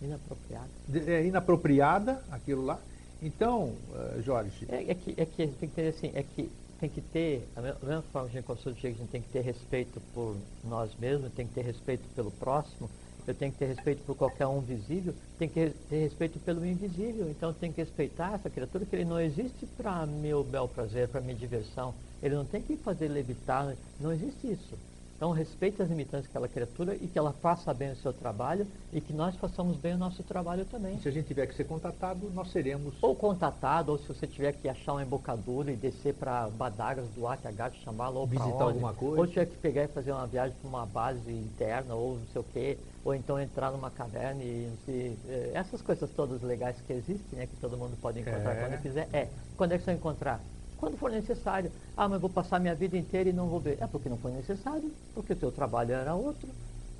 inapropriada. 0.00 0.68
É 1.06 1.26
inapropriada, 1.26 2.22
aquilo 2.30 2.64
lá. 2.64 2.78
Então, 3.22 3.72
uh, 3.90 4.20
Jorge. 4.20 4.66
É, 4.68 4.90
é, 4.90 4.94
que, 4.94 5.14
é 5.16 5.24
que 5.24 5.46
tem 5.46 5.68
que 5.68 5.74
ter 5.74 5.88
assim, 5.88 6.10
é 6.12 6.22
que 6.22 6.50
tem 6.80 6.90
que 6.90 7.00
ter, 7.00 7.46
a 7.54 7.60
mesma 7.60 8.02
forma 8.12 8.28
que 8.28 8.36
a 8.36 8.40
gente 8.40 8.46
consulta, 8.46 8.76
a 8.76 8.90
gente 8.90 9.08
tem 9.08 9.22
que 9.22 9.28
ter 9.28 9.42
respeito 9.42 10.00
por 10.12 10.36
nós 10.64 10.90
mesmos, 10.98 11.32
tem 11.32 11.46
que 11.46 11.54
ter 11.54 11.62
respeito 11.62 12.02
pelo 12.16 12.32
próximo, 12.32 12.90
eu 13.24 13.32
tenho 13.32 13.52
que 13.52 13.58
ter 13.58 13.66
respeito 13.66 14.02
por 14.02 14.16
qualquer 14.16 14.48
um 14.48 14.60
visível, 14.60 15.14
tem 15.38 15.48
que 15.48 15.70
ter 15.88 15.98
respeito 16.00 16.40
pelo 16.40 16.66
invisível. 16.66 17.30
Então 17.30 17.52
tem 17.52 17.70
que 17.70 17.80
respeitar 17.80 18.34
essa 18.34 18.50
criatura, 18.50 18.84
que 18.84 18.96
ele 18.96 19.04
não 19.04 19.20
existe 19.20 19.64
para 19.76 20.04
meu 20.06 20.42
bel 20.42 20.66
prazer, 20.66 21.06
para 21.06 21.20
minha 21.20 21.36
diversão. 21.36 21.94
Ele 22.20 22.34
não 22.34 22.44
tem 22.44 22.60
que 22.60 22.76
fazer 22.76 23.06
levitar, 23.06 23.76
não 24.00 24.12
existe 24.12 24.50
isso. 24.50 24.76
Então 25.22 25.30
respeite 25.30 25.80
as 25.80 25.88
limitantes 25.88 26.26
daquela 26.26 26.48
criatura 26.48 26.96
e 26.96 27.06
que 27.06 27.16
ela 27.16 27.32
faça 27.32 27.72
bem 27.72 27.92
o 27.92 27.94
seu 27.94 28.12
trabalho 28.12 28.66
e 28.92 29.00
que 29.00 29.12
nós 29.12 29.36
façamos 29.36 29.76
bem 29.76 29.94
o 29.94 29.96
nosso 29.96 30.20
trabalho 30.24 30.64
também. 30.64 30.98
se 30.98 31.08
a 31.08 31.12
gente 31.12 31.28
tiver 31.28 31.46
que 31.46 31.54
ser 31.54 31.62
contatado, 31.62 32.28
nós 32.34 32.50
seremos. 32.50 32.96
Ou 33.00 33.14
contatado, 33.14 33.92
ou 33.92 33.98
se 33.98 34.08
você 34.08 34.26
tiver 34.26 34.50
que 34.50 34.68
achar 34.68 34.94
uma 34.94 35.02
embocadura 35.04 35.70
e 35.70 35.76
descer 35.76 36.12
para 36.14 36.48
Badagas 36.48 37.08
do 37.10 37.28
ATH, 37.28 37.72
chamá-lo, 37.84 38.18
ou 38.18 38.26
visitar 38.26 38.64
alguma 38.64 38.92
coisa. 38.94 39.20
Ou 39.20 39.24
tiver 39.24 39.46
que 39.46 39.56
pegar 39.58 39.84
e 39.84 39.86
fazer 39.86 40.10
uma 40.10 40.26
viagem 40.26 40.56
para 40.60 40.68
uma 40.68 40.86
base 40.86 41.30
interna, 41.30 41.94
ou 41.94 42.18
não 42.18 42.26
sei 42.32 42.40
o 42.40 42.44
quê, 42.52 42.76
ou 43.04 43.14
então 43.14 43.38
entrar 43.38 43.70
numa 43.70 43.92
caverna 43.92 44.42
e 44.42 44.68
se, 44.84 45.16
eh, 45.28 45.52
essas 45.54 45.80
coisas 45.80 46.10
todas 46.10 46.42
legais 46.42 46.80
que 46.84 46.92
existem, 46.92 47.38
né, 47.38 47.46
que 47.46 47.54
todo 47.60 47.78
mundo 47.78 47.96
pode 48.02 48.18
encontrar 48.18 48.56
é. 48.56 48.60
quando 48.60 48.82
quiser. 48.82 49.08
É, 49.12 49.28
quando 49.56 49.70
é 49.70 49.78
que 49.78 49.84
você 49.84 49.92
vai 49.92 49.94
encontrar? 49.94 50.40
Quando 50.82 50.96
for 50.96 51.12
necessário. 51.12 51.70
Ah, 51.96 52.08
mas 52.08 52.20
vou 52.20 52.28
passar 52.28 52.58
minha 52.58 52.74
vida 52.74 52.96
inteira 52.96 53.30
e 53.30 53.32
não 53.32 53.46
vou 53.46 53.60
ver. 53.60 53.78
É 53.80 53.86
porque 53.86 54.08
não 54.08 54.16
foi 54.16 54.32
necessário, 54.32 54.90
porque 55.14 55.32
o 55.32 55.36
teu 55.36 55.52
trabalho 55.52 55.92
era 55.92 56.12
outro. 56.12 56.48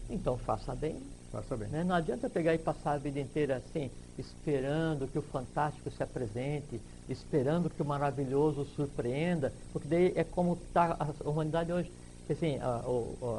Então 0.09 0.39
faça 0.39 0.73
bem. 0.73 1.03
Faça 1.33 1.57
bem. 1.57 1.67
Né? 1.67 1.83
Não 1.83 1.97
adianta 1.97 2.31
pegar 2.31 2.55
e 2.55 2.59
passar 2.59 2.93
a 2.93 2.99
vida 2.99 3.19
inteira 3.19 3.57
assim, 3.57 3.91
esperando 4.17 5.09
que 5.09 5.19
o 5.19 5.23
fantástico 5.23 5.91
se 5.91 6.01
apresente, 6.01 6.81
esperando 7.09 7.69
que 7.69 7.83
o 7.83 7.85
maravilhoso 7.85 8.65
surpreenda, 8.77 9.53
porque 9.73 9.89
daí 9.89 10.13
é 10.15 10.23
como 10.23 10.53
está 10.69 10.97
a 11.01 11.29
humanidade 11.29 11.73
hoje. 11.73 11.91
Assim, 12.31 12.59
a, 12.61 12.85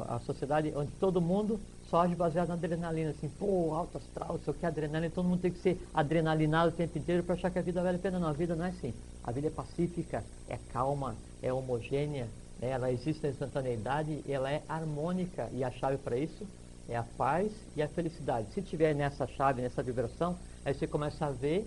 a, 0.08 0.16
a 0.16 0.20
sociedade 0.20 0.74
onde 0.76 0.92
todo 1.00 1.22
mundo 1.22 1.58
age 1.96 2.14
baseado 2.14 2.48
na 2.48 2.54
adrenalina, 2.54 3.10
assim, 3.10 3.28
pô, 3.28 3.74
alto 3.74 3.98
astral, 3.98 4.38
sei 4.44 4.52
o 4.52 4.56
que, 4.56 4.66
adrenalina, 4.66 5.12
todo 5.14 5.28
mundo 5.28 5.40
tem 5.40 5.50
que 5.50 5.60
ser 5.60 5.80
adrenalinado 5.92 6.70
o 6.70 6.72
tempo 6.72 6.98
inteiro 6.98 7.22
para 7.22 7.34
achar 7.34 7.50
que 7.50 7.58
a 7.58 7.62
vida 7.62 7.82
vale 7.82 7.96
a 7.96 8.00
pena. 8.00 8.18
Não, 8.18 8.28
a 8.28 8.32
vida 8.32 8.54
não 8.54 8.64
é 8.64 8.68
assim. 8.68 8.92
A 9.22 9.32
vida 9.32 9.48
é 9.48 9.50
pacífica, 9.50 10.24
é 10.48 10.58
calma, 10.72 11.14
é 11.42 11.52
homogênea, 11.52 12.28
né? 12.60 12.70
ela 12.70 12.90
existe 12.90 13.22
na 13.22 13.30
instantaneidade, 13.30 14.22
ela 14.28 14.50
é 14.50 14.62
harmônica 14.68 15.48
e 15.52 15.64
a 15.64 15.70
chave 15.70 15.98
para 15.98 16.16
isso 16.16 16.46
é 16.88 16.96
a 16.96 17.02
paz 17.02 17.50
e 17.76 17.82
a 17.82 17.88
felicidade. 17.88 18.52
Se 18.52 18.62
tiver 18.62 18.94
nessa 18.94 19.26
chave, 19.26 19.62
nessa 19.62 19.82
vibração, 19.82 20.36
aí 20.64 20.74
você 20.74 20.86
começa 20.86 21.26
a 21.26 21.30
ver 21.30 21.66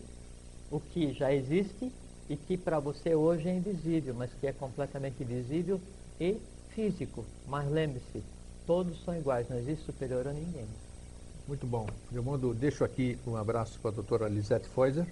o 0.72 0.80
que 0.80 1.14
já 1.14 1.34
existe 1.34 1.92
e 2.30 2.36
que 2.36 2.58
para 2.58 2.80
você 2.80 3.16
hoje 3.16 3.48
é 3.48 3.56
invisível, 3.56 4.14
mas 4.14 4.32
que 4.40 4.48
é 4.48 4.54
completamente 4.54 5.24
visível 5.24 5.80
e 6.20 6.38
físico. 6.70 7.26
Mas 7.48 7.70
lembre-se, 7.70 8.22
todos 8.68 9.02
são 9.04 9.16
iguais, 9.18 9.50
não 9.50 9.58
existe 9.58 9.86
superior 9.86 10.28
a 10.28 10.34
ninguém. 10.34 10.68
Muito 11.48 11.66
bom. 11.66 11.88
Eu 12.12 12.22
mando, 12.22 12.54
deixo 12.54 12.84
aqui 12.84 13.18
um 13.26 13.38
abraço 13.38 13.80
para 13.80 13.92
a 13.92 13.94
doutora 13.94 14.28
Lisette 14.28 14.68
Feuser, 14.68 15.08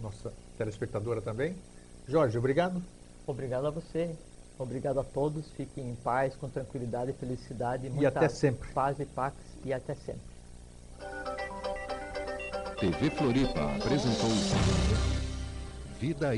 nossa 0.00 0.32
telespectadora 0.56 1.20
também. 1.20 1.56
Jorge, 2.06 2.38
obrigado. 2.38 2.80
Obrigado 3.26 3.66
a 3.66 3.70
você. 3.70 4.16
Obrigado 4.58 5.00
a 5.00 5.04
todos. 5.04 5.50
Fiquem 5.50 5.90
em 5.90 5.94
paz, 5.96 6.36
com 6.36 6.48
tranquilidade 6.48 7.10
e 7.10 7.14
felicidade. 7.14 7.90
E 7.98 8.06
até 8.06 8.28
sempre. 8.28 8.72
Paz 8.72 8.98
e 9.00 9.04
paz 9.04 9.34
e 9.64 9.72
até 9.72 9.94
sempre. 9.94 10.36
TV 12.78 13.10
Floripa 13.10 13.76
apresentou 13.76 14.30
Vida 15.98 16.28